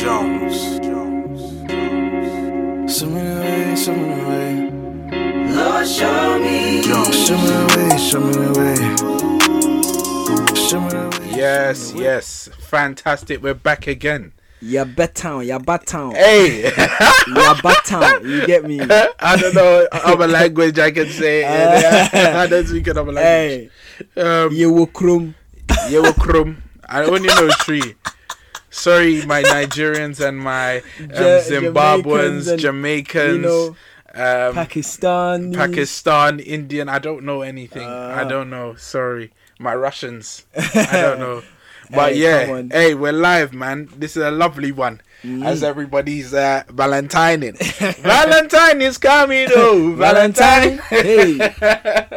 Jones. 0.00 0.80
Show 2.90 3.06
me 3.06 3.20
the 3.20 3.40
way, 3.40 3.76
show 3.76 3.94
me 3.94 4.14
the 4.14 4.24
way. 4.30 4.54
Lord, 5.54 5.86
show 5.86 6.38
me. 6.38 6.80
Jones. 6.80 7.26
Show 7.26 7.36
me 7.36 7.46
the 7.46 7.64
way, 7.76 7.98
show 7.98 8.20
me 8.20 8.32
the 8.32 8.50
way. 8.58 8.76
Show 10.56 10.80
me 10.80 10.88
the 10.88 11.18
way. 11.20 11.38
Yes, 11.38 11.92
yes. 11.94 12.48
Fantastic. 12.60 13.42
We're 13.42 13.52
back 13.52 13.86
again. 13.86 14.32
Yeah, 14.62 14.84
bet 14.84 15.14
town, 15.16 15.46
yeah, 15.46 15.58
bat 15.58 15.86
town, 15.86 16.14
Hey, 16.14 16.62
yeah, 17.28 17.60
bat 17.62 17.84
town. 17.84 18.26
You 18.26 18.46
get 18.46 18.64
me? 18.64 18.80
I 19.20 19.36
don't 19.38 19.54
know 19.54 19.86
other 19.92 20.26
language 20.28 20.78
I 20.78 20.90
can 20.92 21.08
say. 21.10 21.44
I 22.42 22.46
don't 22.46 22.66
speak 22.66 22.86
another 22.86 23.12
language. 23.12 23.70
Hey, 24.14 24.20
Um, 24.20 24.52
you 24.52 24.72
will 24.72 24.86
crum. 24.86 25.34
I 26.88 27.04
only 27.04 27.28
know 27.28 27.50
three. 27.64 27.96
Sorry, 28.80 29.24
my 29.26 29.42
Nigerians 29.42 30.24
and 30.26 30.38
my 30.38 30.78
um, 30.78 31.08
Zimbabweans, 31.44 32.56
Jamaicans 32.58 32.62
Jamaicans, 32.62 33.36
you 33.36 33.42
know, 33.42 33.66
um, 34.14 34.54
Pakistan. 34.54 35.52
Pakistan, 35.52 36.40
Indian. 36.40 36.88
I 36.88 36.98
don't 36.98 37.24
know 37.24 37.42
anything. 37.42 37.86
I 37.86 38.22
Uh. 38.22 38.28
don't 38.28 38.48
know. 38.48 38.74
Sorry, 38.76 39.32
my 39.58 39.74
Russians. 39.74 40.46
I 40.56 40.92
don't 40.92 41.18
know. 41.20 41.42
But 41.90 42.12
Hey, 42.14 42.22
yeah, 42.22 42.62
hey, 42.70 42.94
we're 42.94 43.12
live, 43.12 43.52
man. 43.52 43.88
This 43.96 44.16
is 44.16 44.22
a 44.22 44.30
lovely 44.30 44.72
one. 44.72 45.00
Mm. 45.22 45.44
As 45.44 45.62
everybody's 45.62 46.32
uh, 46.32 46.62
Valentining. 46.68 47.54
Valentine 48.00 48.80
is 48.80 48.96
coming, 48.98 49.48
oh, 49.54 49.94
Valentine. 49.96 50.78
hey, 50.88 51.38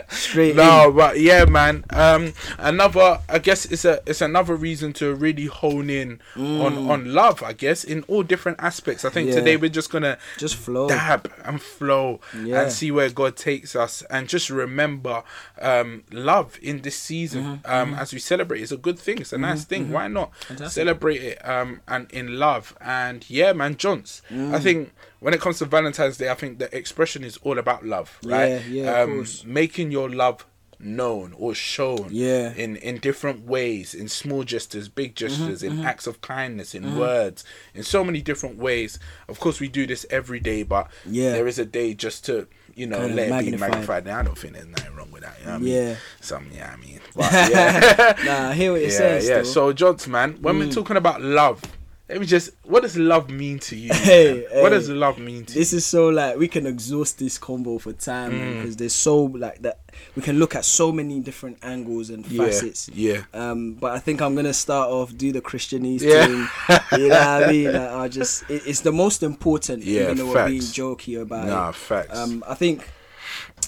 straight 0.09 0.55
No, 0.55 0.89
in. 0.89 0.95
but 0.95 1.19
yeah, 1.19 1.45
man. 1.45 1.83
Um, 1.89 2.33
another. 2.57 3.19
I 3.29 3.39
guess 3.39 3.65
it's 3.65 3.85
a 3.85 4.01
it's 4.05 4.21
another 4.21 4.55
reason 4.55 4.93
to 4.93 5.13
really 5.15 5.45
hone 5.47 5.89
in 5.89 6.21
on 6.37 6.89
on 6.89 7.13
love. 7.13 7.43
I 7.43 7.53
guess 7.53 7.83
in 7.83 8.03
all 8.03 8.23
different 8.23 8.59
aspects. 8.61 9.03
I 9.05 9.09
think 9.09 9.23
Mm. 9.23 9.33
Yeah. 9.33 9.39
today 9.39 9.57
we're 9.57 9.69
just 9.69 9.89
gonna 9.91 10.17
Just 10.37 10.55
flow. 10.55 10.87
dab 10.89 11.31
and 11.45 11.61
flow 11.61 12.19
Yeah. 12.43 12.61
and 12.63 12.71
see 12.71 12.91
where 12.91 13.09
God 13.09 13.35
takes 13.35 13.75
us, 13.75 14.01
and 14.09 14.27
just 14.27 14.49
remember 14.49 15.23
um, 15.61 16.03
love 16.11 16.57
in 16.61 16.81
this 16.81 16.97
season 16.97 17.43
Mm-hmm, 17.63 17.71
um, 17.71 17.93
as 17.95 18.13
we 18.13 18.19
celebrate. 18.19 18.61
It's 18.61 18.71
a 18.71 18.77
good 18.77 18.99
thing. 18.99 19.17
It's 19.19 19.33
a 19.33 19.37
nice 19.37 19.63
thing. 19.65 19.91
Why 19.91 20.07
not 20.07 20.31
celebrate 20.69 21.21
it 21.21 21.47
um, 21.47 21.81
and 21.87 22.09
in 22.11 22.37
love? 22.39 22.75
And 22.81 22.92
yeah, 23.27 23.53
man, 23.53 23.75
Johns. 23.77 24.21
Mm. 24.29 24.53
I 24.53 24.59
think 24.59 24.91
when 25.19 25.33
it 25.33 25.41
comes 25.41 25.57
to 25.59 25.65
Valentine's 25.65 26.17
Day, 26.17 26.29
I 26.29 26.35
think 26.35 26.59
the 26.59 26.75
expression 26.75 27.23
is 27.23 27.37
all 27.43 27.57
about 27.57 27.85
love, 27.85 28.17
right? 28.23 28.61
Yeah, 28.69 28.83
yeah, 28.83 29.01
um, 29.01 29.25
making 29.45 29.91
your 29.91 30.09
love 30.09 30.45
known 30.79 31.33
or 31.37 31.55
shown 31.55 32.07
Yeah. 32.11 32.51
in 32.55 32.75
in 32.75 32.97
different 32.97 33.45
ways 33.45 33.93
in 33.93 34.09
small 34.09 34.43
gestures 34.43 34.89
big 34.89 35.15
Mm-hmm, 35.15 35.27
gestures 35.27 35.63
in 35.63 35.85
acts 35.85 36.07
of 36.07 36.19
kindness 36.19 36.75
in 36.75 36.97
words 36.97 37.45
in 37.73 37.83
so 37.83 38.03
many 38.03 38.21
different 38.21 38.57
ways 38.57 38.99
of 39.29 39.39
course 39.39 39.61
we 39.61 39.69
do 39.69 39.87
this 39.87 40.05
every 40.09 40.41
day 40.41 40.63
but 40.63 40.91
Yeah. 41.05 41.31
there 41.31 41.47
is 41.47 41.57
a 41.57 41.63
day 41.65 41.93
just 41.93 42.25
to 42.25 42.47
you 42.75 42.85
know 42.85 42.97
Kind 42.97 43.15
let 43.15 43.45
it 43.45 43.51
be 43.51 43.57
magnified. 43.57 44.03
now 44.05 44.19
i 44.19 44.23
don't 44.23 44.37
think 44.37 44.55
there's 44.55 44.67
nothing 44.67 44.93
wrong 44.97 45.09
with 45.11 45.23
that 45.23 45.37
you 45.39 45.45
know 45.45 45.53
I 45.53 45.57
mean? 45.59 45.73
Yeah. 45.73 45.95
some 46.19 46.47
yeah 46.53 46.73
i 46.73 46.85
mean 46.85 46.99
but 47.15 47.31
yeah 47.31 48.15
Nah, 48.25 48.49
I 48.49 48.53
hear 48.53 48.73
what 48.73 48.81
you're 48.81 48.89
yeah 48.97 48.97
saying. 48.97 49.25
yeah 49.25 49.41
still. 49.43 49.69
so 49.69 49.73
johns 49.73 50.05
man 50.09 50.33
when 50.41 50.59
we're 50.59 50.69
talking 50.71 50.97
about 50.97 51.21
love 51.21 51.61
let 52.13 52.21
me 52.21 52.25
just 52.27 52.51
what 52.63 52.81
does 52.83 52.95
love 52.97 53.29
mean 53.29 53.59
to 53.59 53.75
you 53.75 53.91
Hey, 53.93 54.45
man? 54.51 54.61
what 54.63 54.71
hey. 54.71 54.77
does 54.77 54.89
love 54.89 55.17
mean 55.19 55.45
to 55.45 55.53
you 55.53 55.59
this 55.59 55.73
is 55.73 55.85
so 55.85 56.09
like 56.09 56.37
we 56.37 56.47
can 56.47 56.65
exhaust 56.67 57.17
this 57.19 57.37
combo 57.37 57.77
for 57.79 57.93
time 57.93 58.31
Mm. 58.31 58.55
because 58.57 58.75
there's 58.77 58.93
so 58.93 59.23
like 59.23 59.61
that 59.63 59.79
we 60.15 60.21
can 60.21 60.39
look 60.39 60.55
at 60.55 60.63
so 60.65 60.91
many 60.91 61.19
different 61.19 61.57
angles 61.63 62.09
and 62.09 62.25
yeah 62.27 62.45
facets. 62.45 62.89
yeah 62.93 63.23
Um, 63.33 63.73
but 63.75 63.91
I 63.93 63.99
think 63.99 64.21
I'm 64.21 64.35
gonna 64.35 64.53
start 64.53 64.89
off 64.89 65.15
do 65.15 65.31
the 65.31 65.41
Christianese 65.41 66.01
Yeah. 66.01 66.25
thing. 66.25 66.99
You 67.01 67.09
know 67.09 67.15
what 67.19 67.43
I 67.43 67.51
mean? 67.51 67.71
Like, 67.79 67.89
I 67.91 68.07
just 68.07 68.43
it, 68.49 68.63
it's 68.65 68.81
the 68.81 68.91
most 68.91 69.23
important. 69.23 69.83
Yeah, 69.83 70.03
even 70.03 70.17
though 70.17 70.27
we're 70.31 70.47
being 70.47 70.61
facts. 70.61 70.77
jokey 70.77 71.21
about 71.21 71.47
nah 71.47 71.69
it. 71.69 71.75
facts 71.75 72.17
Um, 72.17 72.43
I 72.47 72.55
think 72.55 72.89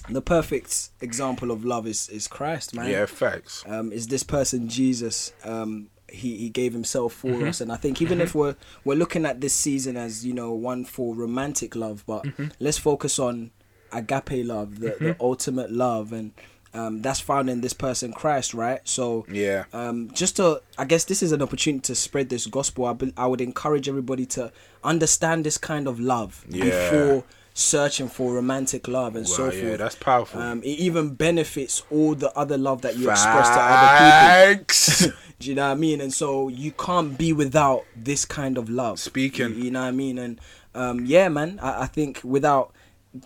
the 0.09 0.21
perfect 0.21 0.89
example 1.01 1.49
of 1.51 1.63
love 1.65 1.87
is 1.87 2.09
is 2.09 2.27
Christ, 2.27 2.75
man. 2.75 2.89
yeah 2.89 3.05
facts 3.05 3.63
Um, 3.67 3.91
is 3.91 4.07
this 4.07 4.23
person 4.23 4.67
Jesus? 4.67 5.31
Um, 5.43 5.89
he, 6.15 6.37
he 6.37 6.49
gave 6.49 6.73
himself 6.73 7.13
for 7.13 7.29
Mm-hmm. 7.29 7.47
us, 7.49 7.61
and 7.61 7.71
I 7.71 7.75
think 7.75 8.01
even 8.01 8.19
if 8.21 8.33
we're 8.35 8.55
we're 8.83 8.95
looking 8.97 9.25
at 9.25 9.41
this 9.41 9.53
season 9.53 9.97
as 9.97 10.25
you 10.25 10.33
know 10.33 10.53
one 10.53 10.85
for 10.85 11.13
romantic 11.15 11.75
love, 11.75 12.03
but 12.07 12.23
Mm-hmm. 12.25 12.47
let's 12.59 12.77
focus 12.77 13.19
on 13.19 13.51
agape 13.91 14.45
love, 14.45 14.79
the, 14.79 14.97
the 14.99 15.15
ultimate 15.19 15.71
love, 15.71 16.11
and 16.11 16.31
um, 16.73 17.01
that's 17.01 17.21
found 17.21 17.49
in 17.49 17.61
this 17.61 17.73
person 17.73 18.11
Christ, 18.11 18.53
right? 18.53 18.81
So 18.83 19.25
yeah 19.31 19.63
um, 19.71 20.09
just 20.13 20.35
to, 20.37 20.61
I 20.77 20.85
guess 20.85 21.05
this 21.05 21.23
is 21.23 21.31
an 21.31 21.41
opportunity 21.41 21.81
to 21.83 21.95
spread 21.95 22.29
this 22.29 22.47
gospel. 22.47 22.85
I, 22.85 22.93
be, 22.93 23.13
I 23.15 23.27
would 23.27 23.41
encourage 23.41 23.87
everybody 23.87 24.25
to 24.27 24.51
understand 24.83 25.45
this 25.45 25.57
kind 25.57 25.87
of 25.87 25.99
love 25.99 26.45
Yeah. 26.49 26.63
before 26.65 27.23
searching 27.57 28.09
for 28.09 28.33
romantic 28.33 28.85
love 28.87 29.15
and 29.15 29.25
so 29.25 29.43
forth. 29.49 29.63
yeah 29.63 29.77
that's 29.77 29.95
powerful 29.95 30.41
um, 30.41 30.61
it 30.61 30.77
even 30.77 31.15
benefits 31.15 31.83
all 31.89 32.13
the 32.13 32.29
other 32.37 32.57
love 32.57 32.81
that 32.81 32.97
you 32.97 33.09
express 33.09 33.47
to 33.47 33.55
other 33.57 34.55
people. 34.57 35.17
Do 35.39 35.49
you 35.49 35.55
know 35.55 35.65
what 35.67 35.71
I 35.71 35.75
mean? 35.75 35.99
And 36.01 36.13
so 36.13 36.47
you 36.49 36.71
can't 36.71 37.17
be 37.17 37.33
without 37.33 37.83
this 37.95 38.23
kind 38.25 38.57
of 38.57 38.69
love. 38.69 38.99
Speaking. 38.99 39.49
You, 39.55 39.63
you 39.65 39.71
know 39.71 39.81
what 39.81 39.87
I 39.87 39.91
mean? 39.91 40.17
And 40.17 40.39
um, 40.73 41.05
yeah, 41.05 41.27
man, 41.29 41.59
I, 41.61 41.83
I 41.83 41.85
think 41.87 42.21
without 42.23 42.73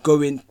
going 0.01 0.41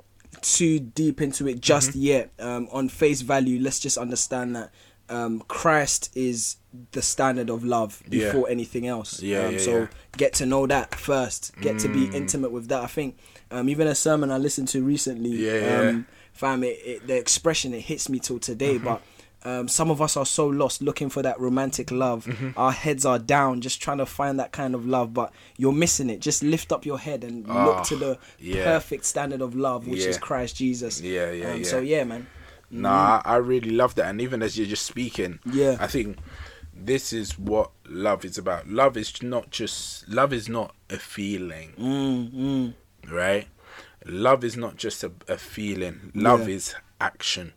too 0.41 0.79
deep 0.79 1.21
into 1.21 1.49
it 1.49 1.61
just 1.61 1.91
Mm-hmm. 1.91 2.01
yet, 2.01 2.31
um, 2.39 2.69
on 2.71 2.89
face 2.89 3.23
value, 3.23 3.61
let's 3.61 3.81
just 3.81 3.99
understand 3.99 4.55
that 4.55 4.71
um, 5.09 5.41
Christ 5.49 6.11
is 6.15 6.57
the 6.93 7.03
standard 7.03 7.51
of 7.51 7.65
love 7.65 8.03
Yeah. 8.09 8.27
before 8.27 8.49
anything 8.49 8.87
else. 8.87 9.21
Yeah, 9.21 9.47
um, 9.47 9.53
yeah, 9.55 9.59
so 9.59 9.71
yeah. 9.79 9.85
Mm. 9.87 9.91
get 10.17 10.35
to 10.35 10.47
know 10.47 10.67
that 10.69 10.95
first. 10.95 11.57
Get 11.61 11.79
to 11.81 11.89
be 11.89 12.07
intimate 12.17 12.53
with 12.53 12.69
that. 12.69 12.83
I 12.85 12.87
think 12.87 13.19
um, 13.51 13.69
even 13.69 13.87
a 13.87 13.95
sermon 13.95 14.31
I 14.31 14.39
listened 14.39 14.69
to 14.69 14.83
recently, 14.83 15.31
Yeah, 15.31 15.53
yeah. 15.83 15.89
um, 15.91 16.07
fam, 16.33 16.63
it, 16.65 16.79
it, 16.85 17.07
the 17.07 17.17
expression 17.17 17.73
it 17.75 17.81
hits 17.81 18.09
me 18.09 18.19
till 18.19 18.39
today. 18.39 18.77
Mm-hmm. 18.77 18.85
But 18.85 19.03
um, 19.45 19.69
some 19.69 19.91
of 19.91 20.03
us 20.03 20.17
are 20.17 20.27
so 20.27 20.47
lost 20.49 20.83
looking 20.83 21.09
for 21.09 21.23
that 21.23 21.39
romantic 21.41 21.91
love. 21.91 22.25
Mm-hmm. 22.27 22.51
Our 22.59 22.73
heads 22.73 23.07
are 23.07 23.19
down, 23.19 23.61
just 23.61 23.81
trying 23.81 23.99
to 23.99 24.07
find 24.07 24.39
that 24.41 24.51
kind 24.53 24.75
of 24.75 24.85
love. 24.87 25.15
But 25.15 25.33
you're 25.57 25.73
missing 25.73 26.11
it. 26.11 26.21
Just 26.21 26.43
lift 26.43 26.73
up 26.73 26.85
your 26.85 26.99
head 26.99 27.23
and 27.25 27.47
Ah, 27.49 27.65
look 27.67 27.85
to 27.87 27.97
the 27.97 28.19
yeah. 28.39 28.65
perfect 28.65 29.05
standard 29.05 29.41
of 29.41 29.55
love, 29.55 29.87
which 29.87 30.01
is 30.01 30.19
Christ 30.19 30.57
Jesus. 30.57 31.01
Yeah, 31.01 31.31
yeah, 31.31 31.53
um, 31.53 31.59
yeah. 31.59 31.65
So 31.67 31.79
yeah, 31.81 32.05
man. 32.05 32.27
Nah, 32.71 33.23
I 33.25 33.35
I 33.35 33.37
really 33.37 33.71
love 33.71 33.95
that. 33.95 34.07
And 34.07 34.21
even 34.21 34.43
as 34.43 34.59
you're 34.59 34.67
just 34.67 34.85
speaking, 34.85 35.39
Yeah. 35.51 35.77
I 35.81 35.87
think 35.87 36.19
this 36.75 37.13
is 37.13 37.39
what 37.39 37.71
love 37.89 38.25
is 38.25 38.37
about. 38.39 38.69
Love 38.69 38.97
is 38.97 39.23
not 39.23 39.51
just 39.51 40.07
love 40.09 40.33
is 40.33 40.49
not 40.49 40.75
a 40.91 40.99
feeling, 40.99 41.73
Mm, 41.79 42.31
mm. 42.33 42.75
Right? 43.07 43.47
Love 44.05 44.45
is 44.45 44.57
not 44.57 44.77
just 44.77 45.05
a, 45.05 45.13
a 45.27 45.37
feeling. 45.37 46.13
Love 46.15 46.41
Yeah. 46.41 46.45
Mm-hmm, 46.47 46.53
is 46.55 46.75
action. 47.01 47.53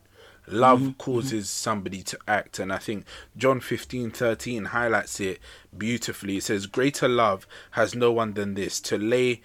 Love 0.48 0.96
causes 0.98 1.50
somebody 1.50 2.02
to 2.04 2.18
act, 2.28 2.60
and 2.60 2.74
I 2.74 2.78
think 2.78 3.06
John 3.38 3.62
15 3.62 4.12
13 4.12 4.66
highlights 4.66 5.20
it 5.22 5.40
beautifully. 5.78 6.38
It 6.38 6.44
says, 6.44 6.66
Greater 6.66 7.08
love 7.08 7.48
has 7.72 7.96
no 7.96 8.12
one 8.12 8.34
than 8.34 8.56
this 8.56 8.82
to 8.82 8.98
lay 8.98 9.42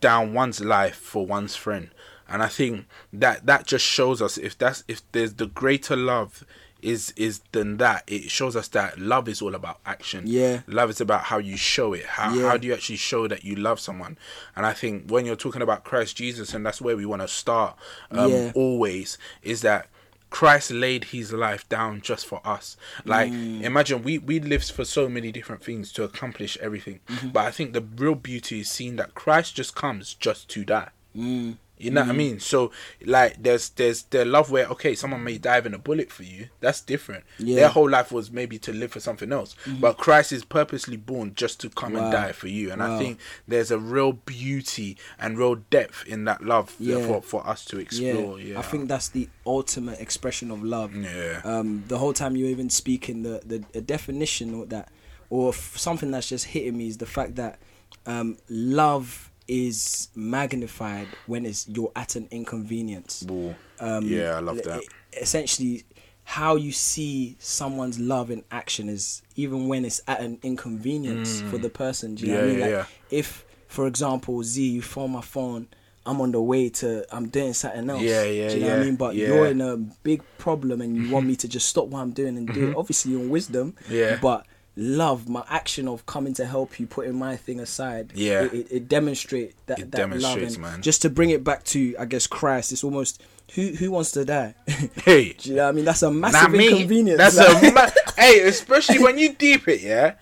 down 0.00 0.34
one's 0.34 0.60
life 0.60 0.96
for 0.96 1.26
one's 1.26 1.56
friend. 1.56 1.90
And 2.28 2.42
I 2.42 2.48
think 2.48 2.86
that 3.12 3.46
that 3.46 3.66
just 3.66 3.84
shows 3.84 4.20
us 4.20 4.36
if 4.36 4.56
that's 4.56 4.84
if 4.86 5.02
there's 5.12 5.34
the 5.34 5.46
greater 5.46 5.96
love 5.96 6.44
is 6.82 7.12
is 7.16 7.40
than 7.52 7.76
that 7.78 8.04
it 8.06 8.30
shows 8.30 8.54
us 8.54 8.68
that 8.68 8.98
love 8.98 9.28
is 9.28 9.42
all 9.42 9.54
about 9.54 9.78
action 9.84 10.22
Yeah. 10.26 10.60
love 10.66 10.90
is 10.90 11.00
about 11.00 11.22
how 11.24 11.38
you 11.38 11.56
show 11.56 11.92
it 11.92 12.04
how, 12.06 12.32
Yeah. 12.32 12.48
how 12.48 12.56
do 12.56 12.66
you 12.68 12.74
actually 12.74 12.96
show 12.98 13.26
that 13.28 13.44
you 13.44 13.56
love 13.56 13.80
someone 13.80 14.16
and 14.54 14.64
i 14.64 14.72
think 14.72 15.10
when 15.10 15.26
you're 15.26 15.34
talking 15.36 15.62
about 15.62 15.82
christ 15.84 16.16
jesus 16.16 16.54
and 16.54 16.64
that's 16.64 16.80
where 16.80 16.96
we 16.96 17.04
want 17.04 17.22
to 17.22 17.28
start 17.28 17.76
um, 18.12 18.30
Yeah. 18.30 18.52
always 18.54 19.18
is 19.42 19.62
that 19.62 19.88
christ 20.30 20.70
laid 20.70 21.04
his 21.04 21.32
life 21.32 21.68
down 21.68 22.00
just 22.00 22.26
for 22.26 22.40
us 22.44 22.76
like 23.04 23.32
Mm. 23.32 23.62
imagine 23.62 24.02
we 24.02 24.18
we 24.18 24.38
live 24.38 24.62
for 24.62 24.84
so 24.84 25.08
many 25.08 25.32
different 25.32 25.64
things 25.64 25.90
to 25.92 26.04
accomplish 26.04 26.56
everything 26.60 27.00
Mm-hmm. 27.08 27.28
but 27.30 27.44
i 27.46 27.50
think 27.50 27.72
the 27.72 27.80
real 27.96 28.14
beauty 28.14 28.60
is 28.60 28.70
seeing 28.70 28.96
that 28.96 29.14
christ 29.14 29.56
just 29.56 29.74
comes 29.74 30.14
just 30.14 30.48
to 30.50 30.64
die 30.64 30.90
Mm. 31.16 31.56
You 31.78 31.90
know 31.90 32.00
what 32.02 32.10
I 32.10 32.12
mean? 32.12 32.40
So 32.40 32.70
like 33.04 33.42
there's 33.42 33.70
there's 33.70 34.02
the 34.04 34.24
love 34.24 34.50
where 34.50 34.66
okay, 34.68 34.94
someone 34.94 35.22
may 35.24 35.38
dive 35.38 35.66
in 35.66 35.74
a 35.74 35.78
bullet 35.78 36.10
for 36.10 36.22
you. 36.24 36.48
That's 36.60 36.80
different. 36.80 37.24
Yeah. 37.38 37.56
Their 37.56 37.68
whole 37.68 37.88
life 37.88 38.10
was 38.12 38.30
maybe 38.30 38.58
to 38.60 38.72
live 38.72 38.92
for 38.92 39.00
something 39.00 39.32
else. 39.32 39.54
But 39.80 39.98
Christ 39.98 40.32
is 40.32 40.44
purposely 40.44 40.96
born 40.96 41.32
just 41.34 41.60
to 41.60 41.70
come 41.70 41.92
Wow. 41.94 42.04
and 42.04 42.12
die 42.12 42.32
for 42.32 42.48
you. 42.48 42.70
And 42.72 42.82
I 42.82 42.98
think 42.98 43.18
there's 43.46 43.70
a 43.70 43.78
real 43.78 44.12
beauty 44.12 44.96
and 45.18 45.38
real 45.38 45.56
depth 45.56 46.04
in 46.06 46.24
that 46.24 46.42
love 46.44 46.74
Yeah. 46.78 47.06
for 47.06 47.22
for 47.22 47.46
us 47.46 47.64
to 47.66 47.78
explore. 47.78 48.40
Yeah. 48.40 48.58
I 48.58 48.62
think 48.62 48.88
that's 48.88 49.08
the 49.08 49.28
ultimate 49.46 50.00
expression 50.00 50.50
of 50.50 50.62
love. 50.62 50.94
Yeah. 50.94 51.40
Um, 51.44 51.84
the 51.88 51.98
whole 51.98 52.12
time 52.12 52.36
you're 52.36 52.48
even 52.50 52.70
speaking, 52.70 53.22
the, 53.22 53.40
the, 53.44 53.64
the 53.72 53.80
definition 53.80 54.54
or 54.54 54.66
that, 54.66 54.88
or 55.30 55.50
f- 55.50 55.76
something 55.76 56.10
that's 56.10 56.28
just 56.28 56.46
hitting 56.46 56.76
me 56.76 56.88
is 56.88 56.98
the 56.98 57.06
fact 57.06 57.36
that 57.36 57.58
um, 58.06 58.36
love 58.48 59.30
is 59.48 60.08
magnified 60.14 61.08
when 61.26 61.44
it's 61.46 61.66
you're 61.68 61.90
at 61.96 62.14
an 62.16 62.28
inconvenience. 62.30 63.24
Ooh. 63.30 63.54
Um, 63.80 64.04
Yeah, 64.04 64.36
I 64.36 64.40
love 64.40 64.62
that. 64.64 64.82
Essentially, 65.20 65.84
how 66.24 66.56
you 66.56 66.72
see 66.72 67.36
someone's 67.40 67.98
love 67.98 68.30
in 68.30 68.44
action 68.50 68.88
is 68.90 69.22
even 69.34 69.66
when 69.66 69.84
it's 69.86 70.00
at 70.06 70.20
an 70.20 70.38
inconvenience 70.42 71.40
for 71.42 71.56
the 71.58 71.70
person. 71.70 72.14
Do 72.14 72.26
you 72.26 72.34
know 72.34 72.40
what 72.40 72.44
I 72.44 72.48
Mm. 72.48 72.50
Yeah, 72.50 72.60
mean? 72.60 72.70
yeah, 72.70 72.76
Like 72.78 72.86
yeah. 73.10 73.18
if, 73.18 73.44
for 73.66 73.86
example, 73.86 74.42
Z, 74.42 74.62
you 74.68 74.82
phone 74.82 75.12
my 75.12 75.22
phone, 75.22 75.68
I'm 76.04 76.20
on 76.20 76.32
the 76.32 76.40
way 76.40 76.68
to, 76.70 77.04
I'm 77.14 77.28
doing 77.28 77.52
something 77.54 77.88
else. 77.88 78.02
Yeah, 78.02 78.24
yeah, 78.24 78.48
Do 78.48 78.54
you 78.56 78.60
know 78.60 78.68
what 78.70 78.78
I 78.78 78.84
mean? 78.84 78.96
But 78.96 79.14
yeah. 79.14 79.26
you're 79.28 79.46
in 79.46 79.60
a 79.62 79.76
big 79.78 80.22
problem 80.38 80.80
and 80.82 80.96
you 80.96 81.10
want 81.10 81.26
me 81.26 81.36
to 81.42 81.48
just 81.48 81.66
stop 81.68 81.86
what 81.88 82.00
I'm 82.00 82.12
doing 82.12 82.36
and 82.36 82.46
do 82.52 82.70
it. 82.70 82.76
Obviously, 82.82 83.14
in 83.14 83.28
wisdom. 83.30 83.74
Yeah. 83.90 84.18
But 84.20 84.46
love, 84.80 85.28
my 85.28 85.42
action 85.48 85.88
of 85.88 86.06
coming 86.06 86.32
to 86.34 86.46
help 86.46 86.78
you, 86.78 86.86
putting 86.86 87.18
my 87.18 87.36
thing 87.36 87.58
aside. 87.60 88.12
Yeah. 88.14 88.42
It, 88.44 88.52
it, 88.54 88.66
it 88.70 88.88
demonstrate 88.88 89.54
that, 89.66 89.78
It 89.80 89.90
that 89.90 89.98
love. 89.98 90.10
demonstrates, 90.10 90.54
And 90.54 90.62
man. 90.62 90.82
Just 90.82 91.02
to 91.02 91.10
bring 91.10 91.30
it 91.30 91.42
back 91.42 91.64
to, 91.64 91.96
I 91.98 92.04
guess, 92.04 92.26
Christ, 92.28 92.70
it's 92.72 92.84
almost 92.84 93.20
who 93.54 93.68
who 93.68 93.90
wants 93.90 94.12
to 94.12 94.24
die? 94.24 94.54
Hey, 95.04 95.32
Do 95.32 95.50
you 95.50 95.56
know 95.56 95.64
what 95.64 95.68
I 95.70 95.72
mean? 95.72 95.84
That's 95.84 96.02
a 96.02 96.10
massive 96.10 96.54
inconvenience. 96.54 97.18
That's 97.18 97.36
like- 97.38 97.62
a 97.70 97.74
ma- 97.74 97.90
hey, 98.16 98.40
especially 98.42 99.02
when 99.02 99.18
you 99.18 99.32
deep 99.32 99.66
it, 99.68 99.80
yeah. 99.82 100.14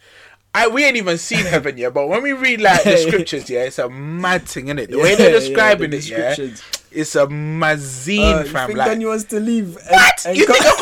I 0.55 0.69
we 0.69 0.85
ain't 0.85 0.97
even 0.97 1.19
seen 1.19 1.44
heaven 1.44 1.76
yet, 1.76 1.93
but 1.93 2.09
when 2.09 2.23
we 2.23 2.32
read 2.32 2.62
like 2.62 2.82
the 2.85 2.97
scriptures, 3.06 3.50
yeah, 3.50 3.64
it's 3.64 3.79
a 3.79 3.91
mad 3.91 4.43
thing, 4.49 4.67
innit? 4.67 4.88
The 4.88 4.99
way 4.99 5.14
they're 5.14 5.31
yeah, 5.32 5.38
describing 5.38 5.91
the 5.91 5.99
it, 5.99 6.09
yeah, 6.09 6.35
it's 6.93 7.14
a 7.14 7.25
Uh, 7.25 7.26
mazine, 7.26 8.44
you 8.47 8.50
fam. 8.50 8.69
think 8.69 8.79
Like, 8.79 8.99
wants 9.00 9.25
to 9.25 9.41
leave? 9.41 9.75
what? 9.91 10.25
and 10.26 10.35
you 10.38 10.47
go- 10.47 10.55
think 10.55 10.64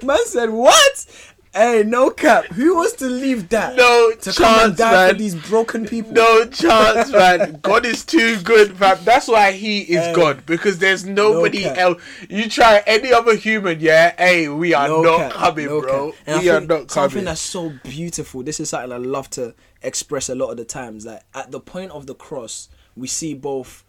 I'm 0.00 0.06
Man 0.06 0.18
said, 0.26 0.50
"What? 0.50 1.06
Hey, 1.54 1.84
no 1.86 2.10
cap. 2.10 2.46
Who 2.46 2.74
wants 2.74 2.94
to 2.94 3.06
leave 3.06 3.48
that? 3.50 3.76
No 3.76 4.10
to 4.22 4.32
come 4.32 4.46
and 4.54 4.76
chance, 4.76 4.78
die 4.78 4.90
man. 4.90 5.10
for 5.10 5.18
these 5.18 5.34
broken 5.36 5.86
people. 5.86 6.10
No 6.12 6.44
chance, 6.46 7.12
man. 7.12 7.60
God 7.62 7.86
is 7.86 8.04
too 8.04 8.40
good, 8.42 8.76
fam. 8.76 8.98
That's 9.04 9.28
why 9.28 9.52
He 9.52 9.82
is 9.82 10.06
Hey. 10.06 10.12
God 10.14 10.44
because 10.46 10.78
there's 10.78 11.04
nobody 11.04 11.62
cap. 11.62 11.78
else. 11.78 12.02
You 12.28 12.48
try 12.48 12.82
any 12.88 13.12
other 13.12 13.36
human, 13.36 13.78
yeah. 13.78 14.14
Hey, 14.18 14.48
we 14.48 14.74
are 14.74 14.88
No 14.88 15.02
not 15.02 15.18
cap, 15.18 15.32
coming, 15.32 15.66
no 15.66 15.80
bro. 15.80 16.10
cap. 16.10 16.20
And 16.26 16.42
We 16.42 16.50
I 16.50 16.56
are 16.56 16.60
not 16.60 16.90
something 16.90 17.24
that's 17.24 17.40
so 17.40 17.72
beautiful. 17.84 18.42
This 18.42 18.58
is 18.58 18.70
something 18.70 18.90
I 18.90 18.96
love 18.96 19.30
to 19.30 19.54
express 19.80 20.28
a 20.28 20.34
lot 20.34 20.50
of 20.50 20.56
the 20.56 20.64
times. 20.64 21.06
Like 21.06 21.22
at 21.34 21.52
the 21.52 21.60
point 21.60 21.92
of 21.92 22.06
the 22.08 22.14
cross, 22.16 22.68
we 22.96 23.06
see 23.06 23.32
both 23.32 23.84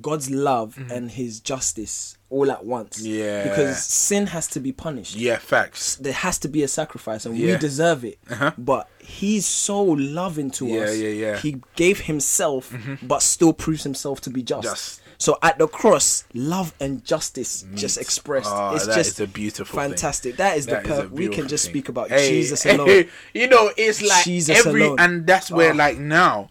God's 0.00 0.30
love 0.30 0.78
and 0.90 1.10
His 1.10 1.40
justice 1.40 2.16
all 2.30 2.50
at 2.50 2.64
once. 2.64 3.00
Mm-hmm. 3.00 3.14
Yeah. 3.20 3.42
Because 3.48 3.82
sin 3.84 4.26
has 4.28 4.46
to 4.48 4.60
be 4.60 4.70
punished. 4.72 5.16
Yeah, 5.16 5.38
facts. 5.38 5.96
There 5.96 6.12
has 6.12 6.38
to 6.40 6.48
be 6.48 6.62
a 6.62 6.68
sacrifice, 6.68 7.24
and 7.26 7.38
we 7.38 7.56
deserve 7.56 8.04
it. 8.04 8.18
Uh-huh. 8.30 8.52
But 8.58 8.88
He's 9.00 9.46
so 9.46 9.82
loving 9.82 10.50
to 10.52 10.66
Yeah, 10.66 10.80
us. 10.82 10.98
yeah, 10.98 11.08
yeah. 11.08 11.32
Mm-hmm. 11.36 11.48
He 11.48 11.62
gave 11.76 12.00
Himself, 12.00 12.74
but 13.02 13.22
still 13.22 13.52
proves 13.52 13.82
Himself 13.84 14.20
to 14.22 14.30
be 14.30 14.42
just. 14.42 14.62
Just. 14.64 15.00
So 15.20 15.36
at 15.42 15.58
the 15.58 15.66
cross, 15.66 16.22
love 16.32 16.72
and 16.78 17.04
justice 17.04 17.64
just 17.74 17.98
expressed. 17.98 18.50
Oh, 18.52 18.76
it's 18.76 18.86
just 18.86 19.18
a 19.18 19.26
beautiful 19.26 19.76
thing. 19.80 19.88
fantastic. 19.90 20.36
That 20.36 20.56
is 20.56 20.66
That 20.66 20.84
the 20.84 20.92
is 20.94 21.00
per- 21.00 21.08
we 21.08 21.28
can 21.28 21.48
just 21.48 21.64
thing. 21.64 21.72
speak 21.72 21.88
about 21.88 22.08
Hey, 22.10 22.28
Jesus 22.28 22.62
hey, 22.64 22.76
alone. 22.76 23.04
you 23.34 23.48
know, 23.48 23.72
it's 23.76 24.00
like 24.00 24.22
Jesus 24.24 24.64
every 24.64 24.82
alone. 24.84 25.00
and 25.00 25.26
that's 25.26 25.50
where 25.50 25.72
Oh. 25.72 25.76
like 25.76 25.98
now 25.98 26.50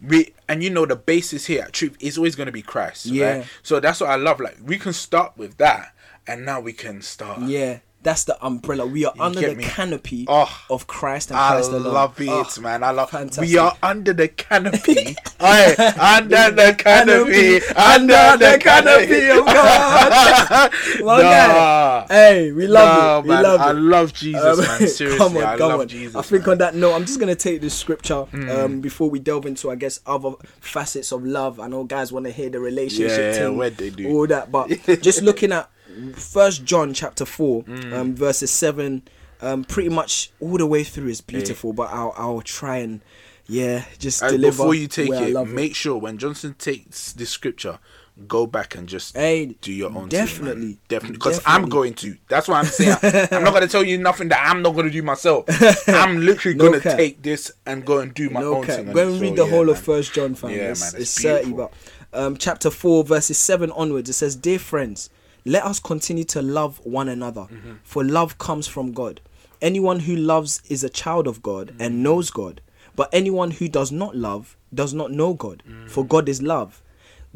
we 0.00 0.32
and 0.48 0.62
you 0.62 0.70
know 0.70 0.86
the 0.86 0.96
basis 0.96 1.46
here 1.46 1.62
at 1.62 1.72
truth 1.72 1.96
is 2.00 2.16
always 2.16 2.34
going 2.34 2.46
to 2.46 2.52
be 2.52 2.62
Christ. 2.62 3.06
Yeah. 3.06 3.38
Right? 3.38 3.46
So 3.62 3.80
that's 3.80 4.00
what 4.00 4.10
I 4.10 4.16
love. 4.16 4.40
Like 4.40 4.58
we 4.62 4.78
can 4.78 4.92
start 4.92 5.36
with 5.36 5.56
that, 5.58 5.94
and 6.26 6.44
now 6.44 6.60
we 6.60 6.72
can 6.72 7.02
start. 7.02 7.40
Yeah, 7.42 7.78
that's 8.06 8.24
the 8.24 8.36
umbrella. 8.44 8.86
We 8.86 9.04
are 9.04 9.12
under 9.18 9.40
the 9.40 9.54
me? 9.56 9.64
canopy 9.64 10.24
Oh, 10.28 10.48
of 10.70 10.86
Christ 10.86 11.30
and 11.30 11.38
I 11.38 11.48
Christ 11.52 11.70
alone. 11.72 11.92
love 11.92 12.20
it, 12.20 12.28
Oh, 12.30 12.60
man. 12.62 12.82
I 12.82 12.90
love. 12.92 13.10
fantastic. 13.10 13.42
We 13.42 13.58
are 13.58 13.76
under 13.82 14.12
the 14.12 14.28
canopy. 14.28 15.16
Aye, 15.40 15.74
under 15.98 16.50
the 16.54 16.74
canopy. 16.78 17.56
Under 17.76 18.36
the 18.38 18.58
canopy 18.60 19.28
of 19.30 19.44
God. 19.46 20.72
Well 21.00 21.22
Nah. 21.22 22.06
Hey, 22.08 22.52
we 22.52 22.66
love 22.66 22.84
Nah, 22.88 23.18
it. 23.18 23.22
We 23.24 23.28
man, 23.30 23.42
love 23.42 23.60
I 23.60 23.70
it. 23.70 23.74
love 23.74 24.12
Jesus, 24.14 24.58
Um, 24.60 24.64
man. 24.66 24.88
Seriously, 24.88 25.18
come 25.18 25.36
on, 25.36 25.42
I 25.44 25.56
come 25.56 25.68
love 25.70 25.80
on. 25.80 25.88
Jesus. 25.88 26.14
I 26.16 26.22
think 26.22 26.42
man. 26.46 26.52
on 26.52 26.58
that 26.58 26.74
note, 26.74 26.94
I'm 26.94 27.04
just 27.04 27.18
gonna 27.20 27.34
take 27.34 27.60
this 27.60 27.74
scripture 27.74 28.26
um, 28.32 28.80
before 28.80 29.10
we 29.10 29.18
delve 29.18 29.46
into, 29.46 29.70
I 29.70 29.74
guess, 29.74 30.00
other 30.06 30.32
facets 30.60 31.12
of 31.12 31.24
love. 31.24 31.58
I 31.60 31.66
know 31.68 31.84
guys 31.84 32.12
want 32.12 32.26
to 32.26 32.32
hear 32.32 32.48
the 32.50 32.60
relationship 32.60 33.32
Yeah, 33.34 33.38
thing, 33.38 33.56
what 33.56 33.76
they 33.76 33.90
do. 33.90 34.08
all 34.08 34.26
that, 34.28 34.50
but 34.52 34.68
just 35.02 35.22
looking 35.22 35.52
at 35.52 35.68
First 36.14 36.64
John 36.64 36.92
chapter 36.94 37.24
four, 37.24 37.62
Mm. 37.64 37.92
um, 37.92 38.14
verses 38.16 38.50
seven, 38.50 39.02
um, 39.40 39.64
pretty 39.64 39.88
much 39.88 40.30
all 40.40 40.58
the 40.58 40.66
way 40.66 40.84
through 40.84 41.08
is 41.08 41.20
beautiful. 41.20 41.72
But 41.72 41.90
I'll 41.90 42.14
I'll 42.16 42.40
try 42.42 42.78
and 42.78 43.00
yeah, 43.48 43.84
just 43.98 44.22
And 44.22 44.32
deliver. 44.32 44.56
before 44.56 44.74
you 44.74 44.88
take 44.88 45.10
it, 45.10 45.46
make 45.48 45.74
sure 45.76 45.96
when 45.98 46.18
Johnson 46.18 46.54
takes 46.58 47.12
this 47.12 47.30
scripture, 47.30 47.78
go 48.26 48.44
back 48.46 48.74
and 48.74 48.88
just 48.88 49.14
Hey, 49.16 49.54
do 49.60 49.72
your 49.72 49.96
own 49.96 50.08
definitely, 50.08 50.62
thing, 50.72 50.78
definitely, 50.88 51.16
because 51.18 51.40
I'm 51.46 51.68
going 51.68 51.94
to. 51.94 52.16
That's 52.28 52.48
what 52.48 52.56
I'm 52.56 52.64
saying. 52.64 52.96
I'm 53.30 53.44
not 53.44 53.52
gonna 53.54 53.68
tell 53.68 53.84
you 53.84 53.98
nothing 53.98 54.28
that 54.30 54.44
I'm 54.50 54.62
not 54.62 54.74
gonna 54.74 54.90
do 54.90 55.02
myself. 55.02 55.44
I'm 55.88 56.20
literally 56.26 56.56
No 56.58 56.64
gonna 56.72 56.80
take 56.80 57.22
this 57.22 57.52
and 57.66 57.84
go 57.84 57.98
and 58.00 58.12
do 58.12 58.30
my 58.30 58.40
no 58.40 58.56
own 58.56 58.64
cap. 58.64 58.76
thing. 58.76 58.92
Go 58.92 59.00
it. 59.00 59.06
and 59.06 59.14
So, 59.16 59.20
read 59.22 59.36
the 59.36 59.44
yeah, 59.44 59.50
whole 59.50 59.64
man. 59.66 59.74
of 59.76 59.80
First 59.80 60.12
John, 60.12 60.34
fam. 60.34 60.50
Yeah, 60.50 60.70
it's, 60.72 60.80
man, 60.92 61.00
it's, 61.00 61.16
it's 61.16 61.22
30, 61.22 61.52
but 61.52 61.72
um, 62.12 62.36
chapter 62.36 62.70
four, 62.70 63.04
verses 63.04 63.38
seven 63.38 63.70
onwards, 63.72 64.08
it 64.10 64.14
says, 64.14 64.34
"Dear 64.34 64.58
friends, 64.58 65.08
let 65.46 65.64
us 65.64 65.78
continue 65.80 66.24
to 66.24 66.42
love 66.42 66.78
one 66.84 67.08
another, 67.08 67.42
Mm-hmm. 67.50 67.72
for 67.84 68.04
love 68.04 68.36
comes 68.38 68.66
from 68.66 68.92
God. 68.92 69.20
Anyone 69.62 70.00
who 70.00 70.14
loves 70.16 70.60
is 70.68 70.84
a 70.84 70.90
child 70.90 71.26
of 71.26 71.42
God 71.42 71.66
Mm. 71.68 71.76
and 71.86 72.02
knows 72.02 72.30
God. 72.30 72.60
But 72.94 73.08
anyone 73.12 73.50
who 73.52 73.68
does 73.68 73.90
not 73.92 74.14
love 74.16 74.56
does 74.74 74.92
not 74.92 75.10
know 75.12 75.32
God, 75.34 75.62
Mm. 75.68 75.88
for 75.90 76.04
God 76.04 76.28
is 76.28 76.42
love." 76.42 76.82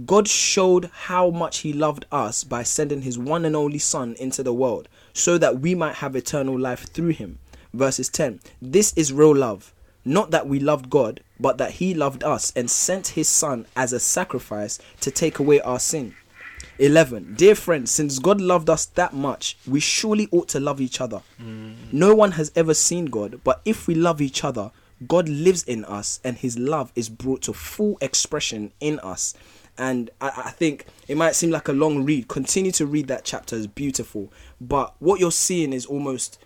God 0.07 0.27
showed 0.29 0.91
how 1.09 1.31
much 1.31 1.59
He 1.59 1.73
loved 1.75 2.05
us 2.11 2.43
by 2.45 2.63
sending 2.63 3.03
His 3.03 3.19
one 3.19 3.45
and 3.45 3.55
only 3.55 3.79
Son 3.79 4.15
into 4.19 4.43
the 4.43 4.53
world 4.55 4.89
so 5.13 5.37
that 5.39 5.61
we 5.61 5.75
might 5.75 5.97
have 5.97 6.17
eternal 6.17 6.59
life 6.59 6.87
through 6.95 7.11
Him. 7.11 7.39
Verses 7.75 8.09
10 8.09 8.41
This 8.63 8.93
is 8.97 9.13
real 9.13 9.35
love. 9.37 9.73
Not 10.05 10.31
that 10.31 10.49
we 10.49 10.59
loved 10.59 10.89
God, 10.89 11.21
but 11.39 11.59
that 11.59 11.73
He 11.73 11.93
loved 11.93 12.25
us 12.25 12.51
and 12.57 12.71
sent 12.71 13.09
His 13.09 13.29
Son 13.29 13.67
as 13.77 13.93
a 13.93 14.01
sacrifice 14.01 14.79
to 15.03 15.11
take 15.11 15.39
away 15.39 15.61
our 15.61 15.79
sin. 15.79 16.15
11 16.81 17.35
Dear 17.35 17.55
friends, 17.55 17.91
since 17.91 18.19
God 18.19 18.41
loved 18.41 18.71
us 18.71 18.87
that 18.87 19.13
much, 19.13 19.57
we 19.67 19.81
surely 19.81 20.29
ought 20.33 20.49
to 20.49 20.61
love 20.61 20.81
each 20.81 21.01
other. 21.01 21.23
No 21.93 22.15
one 22.15 22.33
has 22.33 22.51
ever 22.57 22.75
seen 22.75 23.07
God, 23.07 23.41
but 23.45 23.61
if 23.65 23.87
we 23.87 23.95
love 23.95 24.21
each 24.21 24.43
other, 24.45 24.71
God 25.07 25.29
lives 25.29 25.63
in 25.65 25.85
us 25.85 26.21
and 26.25 26.37
his 26.37 26.59
love 26.59 26.91
is 26.97 27.09
brought 27.09 27.43
to 27.43 27.53
full 27.53 27.99
expression 28.01 28.73
in 28.81 28.99
us. 29.01 29.35
And 29.79 30.11
I, 30.21 30.33
I 30.47 30.51
think 30.51 30.87
it 31.09 31.17
might 31.17 31.35
seem 31.35 31.51
like 31.51 31.69
a 31.69 31.73
long 31.73 32.05
read. 32.05 32.29
Continue 32.29 32.73
to 32.73 32.87
read 32.87 33.09
that 33.09 33.25
chapter, 33.25 33.57
it's 33.57 33.67
beautiful. 33.67 34.33
But 34.61 34.95
what 34.99 35.21
you're 35.21 35.33
seeing 35.33 35.73
is 35.73 35.87
almost 35.87 36.39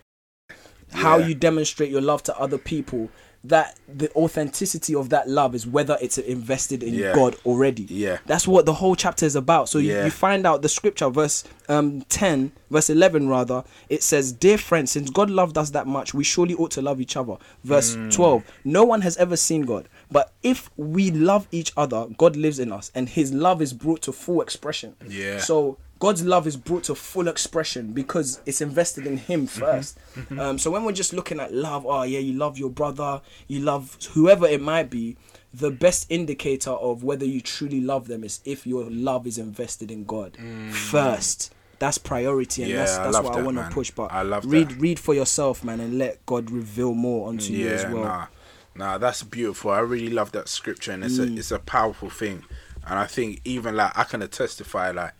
how 0.92 1.18
Yeah. 1.18 1.28
you 1.28 1.34
demonstrate 1.34 1.90
your 1.90 2.00
love 2.02 2.22
to 2.24 2.38
other 2.38 2.58
people. 2.58 3.08
That 3.46 3.78
the 3.86 4.10
authenticity 4.14 4.94
of 4.94 5.10
that 5.10 5.28
love 5.28 5.54
is 5.54 5.66
whether 5.66 5.98
it's 6.00 6.16
invested 6.16 6.82
in 6.82 6.94
Yeah. 6.94 7.14
God 7.14 7.36
already. 7.44 7.82
Yeah. 7.90 8.18
That's 8.24 8.48
what 8.48 8.64
the 8.64 8.72
whole 8.72 8.96
chapter 8.96 9.26
is 9.26 9.36
about. 9.36 9.68
So 9.68 9.78
you, 9.78 9.92
you 10.04 10.10
find 10.10 10.46
out 10.46 10.62
the 10.62 10.68
scripture, 10.68 11.10
verse 11.10 11.44
um, 11.68 12.00
10, 12.08 12.52
verse 12.70 12.88
11, 12.88 13.28
rather, 13.28 13.62
it 13.90 14.02
says, 14.02 14.32
Dear 14.32 14.56
friends, 14.58 14.90
since 14.92 15.10
God 15.10 15.28
loved 15.30 15.58
us 15.58 15.70
that 15.70 15.86
much, 15.86 16.14
we 16.14 16.24
surely 16.24 16.54
ought 16.54 16.70
to 16.72 16.82
love 16.82 17.00
each 17.00 17.16
other. 17.16 17.36
Verse 17.62 17.96
Mm. 17.96 18.12
12, 18.12 18.42
No 18.64 18.84
one 18.84 19.02
has 19.02 19.16
ever 19.18 19.36
seen 19.36 19.62
God, 19.62 19.88
but 20.10 20.32
if 20.42 20.70
we 20.76 21.10
love 21.10 21.46
each 21.52 21.72
other, 21.76 22.06
God 22.16 22.36
lives 22.36 22.58
in 22.58 22.72
us, 22.72 22.90
and 22.94 23.08
his 23.08 23.32
love 23.32 23.60
is 23.62 23.72
brought 23.74 24.00
to 24.02 24.12
full 24.12 24.40
expression. 24.40 24.94
Yeah. 25.06 25.38
So 25.38 25.76
God's 26.00 26.24
love 26.24 26.46
is 26.46 26.56
brought 26.56 26.84
to 26.84 26.94
full 26.94 27.28
expression 27.28 27.92
because 27.92 28.40
it's 28.46 28.60
invested 28.60 29.06
in 29.06 29.16
Him 29.16 29.46
1st 29.46 29.94
Um, 30.38 30.58
so 30.58 30.70
when 30.70 30.84
we're 30.84 30.92
just 30.92 31.12
looking 31.12 31.40
at 31.40 31.52
love, 31.54 31.86
oh 31.86 32.02
yeah, 32.02 32.18
you 32.18 32.32
love 32.34 32.58
your 32.58 32.70
brother, 32.70 33.20
you 33.48 33.60
love 33.60 33.96
whoever 34.12 34.46
it 34.46 34.60
might 34.60 34.90
be. 34.90 35.16
The 35.52 35.70
best 35.70 36.06
indicator 36.10 36.70
of 36.72 37.04
whether 37.04 37.24
you 37.24 37.40
truly 37.40 37.80
love 37.80 38.08
them 38.08 38.24
is 38.24 38.40
if 38.44 38.66
your 38.66 38.90
love 38.90 39.26
is 39.26 39.38
invested 39.38 39.90
in 39.90 40.04
God 40.04 40.36
first. 40.68 41.54
That's 41.78 41.98
priority, 41.98 42.62
and 42.62 42.72
Mm. 42.72 42.76
Yeah, 42.76 42.80
that's 42.80 42.98
that's 42.98 43.14
love 43.14 43.24
what 43.24 43.34
I 43.34 43.42
want 43.42 43.56
to 43.58 43.64
push. 43.70 43.90
But 43.90 44.12
I 44.12 44.22
love 44.22 44.44
read 44.46 44.70
that. 44.70 44.80
read 44.80 44.98
for 44.98 45.12
yourself, 45.14 45.62
man, 45.64 45.80
and 45.80 45.98
let 45.98 46.24
God 46.24 46.50
reveal 46.50 46.94
more 46.94 47.28
onto 47.28 47.52
you 47.52 47.68
as 47.68 47.84
well. 47.86 48.04
nah, 48.04 48.26
nah, 48.74 48.98
that's 48.98 49.22
beautiful. 49.22 49.70
I 49.70 49.80
really 49.80 50.08
love 50.10 50.32
that 50.32 50.48
scripture, 50.48 50.92
and 50.92 51.04
it's 51.04 51.18
Mm. 51.18 51.34
a 51.34 51.38
it's 51.38 51.50
a 51.50 51.58
powerful 51.58 52.10
thing. 52.10 52.44
And 52.86 52.98
I 52.98 53.06
think 53.06 53.40
even 53.44 53.76
like 53.76 53.96
I 53.98 54.04
can 54.04 54.26
testify, 54.28 54.90
like 54.92 55.14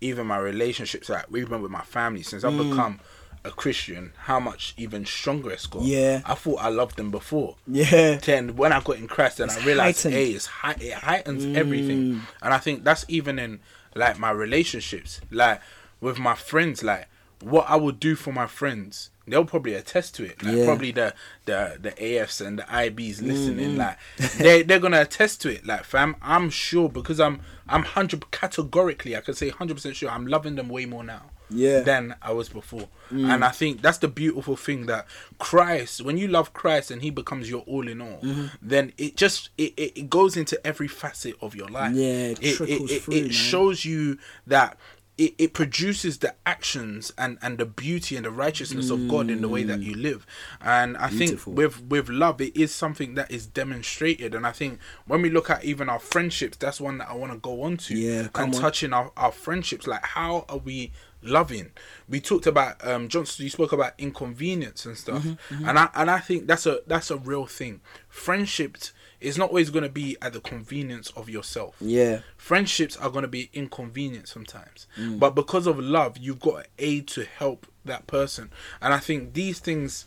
even 0.00 0.26
my 0.26 0.38
relationships, 0.38 1.08
like 1.08 1.24
even 1.36 1.62
with 1.62 1.70
my 1.70 1.82
family, 1.82 2.22
since 2.22 2.44
I've 2.44 2.56
become 2.56 3.00
a 3.44 3.50
Christian, 3.50 4.12
how 4.16 4.40
much 4.40 4.74
even 4.78 5.04
stronger 5.04 5.50
it's 5.50 5.66
got. 5.66 5.82
Mm. 5.82 5.88
Yeah. 5.88 6.20
I 6.24 6.34
thought 6.34 6.60
I 6.60 6.68
loved 6.70 6.96
them 6.96 7.10
before. 7.10 7.56
Yeah, 7.66 8.16
Then 8.16 8.56
when 8.56 8.72
I 8.72 8.80
got 8.80 8.96
in 8.96 9.06
Christ, 9.06 9.40
and 9.40 9.50
I 9.50 9.64
realized, 9.64 10.02
heightened. 10.04 10.14
hey, 10.14 10.30
it's 10.30 10.48
it 10.80 10.92
heightens 10.94 11.44
Mm. 11.44 11.56
everything. 11.56 12.22
And 12.42 12.54
I 12.54 12.58
think 12.58 12.84
that's 12.84 13.04
even 13.08 13.38
in 13.38 13.60
like 13.94 14.18
my 14.18 14.30
relationships, 14.30 15.20
like 15.30 15.60
with 16.00 16.18
my 16.18 16.34
friends, 16.34 16.82
like 16.82 17.06
what 17.44 17.68
I 17.68 17.76
would 17.76 18.00
do 18.00 18.14
for 18.16 18.32
my 18.32 18.46
friends. 18.46 19.10
They'll 19.26 19.46
probably 19.46 19.72
attest 19.74 20.14
to 20.16 20.24
it. 20.24 20.42
Like 20.42 20.54
Yeah. 20.56 20.64
probably 20.66 20.90
the 20.92 21.14
the 21.46 21.78
the 21.80 21.92
AFs 21.92 22.44
and 22.46 22.58
the 22.58 22.64
IBs 22.64 23.22
listening, 23.22 23.70
Mm-hmm. 23.70 23.78
like 23.78 23.98
they 24.36 24.62
they're 24.62 24.78
gonna 24.78 25.00
attest 25.00 25.40
to 25.42 25.48
it. 25.50 25.64
Like 25.66 25.84
fam, 25.84 26.16
I'm 26.20 26.50
sure 26.50 26.88
because 26.90 27.18
I'm 27.20 27.40
I'm 27.68 27.84
hundred 27.84 28.30
categorically 28.30 29.16
I 29.16 29.20
can 29.22 29.32
say 29.34 29.48
hundred 29.48 29.74
percent 29.74 29.96
sure 29.96 30.10
I'm 30.10 30.26
loving 30.26 30.56
them 30.56 30.68
way 30.68 30.84
more 30.84 31.02
now 31.04 31.22
Yeah. 31.48 31.80
Mm. 31.80 31.84
than 31.86 32.14
I 32.20 32.32
was 32.32 32.48
before. 32.50 32.88
And 33.10 33.44
I 33.44 33.50
think 33.50 33.80
that's 33.80 33.98
the 33.98 34.08
beautiful 34.08 34.56
thing 34.56 34.86
that 34.86 35.06
Christ, 35.38 36.02
when 36.02 36.16
you 36.18 36.26
love 36.28 36.52
Christ 36.52 36.90
and 36.90 37.00
He 37.00 37.10
becomes 37.10 37.48
your 37.48 37.62
all 37.62 37.86
in 37.88 38.00
all, 38.02 38.20
Mm-hmm. 38.22 38.46
then 38.60 38.92
it 38.98 39.16
just 39.16 39.50
it, 39.56 39.72
it, 39.76 39.92
it 40.00 40.10
goes 40.10 40.36
into 40.36 40.56
every 40.66 40.88
facet 40.88 41.34
of 41.40 41.54
your 41.54 41.68
life. 41.68 41.94
Yeah, 41.94 42.28
it 42.32 42.42
it, 42.42 42.60
it, 42.60 43.02
through, 43.02 43.14
it 43.14 43.32
shows 43.32 43.84
you 43.86 44.18
that. 44.46 44.76
It, 45.16 45.34
it 45.38 45.52
produces 45.54 46.18
the 46.18 46.34
actions 46.44 47.12
and, 47.16 47.38
and 47.40 47.56
the 47.58 47.64
beauty 47.66 48.16
and 48.16 48.24
the 48.26 48.32
righteousness 48.32 48.90
of 48.90 49.06
God 49.06 49.30
in 49.30 49.42
the 49.42 49.48
way 49.48 49.62
that 49.62 49.80
you 49.80 49.94
live, 49.94 50.26
and 50.60 50.96
I 50.96 51.08
Mm. 51.08 51.18
Beautiful. 51.18 51.52
think 51.52 51.56
with 51.58 51.82
with 51.84 52.08
love, 52.08 52.40
it 52.40 52.56
is 52.56 52.74
something 52.74 53.14
that 53.14 53.30
is 53.30 53.46
demonstrated. 53.46 54.34
And 54.34 54.44
I 54.44 54.50
think 54.50 54.80
when 55.06 55.22
we 55.22 55.30
look 55.30 55.50
at 55.50 55.64
even 55.64 55.88
our 55.88 56.00
friendships, 56.00 56.56
that's 56.56 56.80
one 56.80 56.98
that 56.98 57.08
I 57.08 57.14
want 57.14 57.30
to 57.32 57.38
go 57.38 57.62
on 57.62 57.76
to 57.76 57.94
Yeah, 57.96 58.28
and 58.34 58.52
on. 58.54 58.60
touching 58.60 58.92
our, 58.92 59.12
our 59.16 59.30
friendships. 59.30 59.86
Like, 59.86 60.04
how 60.04 60.46
are 60.48 60.58
we 60.58 60.90
loving? 61.22 61.70
We 62.08 62.20
talked 62.20 62.48
about 62.48 62.84
um, 62.84 63.06
Johnson. 63.08 63.44
You 63.44 63.50
spoke 63.50 63.70
about 63.72 63.92
inconvenience 63.98 64.84
and 64.84 64.96
stuff, 64.98 65.22
Mm-hmm, 65.24 65.68
and 65.68 65.78
I 65.78 65.90
and 65.94 66.10
I 66.10 66.18
think 66.18 66.48
that's 66.48 66.66
a 66.66 66.80
that's 66.88 67.12
a 67.12 67.16
real 67.18 67.46
thing. 67.46 67.82
Friendships 68.08 68.92
is 69.24 69.38
not 69.38 69.48
always 69.48 69.70
going 69.70 69.82
to 69.84 69.88
be 69.88 70.16
at 70.22 70.32
the 70.32 70.40
convenience 70.40 71.10
of 71.16 71.28
yourself. 71.28 71.76
Yeah. 71.80 72.20
Friendships 72.36 72.96
are 72.96 73.10
going 73.10 73.22
to 73.22 73.28
be 73.28 73.50
inconvenient 73.52 74.28
sometimes, 74.28 74.86
Mm. 74.98 75.18
but 75.18 75.34
because 75.34 75.66
of 75.66 75.78
love, 75.78 76.18
you've 76.18 76.40
got 76.40 76.66
aid 76.78 77.08
to 77.08 77.24
help 77.24 77.66
that 77.84 78.06
person. 78.06 78.50
And 78.80 78.92
I 78.94 78.98
think 78.98 79.34
these 79.34 79.58
things, 79.60 80.06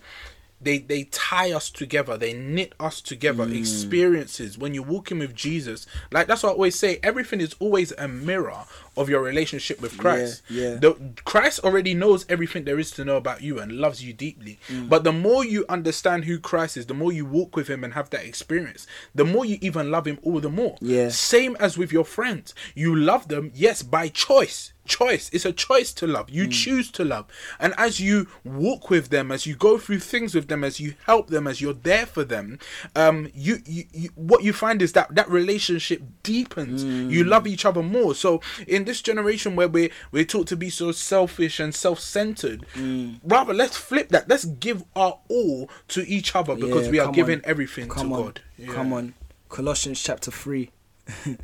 they 0.59 0.79
they 0.79 1.03
tie 1.05 1.51
us 1.51 1.69
together. 1.69 2.17
They 2.17 2.33
knit 2.33 2.73
us 2.79 3.01
together. 3.01 3.45
Mm. 3.45 3.57
Experiences 3.59 4.57
when 4.57 4.73
you're 4.73 4.83
walking 4.83 5.19
with 5.19 5.35
Jesus, 5.35 5.85
like 6.11 6.27
that's 6.27 6.43
what 6.43 6.49
I 6.49 6.53
always 6.53 6.77
say. 6.79 6.99
Everything 7.03 7.41
is 7.41 7.55
always 7.59 7.91
a 7.97 8.07
mirror 8.07 8.63
of 8.97 9.09
your 9.09 9.21
relationship 9.21 9.81
with 9.81 9.97
Christ. 9.97 10.41
yeah. 10.49 10.75
The, 10.75 10.95
Christ 11.23 11.59
already 11.63 11.93
knows 11.93 12.25
everything 12.29 12.63
there 12.65 12.79
is 12.79 12.91
to 12.91 13.05
know 13.05 13.15
about 13.17 13.41
you 13.41 13.59
and 13.59 13.71
loves 13.73 14.03
you 14.03 14.13
deeply. 14.13 14.59
Mm. 14.67 14.89
But 14.89 15.03
the 15.03 15.11
more 15.13 15.45
you 15.45 15.65
understand 15.69 16.25
who 16.25 16.39
Christ 16.39 16.77
is, 16.77 16.85
the 16.87 16.93
more 16.93 17.11
you 17.11 17.25
walk 17.25 17.55
with 17.55 17.67
Him 17.69 17.83
and 17.83 17.93
have 17.93 18.09
that 18.09 18.25
experience, 18.25 18.87
the 19.15 19.25
more 19.25 19.45
you 19.45 19.57
even 19.61 19.91
love 19.91 20.05
Him 20.07 20.19
all 20.23 20.39
the 20.39 20.49
more. 20.49 20.77
Yeah. 20.81 21.09
Same 21.09 21.55
as 21.59 21.77
with 21.77 21.91
your 21.91 22.05
friends. 22.05 22.53
You 22.75 22.95
love 22.95 23.27
them, 23.27 23.51
yes, 23.53 23.83
by 23.83 24.09
choice. 24.09 24.73
Choice. 24.85 25.29
It's 25.33 25.43
a 25.43 25.51
choice 25.51 25.91
to 25.93 26.07
love. 26.07 26.27
Mm. 26.27 26.33
You 26.33 26.47
choose 26.47 26.89
to 26.91 27.03
love. 27.03 27.25
And 27.59 27.73
as 27.77 27.99
you 27.99 28.27
walk 28.45 28.89
with 28.89 29.09
them, 29.09 29.33
as 29.33 29.45
you 29.45 29.53
go 29.53 29.77
through 29.77 29.99
things 29.99 30.33
with 30.33 30.47
them, 30.47 30.63
as 30.63 30.79
you 30.79 30.93
help 31.05 31.27
them, 31.27 31.45
as 31.45 31.59
you're 31.59 31.73
there 31.73 32.05
for 32.05 32.23
them, 32.23 32.57
um, 32.95 33.29
you, 33.35 33.57
you, 33.65 33.83
you 33.91 34.09
what 34.15 34.43
you 34.43 34.53
find 34.53 34.81
is 34.81 34.93
that 34.93 35.13
that 35.13 35.29
relationship 35.29 36.01
deepens. 36.23 36.83
You 36.85 37.25
Mm. 37.25 37.27
love 37.27 37.47
each 37.47 37.65
other 37.65 37.83
more. 37.83 38.15
So 38.15 38.41
in 38.65 38.85
this 38.87 39.01
generation 39.01 39.55
where 39.55 39.67
we 39.67 39.91
we're 40.11 40.23
taught 40.25 40.47
to 40.47 40.55
be 40.57 40.69
so 40.69 40.91
selfish 40.91 41.59
and 41.59 41.75
self-centered, 41.75 42.65
Mm. 42.73 43.19
rather 43.23 43.53
let's 43.53 43.77
flip 43.77 44.09
that. 44.09 44.27
Let's 44.27 44.45
give 44.45 44.83
our 44.95 45.19
all 45.29 45.69
to 45.89 46.01
each 46.07 46.35
other 46.35 46.55
because 46.55 46.85
Yeah, 46.85 46.91
we 46.91 46.99
are 46.99 47.11
giving 47.11 47.39
on. 47.39 47.45
everything 47.45 47.87
Come 47.89 48.09
to 48.09 48.15
on. 48.15 48.23
God. 48.23 48.41
Yeah. 48.57 48.73
Come 48.73 48.93
on. 48.93 49.13
Colossians 49.49 50.01
chapter 50.01 50.31
3, 50.31 50.71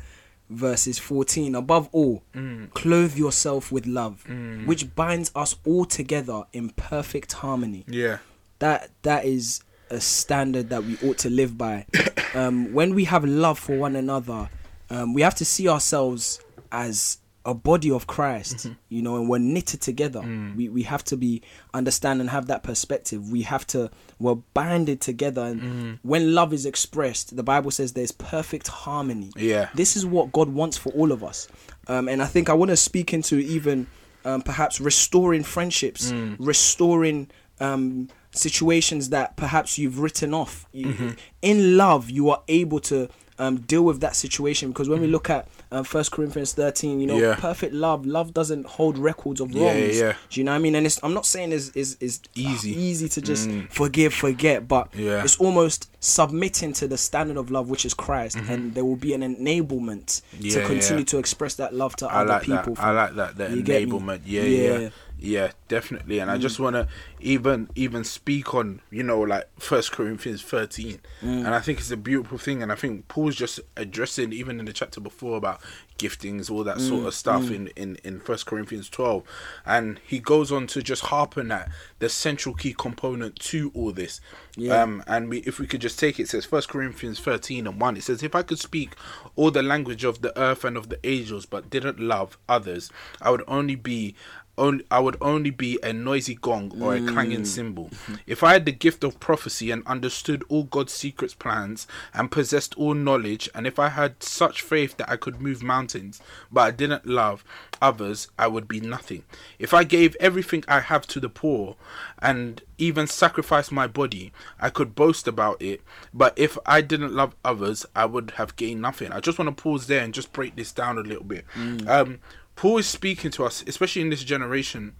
verses 0.50 0.98
14. 0.98 1.54
Above 1.54 1.88
all, 1.92 2.22
Mm. 2.34 2.72
clothe 2.74 3.16
yourself 3.16 3.70
with 3.72 3.86
love, 3.86 4.24
which 4.66 4.94
binds 4.94 5.30
us 5.34 5.56
all 5.64 5.84
together 5.84 6.42
in 6.52 6.70
perfect 6.70 7.32
harmony. 7.34 7.84
Yeah. 7.88 8.18
That 8.58 8.90
That 9.02 9.24
is 9.24 9.60
a 9.90 10.00
standard 10.00 10.70
that 10.70 10.84
we 10.84 10.96
ought 11.06 11.18
to 11.18 11.30
live 11.30 11.56
by. 11.58 11.86
Um, 12.34 12.72
when 12.74 12.96
we 12.96 13.04
have 13.04 13.24
love 13.24 13.60
for 13.60 13.78
one 13.78 13.94
another, 13.94 14.50
um, 14.90 15.14
we 15.14 15.22
have 15.22 15.36
to 15.36 15.44
see 15.44 15.68
ourselves 15.68 16.40
as 16.72 17.18
a 17.46 17.52
body 17.54 17.90
of 17.90 18.06
Christ, 18.06 18.56
Mm-hmm. 18.56 18.72
you 18.88 19.02
know, 19.02 19.16
and 19.16 19.28
we're 19.28 19.38
knitted 19.38 19.80
together. 19.82 20.20
Mm. 20.20 20.56
We 20.56 20.68
we 20.70 20.82
have 20.84 21.04
to 21.04 21.16
be 21.16 21.42
understand 21.74 22.20
and 22.20 22.30
have 22.30 22.46
that 22.46 22.62
perspective. 22.62 23.30
We 23.30 23.42
have 23.42 23.66
to 23.68 23.90
we're 24.18 24.36
banded 24.54 25.00
together, 25.00 25.42
and 25.42 25.60
Mm-hmm. 25.60 26.08
when 26.08 26.34
love 26.34 26.52
is 26.54 26.64
expressed, 26.66 27.36
the 27.36 27.42
Bible 27.42 27.70
says 27.70 27.92
there's 27.92 28.12
perfect 28.12 28.68
harmony. 28.68 29.30
Yeah. 29.36 29.68
this 29.74 29.96
is 29.96 30.06
what 30.06 30.32
God 30.32 30.48
wants 30.48 30.76
for 30.78 30.90
all 30.92 31.12
of 31.12 31.22
us, 31.22 31.48
um, 31.88 32.08
and 32.08 32.22
I 32.22 32.26
think 32.26 32.48
I 32.48 32.54
want 32.54 32.70
to 32.70 32.76
speak 32.76 33.12
into 33.12 33.36
even 33.38 33.86
um, 34.24 34.40
perhaps 34.40 34.80
restoring 34.80 35.44
friendships, 35.44 36.12
Mm. 36.12 36.36
restoring. 36.38 37.28
Um, 37.60 38.08
situations 38.48 39.10
that 39.10 39.36
perhaps 39.36 39.78
you've 39.78 40.00
written 40.00 40.34
off 40.34 40.66
You- 40.72 40.86
Mm-hmm. 40.88 41.10
in 41.42 41.76
love 41.76 42.10
you 42.10 42.30
are 42.30 42.42
able 42.48 42.80
to 42.80 43.08
um, 43.38 43.58
deal 43.60 43.84
with 43.84 44.00
that 44.00 44.16
situation 44.16 44.70
because 44.70 44.88
when 44.88 45.00
we 45.00 45.06
look 45.06 45.30
at 45.30 45.46
um, 45.74 45.84
First 45.84 46.10
Corinthians 46.12 46.52
13 46.52 47.00
you 47.00 47.06
know 47.06 47.14
Mm-hmm. 47.14 47.22
Yeah. 47.24 47.36
perfect 47.36 47.72
love 47.74 48.06
love 48.06 48.32
doesn't 48.34 48.66
hold 48.66 48.96
records 48.98 49.40
of 49.40 49.50
Yeah, 49.52 49.64
wrongs 49.66 49.98
yeah, 49.98 50.04
yeah. 50.06 50.14
do 50.30 50.40
you 50.40 50.44
know 50.44 50.52
what 50.52 50.56
I 50.56 50.58
mean 50.60 50.74
and 50.74 50.86
it's, 50.86 50.98
I'm 51.02 51.14
not 51.14 51.26
saying 51.26 51.52
is 51.52 51.70
is 51.70 51.96
is 52.00 52.20
Easy. 52.34 52.74
Mm. 52.74 52.78
easy 52.78 53.08
to 53.10 53.20
just 53.20 53.48
forgive 53.70 54.12
forget 54.14 54.66
but 54.68 54.88
Yeah. 54.94 55.22
it's 55.22 55.36
almost 55.36 55.90
submitting 56.00 56.72
to 56.74 56.86
the 56.86 56.98
standard 56.98 57.36
of 57.36 57.50
love 57.50 57.70
which 57.70 57.84
is 57.84 57.94
Christ 57.94 58.36
and 58.36 58.74
there 58.74 58.84
will 58.84 58.96
be 58.96 59.12
an 59.14 59.22
enablement 59.22 60.22
to 60.32 60.36
Mm-hmm. 60.38 60.66
Continue 60.66 60.98
yeah. 61.00 61.04
to 61.06 61.18
express 61.18 61.54
that 61.56 61.74
love 61.74 61.96
to 61.96 62.06
I 62.06 62.20
other 62.22 62.28
like 62.34 62.42
people 62.42 62.74
that. 62.74 62.84
I 62.84 62.90
like 62.90 63.14
that. 63.16 63.36
The 63.36 63.50
You 63.56 63.62
enablement. 63.62 64.20
Yeah, 64.24 64.42
yeah, 64.42 64.88
Yeah. 65.18 65.52
definitely. 65.68 66.18
And 66.20 66.30
I 66.30 66.36
just 66.38 66.60
want 66.60 66.76
to 66.76 66.86
even 67.20 67.68
even 67.74 68.04
speak 68.04 68.54
on 68.54 68.80
you 68.90 69.02
know 69.02 69.20
like 69.20 69.48
First 69.58 69.90
Corinthians 69.92 70.42
thirteen, 70.42 71.00
Mm. 71.22 71.46
and 71.46 71.48
I 71.48 71.60
think 71.60 71.78
it's 71.78 71.90
a 71.90 71.96
beautiful 71.96 72.38
thing. 72.38 72.62
And 72.62 72.70
I 72.70 72.74
think 72.74 73.08
Paul's 73.08 73.34
just 73.36 73.58
addressing 73.76 74.32
even 74.32 74.60
in 74.60 74.66
the 74.66 74.72
chapter 74.72 75.00
before 75.00 75.36
about 75.38 75.60
giftings, 75.98 76.50
all 76.50 76.64
that 76.64 76.76
Mm, 76.78 76.88
sort 76.88 77.06
of 77.06 77.14
stuff 77.14 77.50
in 77.50 77.68
in 77.76 77.96
in 78.04 78.20
First 78.20 78.44
Corinthians 78.46 78.88
twelve, 78.90 79.22
and 79.64 79.98
he 80.06 80.18
goes 80.20 80.52
on 80.52 80.66
to 80.68 80.82
just 80.82 81.04
harpen 81.06 81.50
at 81.50 81.70
the 81.98 82.08
central 82.08 82.54
key 82.54 82.74
component 82.76 83.36
to 83.40 83.70
all 83.74 83.92
this. 83.92 84.20
Yeah. 84.56 84.82
Um, 84.82 85.02
and 85.06 85.28
we, 85.30 85.38
if 85.38 85.58
we 85.58 85.66
could 85.66 85.80
just 85.80 85.98
take 85.98 86.20
it, 86.20 86.24
it 86.24 86.28
says 86.28 86.44
First 86.44 86.68
Corinthians 86.68 87.18
thirteen 87.18 87.66
and 87.66 87.80
one. 87.80 87.96
It 87.96 88.02
says, 88.04 88.22
"If 88.22 88.34
I 88.34 88.42
could 88.42 88.58
speak 88.58 88.94
all 89.36 89.50
the 89.50 89.62
language 89.62 90.04
of 90.04 90.20
the 90.20 90.38
earth 90.38 90.64
and 90.64 90.76
of 90.76 90.90
the 90.90 90.98
angels, 91.04 91.46
but 91.46 91.70
didn't 91.70 91.98
love 91.98 92.36
others, 92.48 92.90
I 93.22 93.30
would 93.30 93.42
only 93.48 93.74
be." 93.76 94.14
Only, 94.56 94.84
I 94.90 95.00
would 95.00 95.16
only 95.20 95.50
be 95.50 95.78
a 95.82 95.92
noisy 95.92 96.36
gong 96.36 96.72
or 96.80 96.94
a 96.94 97.00
clanging 97.00 97.44
cymbal. 97.44 97.90
If 98.26 98.42
I 98.42 98.52
had 98.52 98.64
the 98.64 98.72
gift 98.72 99.02
of 99.04 99.18
prophecy 99.20 99.70
and 99.70 99.86
understood 99.86 100.44
all 100.48 100.64
God's 100.64 100.92
secrets 100.92 101.34
plans 101.34 101.86
and 102.12 102.30
possessed 102.30 102.74
all 102.76 102.94
knowledge, 102.94 103.48
and 103.54 103.66
if 103.66 103.78
I 103.78 103.88
had 103.88 104.22
such 104.22 104.62
faith 104.62 104.96
that 104.96 105.10
I 105.10 105.16
could 105.16 105.40
move 105.40 105.62
mountains, 105.62 106.20
but 106.52 106.60
I 106.62 106.70
didn't 106.70 107.06
love 107.06 107.44
others, 107.82 108.28
I 108.38 108.46
would 108.46 108.68
be 108.68 108.80
nothing. 108.80 109.24
If 109.58 109.74
I 109.74 109.84
gave 109.84 110.16
everything 110.20 110.64
I 110.68 110.80
have 110.80 111.06
to 111.08 111.20
the 111.20 111.28
poor 111.28 111.76
and 112.20 112.62
even 112.78 113.06
sacrificed 113.06 113.72
my 113.72 113.86
body, 113.86 114.32
I 114.60 114.70
could 114.70 114.94
boast 114.94 115.26
about 115.28 115.60
it. 115.60 115.82
But 116.12 116.32
if 116.38 116.56
I 116.64 116.80
didn't 116.80 117.12
love 117.12 117.34
others, 117.44 117.84
I 117.94 118.06
would 118.06 118.32
have 118.32 118.56
gained 118.56 118.82
nothing. 118.82 119.12
I 119.12 119.20
just 119.20 119.38
want 119.38 119.56
to 119.56 119.62
pause 119.62 119.86
there 119.86 120.02
and 120.02 120.14
just 120.14 120.32
break 120.32 120.56
this 120.56 120.72
down 120.72 120.96
a 120.98 121.02
little 121.02 121.24
bit. 121.24 121.44
Um, 121.88 122.18
Paul 122.56 122.78
is 122.78 122.86
speaking 122.86 123.30
to 123.32 123.44
us, 123.44 123.64
especially 123.66 124.02
in 124.02 124.10
this 124.10 124.24
generation. 124.24 124.94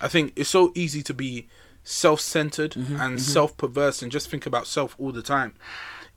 I 0.00 0.08
think 0.08 0.32
it's 0.36 0.48
so 0.48 0.72
easy 0.74 1.02
to 1.02 1.14
be 1.14 1.48
self-centered 1.84 2.72
mm-hmm, 2.72 2.94
and 2.94 3.00
mm-hmm. 3.00 3.18
self-perverse 3.18 4.02
and 4.02 4.12
just 4.12 4.28
think 4.28 4.46
about 4.46 4.66
self 4.66 4.94
all 4.98 5.12
the 5.12 5.22
time. 5.22 5.54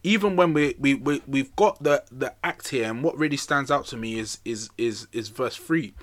Even 0.03 0.35
when 0.35 0.53
we 0.53 0.75
we, 0.79 0.93
we 0.93 1.21
we've 1.27 1.55
got 1.55 1.81
the 1.81 2.03
the 2.11 2.33
act 2.43 2.67
here, 2.67 2.89
and 2.89 3.03
what 3.03 3.17
really 3.17 3.37
stands 3.37 3.71
out 3.71 3.85
to 3.87 3.97
me 3.97 4.19
is 4.19 4.39
is 4.45 4.69
is 4.77 5.07
is 5.11 5.29
verse 5.29 5.55
three. 5.55 5.95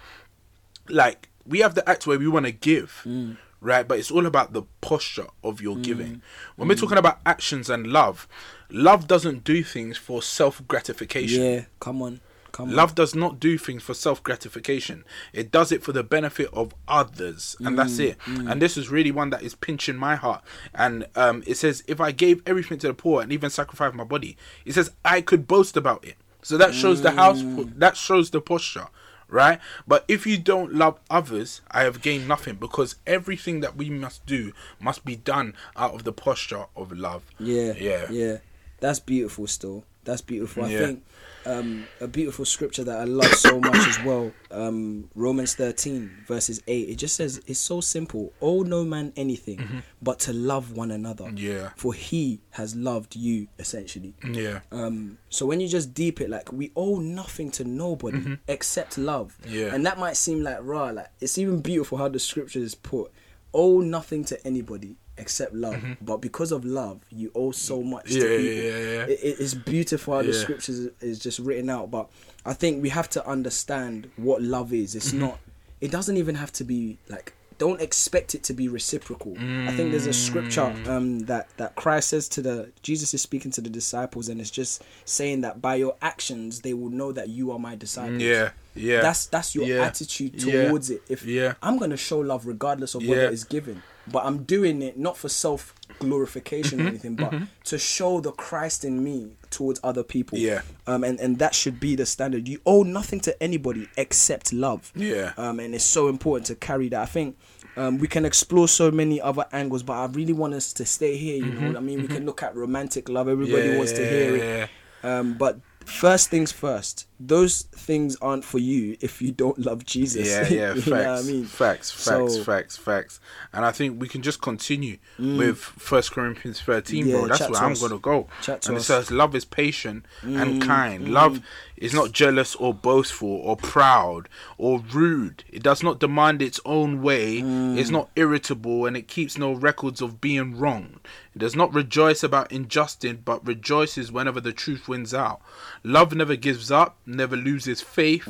Like 0.89 1.29
we 1.47 1.61
have 1.61 1.77
the 1.77 1.89
act 1.89 2.07
where 2.07 2.19
we 2.19 2.27
want 2.27 2.47
to 2.47 2.53
give, 2.53 3.03
mm. 3.07 3.37
right? 3.61 3.87
But 3.87 4.01
it's 4.01 4.11
all 4.11 4.27
about 4.27 4.53
the 4.53 4.62
posture 4.81 5.29
of 5.45 5.61
your 5.61 5.77
mm, 5.77 5.85
giving. 5.85 6.23
When 6.57 6.69
we're 6.69 6.75
mm. 6.75 6.81
talking 6.81 6.99
about 6.99 7.21
actions 7.25 7.71
and 7.71 7.87
love, 7.87 8.27
love 8.71 9.07
doesn't 9.07 9.45
do 9.45 9.62
things 9.62 9.99
for 9.99 10.21
self 10.21 10.67
gratification. 10.67 11.43
yeah 11.43 11.65
come 11.79 12.03
on 12.03 12.21
come 12.53 12.69
on 12.71 12.77
Love 12.77 12.95
does 12.95 13.15
not 13.15 13.41
do 13.41 13.59
things 13.59 13.83
for 13.83 13.95
self 13.95 14.23
gratification. 14.23 15.05
It 15.33 15.51
does 15.51 15.73
it 15.73 15.83
for 15.83 15.93
the 15.93 16.03
benefit 16.03 16.49
of 16.53 16.75
others, 16.87 17.57
and 17.61 17.79
that's 17.79 17.99
Mm, 17.99 18.11
it. 18.11 18.17
And 18.49 18.61
this 18.63 18.77
is 18.77 18.89
really 18.91 19.11
one 19.11 19.31
that 19.31 19.43
is 19.43 19.55
pinching 19.55 19.97
my 19.97 20.15
heart. 20.17 20.43
And 20.75 21.07
um, 21.17 21.43
it 21.47 21.57
says, 21.57 21.83
if 21.89 22.01
I 22.01 22.13
gave 22.13 22.43
everything 22.47 22.79
to 22.79 22.87
the 22.89 22.95
poor 22.95 23.23
and 23.23 23.33
even 23.33 23.51
sacrificed 23.51 23.95
my 23.95 24.05
body, 24.05 24.37
it 24.65 24.75
says 24.75 24.91
I 25.05 25.21
could 25.21 25.49
boast 25.49 25.77
about 25.77 26.05
it. 26.05 26.17
So 26.43 26.57
that 26.59 26.75
shows 26.75 27.03
the 27.03 27.13
house. 27.13 27.43
Mm. 27.43 27.79
That 27.79 27.97
shows 27.97 28.31
the 28.31 28.41
posture, 28.41 28.89
right? 29.29 29.61
But 29.87 30.05
if 30.09 30.27
you 30.27 30.39
don't 30.39 30.75
love 30.75 30.99
others, 31.09 31.61
I 31.71 31.83
have 31.85 32.03
gained 32.03 32.27
nothing 32.27 32.57
because 32.57 32.97
everything 33.07 33.61
that 33.61 33.77
we 33.77 33.89
must 33.91 34.27
do 34.27 34.53
must 34.81 35.05
be 35.05 35.15
done 35.17 35.55
out 35.77 35.95
of 35.95 36.03
the 36.05 36.13
posture 36.13 36.65
of 36.77 36.91
love. 36.93 37.23
Yeah, 37.39 37.75
Yeah. 37.79 38.07
yeah. 38.11 38.37
That's 38.81 38.99
beautiful. 38.99 39.47
Still, 39.47 39.85
That's 40.05 40.21
beautiful. 40.21 40.65
I 40.65 40.69
Yeah. 40.71 40.79
think 40.79 41.05
um, 41.47 41.87
a 42.01 42.07
beautiful 42.07 42.45
scripture 42.45 42.85
that 42.85 43.01
I 43.01 43.05
love 43.05 43.33
so 43.35 43.59
much 43.61 43.87
as 43.89 44.03
well. 44.05 44.33
Um, 44.51 45.09
Romans 45.15 45.55
thirteen 45.55 46.11
verses 46.27 46.63
eight. 46.67 46.89
It 46.89 46.97
just 46.97 47.17
says 47.17 47.41
it's 47.47 47.59
so 47.59 47.81
simple. 47.81 48.33
Owe 48.41 48.63
no 48.63 48.85
man 48.85 49.13
anything 49.17 49.83
but 50.01 50.19
to 50.21 50.33
love 50.33 50.73
one 50.73 50.91
another. 50.91 51.25
Mm-hmm. 51.25 51.37
Yeah. 51.37 51.71
For 51.77 51.95
he 51.95 52.41
has 52.51 52.77
loved 52.77 53.17
you 53.17 53.49
essentially. 53.59 54.15
Yeah. 54.29 54.61
Um, 54.71 55.19
so 55.29 55.47
when 55.47 55.61
you 55.61 55.69
just 55.69 55.95
deep 55.95 56.21
it, 56.21 56.31
like 56.31 56.53
we 56.53 56.73
owe 56.77 56.99
nothing 56.99 57.51
to 57.53 57.65
nobody 57.65 58.39
except 58.49 58.99
love. 58.99 59.37
Mm-hmm. 59.43 59.55
Yeah. 59.55 59.75
And 59.75 59.87
that 59.87 59.99
might 59.99 60.17
seem 60.17 60.43
like 60.43 60.59
raw. 60.61 60.91
Like 60.91 61.11
it's 61.21 61.39
even 61.39 61.61
beautiful 61.61 61.99
how 61.99 62.09
the 62.09 62.19
scripture 62.19 62.61
is 62.61 62.75
put 62.75 63.11
owe 63.55 63.81
nothing 63.81 64.25
to 64.25 64.47
anybody 64.47 64.97
except 65.19 65.54
love. 65.54 65.83
But 66.00 66.19
because 66.19 66.52
of 66.52 66.64
love, 66.64 67.00
you 67.11 67.31
owe 67.35 67.52
so 67.52 67.83
much 67.83 68.07
Mm-hmm. 68.07 68.16
Yeah, 68.16 68.23
to 68.28 68.37
people. 68.38 68.54
yeah, 68.54 68.78
yeah. 68.78 69.04
It, 69.04 69.21
it- 69.23 69.37
it's 69.40 69.54
beautiful 69.54 70.14
how 70.14 70.23
the 70.23 70.33
scriptures 70.33 70.88
is- 71.00 71.19
just 71.19 71.38
written 71.38 71.69
out. 71.71 71.90
But 71.90 72.09
I 72.45 72.54
think 72.54 72.83
we 72.83 72.88
have 72.90 73.09
to 73.11 73.26
understand 73.26 74.11
what 74.16 74.42
love 74.42 74.73
is. 74.73 74.90
Mm-hmm. 74.90 74.97
It's 74.99 75.12
not. 75.12 75.38
It 75.81 75.90
doesn't 75.90 76.16
even 76.16 76.35
have 76.37 76.52
to 76.52 76.64
be 76.64 76.99
like. 77.09 77.35
Don't 77.59 77.81
expect 77.81 78.35
it 78.35 78.42
to 78.45 78.54
be 78.54 78.66
reciprocal. 78.66 79.35
I 79.38 79.71
think 79.76 79.92
there's 79.92 80.07
a 80.09 80.12
scripture 80.12 80.62
Mm. 80.62 80.88
um, 80.88 81.19
that 81.26 81.49
that 81.59 81.76
Christ 81.76 82.09
says 82.09 82.28
to 82.31 82.42
the 82.42 82.73
Jesus 82.83 83.14
is 83.14 83.23
speaking 83.23 83.52
to 83.52 83.61
the 83.61 83.71
disciples, 83.71 84.28
and 84.28 84.40
it's 84.40 84.50
just 84.50 84.83
saying 85.04 85.42
that 85.42 85.62
by 85.62 85.76
your 85.76 85.95
actions 86.02 86.62
they 86.62 86.75
will 86.75 86.88
know 86.88 87.12
that 87.12 87.28
you 87.28 87.52
are 87.52 87.61
my 87.61 87.76
disciples. 87.76 88.21
Yeah. 88.21 88.50
Yeah. 88.75 89.02
That's 89.02 89.26
that's 89.26 89.54
your 89.54 89.81
attitude 89.81 90.40
towards 90.40 90.90
it. 90.90 91.02
If 91.09 91.25
Yeah. 91.25 91.54
I'm 91.62 91.78
gonna 91.78 91.97
show 91.97 92.19
love 92.19 92.47
regardless 92.47 92.97
of 92.97 93.07
what 93.07 93.16
Yeah. 93.16 93.25
it 93.26 93.33
is 93.33 93.45
given, 93.45 93.81
but 94.11 94.25
I'm 94.25 94.45
doing 94.45 94.83
it 94.83 94.99
not 94.99 95.17
for 95.17 95.29
self 95.29 95.75
glorification 95.99 96.79
Mm-hmm. 96.79 96.87
or 96.87 96.91
anything, 96.91 97.15
but 97.17 97.35
to 97.65 97.79
show 97.79 98.21
the 98.21 98.33
Christ 98.33 98.85
in 98.85 99.03
me 99.05 99.37
towards 99.51 99.79
other 99.85 100.03
people. 100.03 100.39
Yeah. 100.39 100.63
Um, 100.87 101.05
and 101.05 101.21
and 101.21 101.39
that 101.39 101.55
should 101.55 101.79
be 101.81 101.95
the 101.97 102.07
standard. 102.07 102.49
You 102.49 102.61
owe 102.67 102.83
nothing 102.83 103.21
to 103.21 103.43
anybody 103.43 103.89
except 103.97 104.53
love. 104.53 104.91
Yeah. 104.95 105.33
Um, 105.37 105.61
and 105.61 105.75
it's 105.75 105.85
so 105.85 106.09
important 106.09 106.47
to 106.47 106.55
carry 106.55 106.89
that. 106.91 107.01
I 107.01 107.07
think. 107.07 107.37
Um, 107.75 107.97
we 107.97 108.07
can 108.07 108.27
explore 108.27 108.69
so 108.69 108.91
many 108.91 109.19
other 109.19 109.47
angles, 109.51 109.83
but 109.83 109.95
I 109.95 110.05
really 110.05 110.35
want 110.35 110.53
us 110.53 110.75
to 110.75 110.85
stay 110.85 111.17
here. 111.17 111.37
You 111.37 111.53
know, 111.55 111.79
I 111.79 111.81
mean, 111.81 112.03
we 112.03 112.07
can 112.09 112.27
look 112.27 112.43
at 112.43 112.55
romantic 112.55 113.09
love. 113.09 113.29
Everybody 113.29 113.79
wants 113.79 113.93
to 113.93 114.07
hear 114.07 114.37
it. 114.37 114.43
Mm-hmm. 114.43 115.07
Yeah. 115.07 115.19
Um, 115.19 115.35
but 115.39 115.59
first 115.87 116.31
things 116.31 116.53
first, 116.53 117.07
those 117.21 117.62
things 117.62 118.17
aren't 118.21 118.45
for 118.45 118.59
you 118.59 118.97
if 119.01 119.23
you 119.23 119.31
don't 119.33 119.59
love 119.59 119.85
Jesus. 119.85 120.29
Yeah, 120.29 120.49
yeah, 120.75 120.75
facts, 120.75 121.25
I 121.25 121.31
mean? 121.31 121.45
facts, 121.45 121.91
facts, 121.91 122.35
So- 122.35 122.43
facts, 122.45 122.77
facts. 122.77 123.21
And 123.53 123.65
I 123.65 123.71
think 123.73 124.01
we 124.01 124.09
can 124.09 124.23
just 124.23 124.41
continue 124.43 124.99
mm. 125.19 125.39
with 125.39 125.59
First 125.59 126.12
Corinthians 126.12 126.61
thirteen, 126.61 127.07
Yeah, 127.07 127.19
bro. 127.19 127.29
That's 127.29 127.41
where 127.43 127.51
to 127.51 127.57
I'm 127.65 127.73
us. 127.73 127.81
gonna 127.81 127.99
go. 127.99 128.29
Chat 128.43 128.62
to 128.62 128.71
and 128.71 128.77
it 128.77 128.81
us. 128.81 128.87
says, 128.87 129.11
"Love 129.11 129.35
is 129.35 129.45
patient 129.45 130.05
and 130.23 130.62
mm, 130.62 130.67
kind. 130.67 131.07
Mm. 131.07 131.11
Love 131.12 131.41
is 131.77 131.93
not 131.93 132.12
jealous 132.12 132.55
or 132.57 132.73
boastful 132.73 133.29
or 133.29 133.57
proud 133.57 134.29
or 134.57 134.81
rude. 134.93 135.45
It 135.51 135.62
does 135.62 135.83
not 135.83 135.99
demand 135.99 136.41
its 136.41 136.61
own 136.65 137.03
way. 137.03 137.39
It's 137.41 137.91
not 137.91 138.09
irritable, 138.17 138.87
and 138.87 138.97
it 138.97 139.09
keeps 139.09 139.37
no 139.37 139.53
records 139.53 140.01
of 140.01 140.21
being 140.21 140.57
wrong. 140.57 141.01
It 141.35 141.39
does 141.39 141.57
not 141.57 141.73
rejoice 141.73 142.23
about 142.23 142.53
injustice, 142.53 143.17
but 143.25 143.47
rejoices 143.47 144.12
whenever 144.12 144.41
the 144.41 144.53
truth 144.53 144.89
wins 144.89 145.15
out. 145.15 145.41
Love 145.83 146.15
never 146.15 146.37
gives 146.37 146.71
up, 146.71 146.97
never 147.07 147.37
loses 147.37 147.81
faith. 147.81 148.25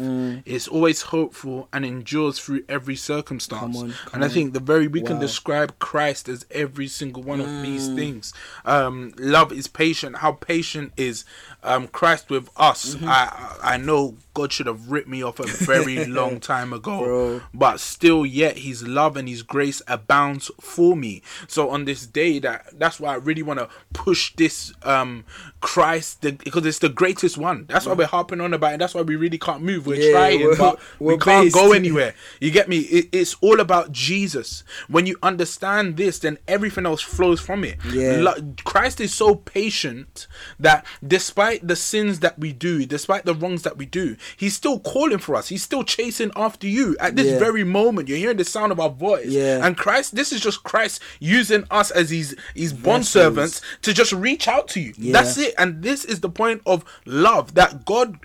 It's 0.45 0.69
always 0.69 1.03
hopeful 1.03 1.69
and 1.73 1.85
endures 1.85 2.39
through 2.39 2.65
every 2.69 2.97
circumstance. 2.97 3.77
Come 3.77 3.77
on, 3.77 3.93
come 3.93 4.15
and 4.15 4.25
I 4.25 4.29
think 4.29 4.53
the 4.53 4.61
very 4.61 4.87
we 4.87 5.03
can 5.03 5.19
describe 5.19 5.79
Christ 5.79 6.29
as 6.29 6.47
every 6.51 6.87
single 6.87 7.23
one 7.23 7.41
of 7.41 7.63
these 7.63 7.89
things. 7.89 8.33
Um, 8.65 9.15
love 9.19 9.53
is 9.53 9.67
patient. 9.67 10.17
How 10.19 10.33
patient 10.33 10.93
is 10.97 11.25
um, 11.63 11.89
Christ 11.89 12.31
with 12.31 12.51
us? 12.57 12.95
Mm-hmm. 12.95 13.09
I 13.09 13.57
I 13.63 13.77
know 13.77 14.17
God 14.35 14.53
should 14.53 14.67
have 14.67 14.91
ripped 14.91 15.09
me 15.09 15.23
off 15.23 15.41
a 15.41 15.47
very 15.47 16.05
long 16.07 16.41
time 16.41 16.73
ago, 16.73 17.05
Bro. 17.05 17.41
but 17.53 17.81
still, 17.81 18.25
yet 18.25 18.59
His 18.59 18.87
love 18.87 19.17
and 19.17 19.29
His 19.29 19.43
grace 19.43 19.83
abounds 19.87 20.51
for 20.61 20.97
me. 20.97 21.23
So 21.49 21.71
on 21.71 21.85
this 21.85 22.07
day, 22.07 22.39
that 22.41 22.79
that's 22.79 22.92
why 23.01 23.13
I 23.13 23.17
really 23.17 23.43
want 23.43 23.59
to 23.61 23.69
push 23.93 24.35
this 24.37 24.73
um, 24.83 25.25
Christ 25.61 26.23
the, 26.23 26.33
because 26.33 26.67
it's 26.67 26.79
the 26.81 26.89
greatest 26.89 27.39
one. 27.39 27.67
That's 27.69 27.87
why 27.87 27.93
we're 27.95 28.07
harping 28.07 28.41
on 28.41 28.53
about 28.55 28.75
it. 28.75 28.79
That's 28.79 28.95
why 28.95 29.03
we 29.03 29.17
really 29.17 29.39
can't 29.39 29.63
move. 29.63 29.87
We're 29.87 30.01
Yeah, 30.01 30.13
trying, 30.13 30.41
we're- 30.45 30.57
but 30.57 30.79
we 30.99 31.07
we're 31.15 31.19
can't 31.19 31.47
based. 31.47 31.55
go 31.55 31.73
anywhere. 31.73 32.15
You 32.41 32.51
get 32.51 32.69
me? 32.69 32.79
It, 32.79 33.09
it's 33.13 33.35
all 33.41 33.61
about 33.61 33.93
Jesus. 33.93 34.65
When 34.89 35.07
you 35.07 35.17
understand 35.23 35.97
this, 35.97 36.19
then 36.19 36.39
everything 36.49 36.87
else 36.87 37.01
flows 37.03 37.41
from 37.41 37.65
it. 37.65 37.79
Yeah. 37.93 38.17
Lo- 38.21 38.55
Christ 38.65 39.01
is 39.01 39.15
so 39.15 39.35
patient 39.35 40.27
that 40.59 40.85
despite 41.07 41.67
the 41.67 41.77
sins 41.77 42.21
that 42.21 42.39
we 42.39 42.53
do, 42.53 42.85
despite 42.87 43.25
the 43.25 43.35
wrongs 43.35 43.63
that 43.63 43.77
we 43.77 43.87
do, 43.87 44.17
He's 44.37 44.55
still 44.55 44.81
calling 44.81 45.19
for 45.19 45.35
us. 45.37 45.49
He's 45.49 45.63
still 45.63 45.85
chasing 45.85 46.31
after 46.37 46.67
you 46.67 46.97
at 47.01 47.17
this 47.17 47.27
Yeah. 47.27 47.39
very 47.39 47.65
moment. 47.65 48.09
You're 48.09 48.19
hearing 48.19 48.37
the 48.37 48.45
sound 48.45 48.73
of 48.73 48.81
our 48.81 48.91
voice. 48.91 49.27
Yeah. 49.29 49.65
And 49.65 49.77
Christ, 49.77 50.15
this 50.15 50.33
is 50.33 50.41
just 50.41 50.63
Christ 50.65 51.01
using 51.21 51.65
us 51.71 51.91
as 51.91 52.11
He's 52.11 52.35
His 52.55 52.73
bond 52.83 53.07
servants 53.07 53.61
to 53.83 53.93
just 53.93 54.13
reach 54.13 54.49
out 54.49 54.69
to 54.69 54.81
you. 54.81 54.93
Yeah. 54.97 55.13
That's 55.13 55.39
it. 55.39 55.55
And 55.59 55.83
this 55.83 56.05
is 56.05 56.21
the 56.21 56.31
point 56.31 56.63
of 56.67 56.85
love 57.07 57.55
that 57.55 57.85
God. 57.85 58.19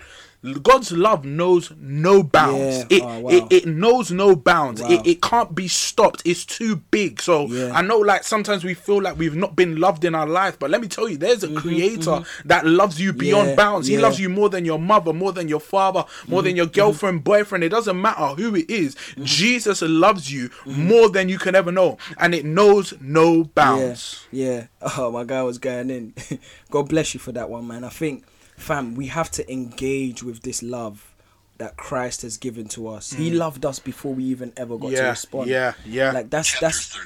God's 0.62 0.92
love 0.92 1.24
knows 1.24 1.72
no 1.80 2.22
bounds. 2.22 2.86
Yeah. 2.90 2.98
It, 2.98 3.02
Oh, 3.02 3.18
wow. 3.20 3.30
it 3.30 3.44
it 3.50 3.66
knows 3.66 4.12
no 4.12 4.36
bounds. 4.36 4.80
Wow. 4.80 4.88
It, 4.90 5.06
it 5.06 5.22
can't 5.22 5.52
be 5.54 5.66
stopped. 5.66 6.22
It's 6.24 6.44
too 6.44 6.76
big. 6.76 7.20
So 7.20 7.46
Yeah. 7.46 7.72
I 7.74 7.82
know 7.82 7.98
like 7.98 8.22
sometimes 8.22 8.62
we 8.62 8.74
feel 8.74 9.02
like 9.02 9.18
we've 9.18 9.34
not 9.34 9.56
been 9.56 9.80
loved 9.80 10.04
in 10.04 10.14
our 10.14 10.26
life, 10.28 10.56
but 10.58 10.70
let 10.70 10.80
me 10.80 10.86
tell 10.86 11.08
you, 11.08 11.16
there's 11.16 11.42
a 11.42 11.52
creator 11.54 12.22
that 12.44 12.64
loves 12.64 13.00
you 13.00 13.12
beyond 13.12 13.38
Mm-hmm, 13.38 13.50
Yeah, 13.50 13.56
bounds. 13.56 13.86
He 13.88 13.98
loves 13.98 14.20
you 14.20 14.28
more 14.28 14.48
than 14.48 14.64
your 14.64 14.78
mother, 14.78 15.12
more 15.12 15.32
than 15.32 15.48
your 15.48 15.60
father, 15.60 16.04
more 16.28 16.42
than 16.42 16.54
your 16.54 16.66
Mm-hmm. 16.66 16.74
girlfriend, 16.74 17.24
boyfriend. 17.24 17.64
It 17.64 17.70
doesn't 17.70 18.00
matter 18.00 18.26
who 18.40 18.54
it 18.54 18.70
is. 18.70 18.94
Jesus 19.22 19.82
loves 19.82 20.32
you 20.32 20.50
more 20.66 21.08
than 21.08 21.28
you 21.28 21.38
can 21.38 21.54
ever 21.56 21.72
know. 21.72 21.98
And 22.16 22.34
it 22.34 22.44
knows 22.44 22.94
no 23.00 23.44
bounds. 23.44 24.26
Yeah, 24.30 24.46
yeah. 24.52 24.66
Oh, 24.98 25.10
my 25.10 25.24
guy 25.24 25.42
was 25.42 25.58
going 25.58 25.90
in. 25.90 26.14
God 26.70 26.88
bless 26.88 27.12
you 27.14 27.20
for 27.20 27.32
that 27.32 27.50
one, 27.50 27.66
man. 27.66 27.82
I 27.84 27.88
think, 27.88 28.24
fam, 28.58 28.94
we 28.94 29.06
have 29.06 29.30
to 29.32 29.52
engage 29.52 30.22
with 30.22 30.42
this 30.42 30.62
love 30.62 31.14
that 31.58 31.76
Christ 31.76 32.22
has 32.22 32.36
given 32.36 32.68
to 32.68 32.86
us. 32.88 33.12
He 33.12 33.30
loved 33.30 33.64
us 33.66 33.78
before 33.78 34.14
we 34.14 34.24
even 34.24 34.52
ever 34.56 34.76
got 34.78 34.90
to 34.90 34.96
Mm. 34.96 35.10
Respond. 35.10 35.50
yeah, 35.50 35.72
yeah. 35.84 36.12
Like 36.12 36.30
that's 36.30 36.58
that's 36.60 36.96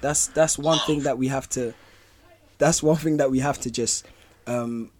that's 0.00 0.26
that's 0.28 0.58
one 0.58 0.78
thing 0.86 1.00
that 1.02 1.18
we 1.18 1.28
have 1.28 1.48
to. 1.50 1.74
That's 2.58 2.82
one 2.82 2.96
thing 2.96 3.16
that 3.16 3.30
we 3.30 3.40
have 3.40 3.58
to 3.60 3.70
just 3.70 4.06
um, 4.46 4.90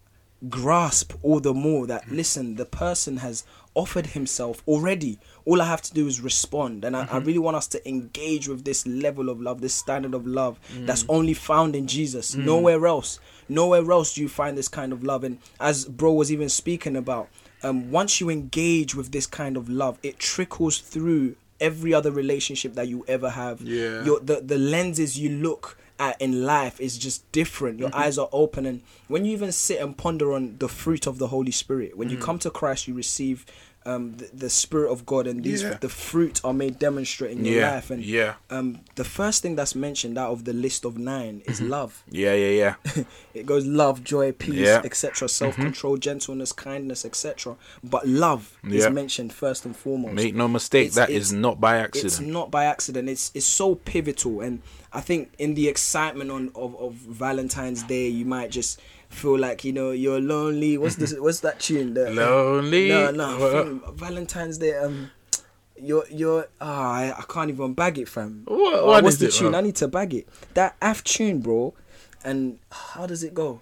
grasp 0.49 1.13
all 1.23 1.39
the 1.39 1.53
more. 1.53 1.87
That 1.87 2.11
listen, 2.11 2.55
the 2.55 2.65
person 2.65 3.17
has 3.17 3.43
offered 3.75 4.07
himself 4.07 4.61
already. 4.67 5.19
All 5.49 5.61
I 5.61 5.65
have 5.65 5.81
to 5.83 5.93
do 5.93 6.07
is 6.07 6.19
respond, 6.31 6.83
and 6.85 6.93
I, 6.99 7.07
I 7.09 7.17
really 7.27 7.39
want 7.47 7.55
us 7.61 7.67
to 7.67 7.79
engage 7.87 8.45
with 8.51 8.61
this 8.65 8.85
level 9.05 9.29
of 9.29 9.39
love, 9.47 9.61
this 9.61 9.73
standard 9.73 10.13
of 10.13 10.27
love 10.27 10.59
that's 10.87 11.05
only 11.07 11.33
found 11.33 11.73
in 11.75 11.87
Jesus. 11.87 12.35
Nowhere 12.35 12.85
else. 12.85 13.19
Nowhere 13.47 13.89
else 13.97 14.13
do 14.15 14.21
you 14.21 14.27
find 14.29 14.57
this 14.57 14.67
kind 14.67 14.91
of 14.91 15.03
love. 15.11 15.23
And 15.23 15.39
as 15.59 15.85
bro 15.85 16.11
was 16.11 16.29
even 16.35 16.49
speaking 16.49 16.95
about, 16.97 17.29
um, 17.63 17.91
once 17.91 18.19
you 18.19 18.29
engage 18.29 18.93
with 18.93 19.11
this 19.13 19.25
kind 19.25 19.55
of 19.55 19.69
love, 19.69 19.97
it 20.03 20.19
trickles 20.19 20.79
through 20.79 21.35
every 21.61 21.93
other 21.93 22.11
relationship 22.11 22.73
that 22.75 22.87
you 22.89 23.05
ever 23.07 23.29
have. 23.29 23.61
Yeah. 23.61 24.03
Your 24.03 24.19
the, 24.19 24.41
the 24.41 24.57
lenses 24.57 25.17
you 25.17 25.29
look 25.29 25.77
at 25.99 26.21
in 26.21 26.45
life 26.45 26.79
is 26.79 26.97
just 26.97 27.19
different. 27.31 27.79
Your 27.79 27.89
Mm-hmm. 27.89 27.99
eyes 28.03 28.17
are 28.19 28.29
open 28.31 28.65
and 28.67 28.81
when 29.07 29.25
you 29.25 29.31
even 29.31 29.51
sit 29.51 29.79
and 29.81 29.97
ponder 29.97 30.33
on 30.33 30.57
the 30.59 30.67
fruit 30.67 31.07
of 31.07 31.17
the 31.17 31.27
Holy 31.27 31.51
Spirit, 31.51 31.97
when 31.97 32.09
Mm. 32.09 32.11
you 32.11 32.17
come 32.27 32.37
to 32.39 32.51
Christ 32.51 32.87
you 32.87 32.93
receive 32.93 33.45
um, 33.87 34.17
the, 34.17 34.29
the 34.33 34.49
Spirit 34.49 34.91
of 34.91 35.05
God 35.05 35.27
and 35.27 35.43
these 35.43 35.63
Yeah. 35.63 35.77
the 35.79 35.89
fruit 35.89 36.41
are 36.43 36.53
made 36.53 36.77
demonstrate 36.77 37.31
in 37.37 37.45
your 37.45 37.61
Yeah, 37.61 37.71
life. 37.75 37.89
And 37.89 38.03
yeah. 38.03 38.33
um, 38.49 38.79
the 38.95 39.03
first 39.03 39.41
thing 39.41 39.55
that's 39.55 39.75
mentioned 39.75 40.17
out 40.17 40.31
of 40.31 40.43
the 40.43 40.53
list 40.53 40.85
of 40.85 40.97
nine 40.97 41.41
is 41.45 41.59
Mm-hmm. 41.59 41.69
love. 41.69 42.03
Yeah, 42.11 42.33
yeah, 42.33 42.75
yeah. 42.93 43.03
it 43.33 43.45
goes 43.45 43.65
love, 43.65 44.03
joy, 44.03 44.31
peace, 44.33 44.55
Yeah. 44.55 44.77
Mm-hmm. 44.77 44.85
etc., 44.85 45.27
self-control, 45.29 45.97
gentleness, 45.97 46.51
kindness, 46.51 47.05
etc. 47.05 47.55
But 47.83 48.07
love 48.07 48.57
is 48.63 48.89
mentioned 48.89 49.31
first 49.33 49.65
and 49.65 49.75
foremost. 49.75 50.13
Make 50.13 50.35
no 50.35 50.47
mistake, 50.47 50.87
It's- 50.87 50.95
that 50.95 51.09
it's- 51.09 51.27
is 51.27 51.33
not 51.33 51.59
by 51.59 51.77
accident. 51.77 52.13
It's 52.13 52.19
not 52.21 52.51
by 52.51 52.65
accident. 52.65 53.09
It's 53.09 53.31
it's 53.33 53.45
so 53.45 53.75
pivotal, 53.75 54.41
and 54.41 54.61
I 54.93 55.01
think 55.01 55.31
in 55.37 55.53
the 55.55 55.67
excitement 55.67 56.29
on 56.31 56.51
of, 56.55 56.75
of 56.75 56.93
Valentine's 57.27 57.83
Day, 57.83 58.07
you 58.07 58.25
might 58.25 58.51
just 58.51 58.79
feel 59.09 59.37
like 59.37 59.63
you 59.63 59.73
know 59.73 59.91
you're 59.91 60.21
lonely. 60.21 60.77
What's 60.77 60.95
this? 60.95 61.13
What's 61.17 61.41
that 61.41 61.59
tune? 61.59 61.93
The, 61.93 62.09
Lonely? 62.11 62.89
No, 62.89 63.11
no. 63.11 63.37
Fam, 63.51 63.83
Valentine's 63.95 64.57
Day. 64.57 64.75
Um, 64.75 65.11
you're 65.79 66.05
you're. 66.09 66.47
Ah, 66.61 66.91
I, 66.93 67.11
I 67.17 67.23
can't 67.27 67.49
even 67.49 67.73
bag 67.73 67.97
it, 67.99 68.07
fam. 68.09 68.43
What- 68.45 68.73
Oh, 68.73 68.85
what 68.87 69.03
what's 69.03 69.17
the 69.17 69.27
it, 69.27 69.31
tune? 69.33 69.51
bro? 69.51 69.59
I 69.59 69.61
need 69.61 69.75
to 69.77 69.87
bag 69.87 70.13
it. 70.13 70.27
That 70.53 70.75
F 70.81 71.03
tune, 71.03 71.39
bro. 71.39 71.73
And 72.23 72.59
how 72.71 73.05
does 73.05 73.23
it 73.23 73.33
go? 73.33 73.61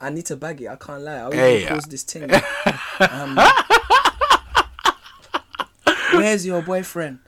I 0.00 0.10
need 0.10 0.26
to 0.26 0.36
bag 0.36 0.60
it. 0.62 0.68
I 0.68 0.76
can't 0.76 1.02
lie. 1.02 1.16
I'll 1.18 1.32
Hey, 1.32 1.62
even 1.62 1.68
pause 1.74 1.84
this 1.84 2.02
thing. 2.02 2.30
um, 3.10 3.38
where's 6.12 6.46
your 6.46 6.62
boyfriend? 6.62 7.18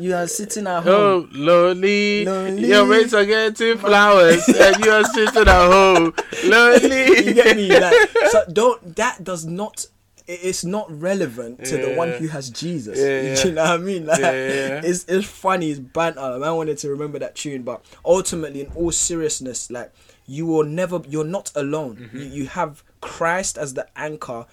You 0.00 0.14
are 0.14 0.26
sitting 0.26 0.66
at 0.66 0.82
home. 0.82 0.92
Oh, 0.92 1.28
lonely. 1.32 2.24
Lonely. 2.24 2.66
Your 2.68 2.86
mates 2.86 3.12
are 3.14 3.24
getting 3.24 3.78
flowers, 3.78 4.46
and 4.48 4.84
you 4.84 4.90
are 4.90 5.04
sitting 5.04 5.46
at 5.46 5.48
home, 5.48 6.14
lonely. 6.44 7.26
you 7.26 7.34
get 7.34 7.56
me? 7.56 7.68
Like, 7.78 8.08
so 8.30 8.44
don't. 8.52 8.96
That 8.96 9.22
does 9.22 9.44
not. 9.46 9.86
It's 10.26 10.64
not 10.64 10.86
relevant 11.00 11.64
to 11.64 11.76
the 11.76 11.94
one 11.96 12.10
who 12.12 12.28
has 12.28 12.50
Jesus. 12.50 12.98
Yeah, 12.98 13.44
you 13.48 13.52
know 13.52 13.62
what 13.64 13.70
I 13.72 13.76
mean? 13.78 14.06
Like, 14.06 14.20
Yeah, 14.20 14.32
yeah. 14.32 14.80
It's 14.84 15.04
it's 15.08 15.26
funny. 15.26 15.70
It's 15.70 15.80
banter. 15.80 16.20
I 16.20 16.50
wanted 16.52 16.78
to 16.78 16.88
remember 16.90 17.18
that 17.18 17.34
tune, 17.34 17.62
but 17.62 17.84
ultimately, 18.04 18.60
in 18.62 18.72
all 18.76 18.92
seriousness, 18.92 19.70
like 19.70 19.92
you 20.26 20.46
will 20.46 20.64
never. 20.64 21.00
You're 21.08 21.24
not 21.24 21.50
alone. 21.56 21.96
Mm-hmm. 21.96 22.16
You, 22.16 22.24
you 22.24 22.46
have 22.46 22.84
Christ 23.00 23.58
as 23.58 23.74
the 23.74 23.86
anchor. 23.96 24.46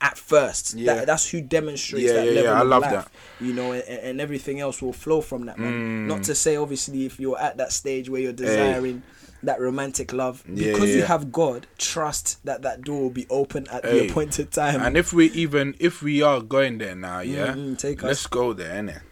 At 0.00 0.16
first, 0.16 0.74
Yeah. 0.74 0.94
that, 0.94 1.06
that's 1.06 1.28
who 1.28 1.40
demonstrates 1.40 2.06
Yeah, 2.06 2.12
that 2.14 2.26
yeah, 2.26 2.32
level 2.32 2.44
yeah, 2.52 2.58
I 2.58 2.62
of 2.62 2.68
love 2.68 2.82
life, 2.82 2.90
that. 2.92 3.08
you 3.44 3.52
know, 3.52 3.72
and, 3.72 3.82
and 3.82 4.20
everything 4.20 4.60
else 4.60 4.80
will 4.80 4.92
flow 4.92 5.20
from 5.20 5.46
that. 5.46 5.58
Man. 5.58 5.72
Mm. 5.72 6.06
Not 6.06 6.22
to 6.24 6.34
say, 6.36 6.54
obviously, 6.56 7.04
if 7.04 7.18
you're 7.18 7.38
at 7.40 7.56
that 7.56 7.72
stage 7.72 8.08
where 8.08 8.20
you're 8.20 8.32
desiring 8.32 9.02
that 9.42 9.60
romantic 9.60 10.12
love, 10.12 10.44
Yeah, 10.48 10.70
because 10.72 10.94
you 10.94 11.02
have 11.02 11.32
God, 11.32 11.66
trust 11.78 12.44
that 12.44 12.62
that 12.62 12.82
door 12.82 13.02
will 13.02 13.10
be 13.10 13.26
open 13.28 13.66
at 13.72 13.84
Hey. 13.84 13.90
the 14.06 14.10
appointed 14.10 14.52
time. 14.52 14.80
And 14.82 14.96
if 14.96 15.12
we 15.12 15.30
even 15.32 15.74
if 15.80 16.00
we 16.00 16.22
are 16.22 16.40
going 16.40 16.78
there 16.78 16.94
now, 16.94 17.18
yeah, 17.20 17.54
Mm, 17.54 17.72
mm, 17.74 17.78
take 17.78 18.00
let's 18.02 18.24
us. 18.24 18.26
go 18.28 18.52
there, 18.52 18.80
innit? 18.80 19.02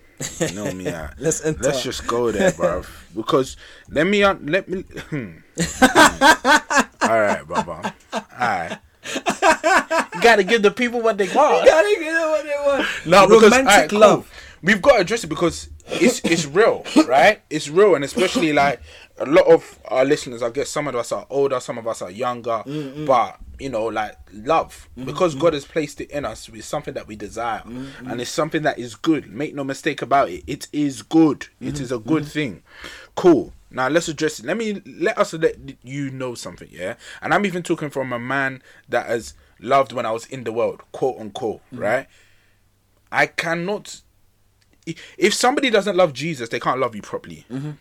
You 0.50 0.54
know 0.56 0.72
me, 0.72 0.84
yeah. 0.94 1.10
Let's 1.18 1.44
enter. 1.44 1.62
Let's 1.64 1.82
just 1.82 2.06
go 2.06 2.30
there, 2.30 2.52
bruv. 2.52 2.86
Because 3.14 3.56
let 3.90 4.06
me 4.06 4.22
un- 4.22 4.46
let 4.46 4.68
me. 4.68 4.82
Hmm. 5.10 5.38
All 7.02 7.20
right, 7.20 7.42
brother. 7.46 7.92
All 8.12 8.22
right. 8.38 8.78
Gotta 10.20 10.44
give 10.44 10.62
the 10.62 10.70
people 10.70 11.00
what 11.00 11.18
they 11.18 11.28
want. 11.34 11.66
Gotta 11.66 11.96
get 11.98 12.12
what 12.12 12.44
they 12.44 12.50
want. 12.66 12.88
No, 13.06 13.26
because 13.26 13.42
romantic 13.44 13.68
alright, 13.68 13.90
cool. 13.90 13.98
love. 14.00 14.30
We've 14.62 14.82
got 14.82 14.94
to 14.94 15.00
address 15.02 15.22
it 15.22 15.28
because 15.28 15.68
it's 15.86 16.20
it's 16.24 16.46
real, 16.46 16.84
right? 17.06 17.42
It's 17.50 17.68
real, 17.68 17.94
and 17.94 18.04
especially 18.04 18.52
like 18.52 18.80
a 19.18 19.26
lot 19.26 19.46
of 19.46 19.78
our 19.86 20.04
listeners. 20.04 20.42
I 20.42 20.50
guess 20.50 20.68
some 20.68 20.88
of 20.88 20.96
us 20.96 21.12
are 21.12 21.26
older, 21.30 21.60
some 21.60 21.78
of 21.78 21.86
us 21.86 22.02
are 22.02 22.10
younger, 22.10 22.62
but 23.06 23.38
you 23.58 23.68
know, 23.68 23.86
like 23.86 24.16
love 24.32 24.88
mm-hmm. 24.96 25.06
because 25.06 25.34
God 25.34 25.52
has 25.52 25.64
placed 25.64 26.00
it 26.00 26.10
in 26.10 26.24
us 26.24 26.48
is 26.48 26.66
something 26.66 26.94
that 26.94 27.06
we 27.06 27.16
desire, 27.16 27.62
and 27.64 28.20
it's 28.20 28.30
something 28.30 28.62
that 28.62 28.78
is 28.78 28.94
good. 28.94 29.30
Make 29.30 29.54
no 29.54 29.62
mistake 29.62 30.02
about 30.02 30.30
it. 30.30 30.42
It 30.46 30.68
is 30.72 31.02
good. 31.02 31.46
It 31.60 31.74
mm-hmm. 31.74 31.82
is 31.82 31.92
a 31.92 31.98
good 31.98 32.22
mm-hmm. 32.24 32.30
thing. 32.30 32.62
Cool. 33.14 33.52
Now 33.76 33.88
let's 33.88 34.08
address 34.08 34.40
it. 34.40 34.46
Let 34.46 34.56
me 34.56 34.80
let 34.86 35.18
us 35.18 35.34
let 35.34 35.56
you 35.82 36.10
know 36.10 36.34
something, 36.34 36.68
yeah. 36.72 36.94
And 37.20 37.34
I'm 37.34 37.44
even 37.44 37.62
talking 37.62 37.90
from 37.90 38.10
a 38.10 38.18
man 38.18 38.62
that 38.88 39.06
has 39.06 39.34
loved 39.60 39.92
when 39.92 40.06
I 40.06 40.12
was 40.12 40.24
in 40.24 40.44
the 40.44 40.52
world, 40.52 40.80
quote 40.92 41.20
unquote, 41.20 41.60
mm. 41.70 41.80
right? 41.80 42.06
I 43.12 43.26
cannot. 43.26 44.00
If 45.18 45.34
somebody 45.34 45.68
doesn't 45.68 45.94
love 45.94 46.14
Jesus, 46.14 46.48
they 46.48 46.58
can't 46.58 46.80
love 46.80 46.96
you 46.96 47.02
properly. 47.02 47.44
Mm-hmm. 47.50 47.72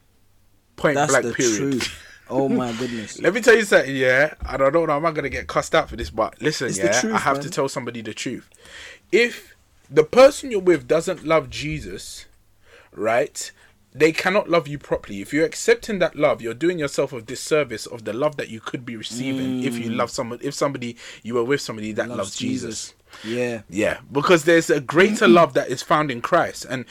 Point 0.76 0.96
That's 0.96 1.12
blank. 1.14 1.28
the 1.28 1.34
period. 1.34 1.58
truth. 1.58 2.02
Oh 2.28 2.50
my 2.50 2.72
goodness. 2.74 3.20
Let 3.20 3.36
me 3.36 3.42
tell 3.42 3.56
you 3.56 3.62
something, 3.66 3.96
yeah. 3.96 4.34
And 4.50 4.64
I 4.64 4.72
don't 4.72 4.88
know, 4.88 4.96
I'm 4.96 5.04
not 5.04 5.14
gonna 5.14 5.30
get 5.30 5.46
cussed 5.46 5.76
out 5.76 5.90
for 5.90 5.96
this, 5.96 6.10
but 6.10 6.42
listen, 6.42 6.70
It's 6.70 6.80
yeah, 6.80 7.00
truth, 7.00 7.14
I 7.14 7.20
have 7.20 7.36
man. 7.36 7.44
to 7.44 7.50
tell 7.52 7.70
somebody 7.70 8.02
the 8.02 8.16
truth. 8.16 8.50
If 9.12 9.56
the 9.92 10.04
person 10.04 10.50
you're 10.50 10.60
with 10.60 10.88
doesn't 10.88 11.24
love 11.24 11.52
Jesus, 11.52 12.26
right? 12.96 13.52
They 13.98 14.12
cannot 14.12 14.50
love 14.50 14.68
you 14.68 14.78
properly. 14.78 15.22
If 15.22 15.34
you're 15.34 15.46
accepting 15.46 16.00
that 16.00 16.18
love, 16.18 16.42
you're 16.42 16.54
doing 16.54 16.78
yourself 16.78 17.14
a 17.14 17.22
disservice 17.22 17.86
of 17.86 18.04
the 18.04 18.12
love 18.12 18.36
that 18.36 18.50
you 18.50 18.60
could 18.60 18.86
be 18.86 18.98
receiving 18.98 19.64
if 19.64 19.78
you 19.78 19.90
mm. 19.90 19.96
love 19.96 20.12
someone. 20.12 20.40
If 20.42 20.54
somebody 20.54 20.98
you 21.24 21.36
were 21.36 21.46
with 21.46 21.62
somebody 21.62 21.94
that 21.94 22.10
loves, 22.10 22.36
Jesus. 22.36 22.94
Yeah. 23.24 23.62
Yeah, 23.70 24.00
because 24.12 24.44
there's 24.44 24.70
a 24.70 24.82
greater 24.82 25.28
love 25.40 25.54
that 25.54 25.70
is 25.70 25.82
found 25.82 26.12
in 26.12 26.22
Christ, 26.22 26.66
and 26.70 26.84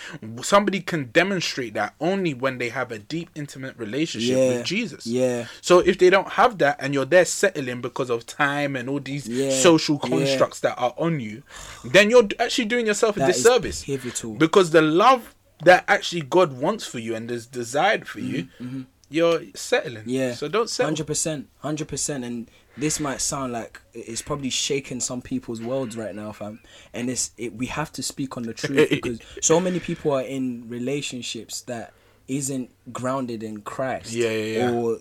somebody 0.43 0.81
can 0.81 1.11
demonstrate 1.11 1.75
that 1.75 1.95
only 2.01 2.33
when 2.33 2.59
they 2.59 2.71
have 2.71 2.90
a 2.90 2.99
deep, 2.99 3.29
intimate 3.35 3.77
relationship 3.77 4.37
Yeah, 4.37 4.49
with 4.49 4.64
Jesus. 4.64 5.07
yeah. 5.07 5.47
So 5.61 5.81
if 5.81 5.99
they 5.99 6.09
don't 6.09 6.31
have 6.31 6.59
that, 6.59 6.77
and 6.81 6.95
you're 6.95 7.05
there 7.05 7.25
settling 7.25 7.81
because 7.81 8.11
of 8.11 8.27
time 8.27 8.77
and 8.77 8.88
all 8.88 9.01
these 9.01 9.29
Yeah, 9.29 9.51
social 9.51 10.01
yeah. 10.03 10.09
constructs 10.09 10.61
that 10.61 10.77
are 10.79 10.95
on 10.97 11.21
you, 11.21 11.43
then 11.85 12.11
you're 12.11 12.29
actually 12.38 12.67
doing 12.67 12.87
yourself 12.87 13.17
a 13.17 13.21
That 13.21 13.31
is 13.31 13.37
disservice. 13.37 13.85
Because 14.38 14.71
the 14.71 14.83
love 14.83 15.35
that 15.64 15.85
actually 15.88 16.22
God 16.22 16.53
wants 16.55 16.87
for 16.87 16.98
you 16.98 17.14
and 17.14 17.31
is 17.31 17.46
desired 17.46 18.07
for 18.09 18.20
you, 18.20 18.48
you're 19.11 19.42
settling. 19.55 20.03
Mm-hmm, 20.03 20.11
Yeah. 20.11 20.33
So 20.35 20.48
don't 20.48 20.68
settle. 20.70 20.88
Hundred 20.88 21.07
percent. 21.07 21.48
Hundred 21.59 21.88
percent. 21.88 22.24
And 22.24 22.50
this 22.77 22.98
might 22.98 23.20
sound 23.20 23.53
like 23.53 23.81
it's 23.92 24.22
probably 24.22 24.50
shaking 24.50 25.00
some 25.00 25.22
people's 25.22 25.61
worlds 25.61 25.96
right 25.96 26.14
now, 26.14 26.33
fam. 26.33 26.61
And 26.92 27.09
it's 27.11 27.31
it, 27.37 27.55
we 27.55 27.66
have 27.66 27.92
to 27.92 28.03
speak 28.03 28.37
on 28.37 28.44
the 28.44 28.55
truth 28.55 28.90
because 28.90 29.20
so 29.40 29.61
many 29.61 29.79
people 29.81 30.12
are 30.12 30.22
in 30.22 30.68
relationships 30.68 31.61
that 31.62 31.92
isn't 32.29 32.71
grounded 32.93 33.43
in 33.43 33.61
Christ. 33.61 34.13
Yeah, 34.13 34.31
yeah, 34.31 34.59
yeah. 34.59 34.71
Or 34.71 34.99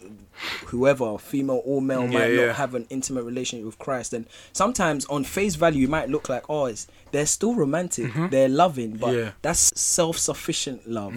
whoever, 0.65 1.17
female 1.17 1.61
or 1.63 1.81
male, 1.81 2.07
might 2.07 2.33
not 2.33 2.55
have 2.55 2.75
an 2.75 2.85
intimate 2.89 3.23
relationship 3.23 3.65
with 3.65 3.79
Christ. 3.79 4.13
And 4.13 4.25
sometimes 4.51 5.05
on 5.05 5.23
face 5.23 5.55
value, 5.55 5.85
it 5.85 5.89
might 5.89 6.09
look 6.09 6.27
like, 6.27 6.43
oh, 6.49 6.65
it's, 6.65 6.87
they're 7.11 7.25
still 7.25 7.53
romantic, 7.55 8.11
they're 8.29 8.49
loving, 8.49 8.97
but 8.97 9.07
Mm-hmm. 9.07 9.17
Yeah. 9.19 9.25
Mm. 9.29 9.33
that's 9.41 9.79
self-sufficient 9.79 10.87
love. 10.89 11.13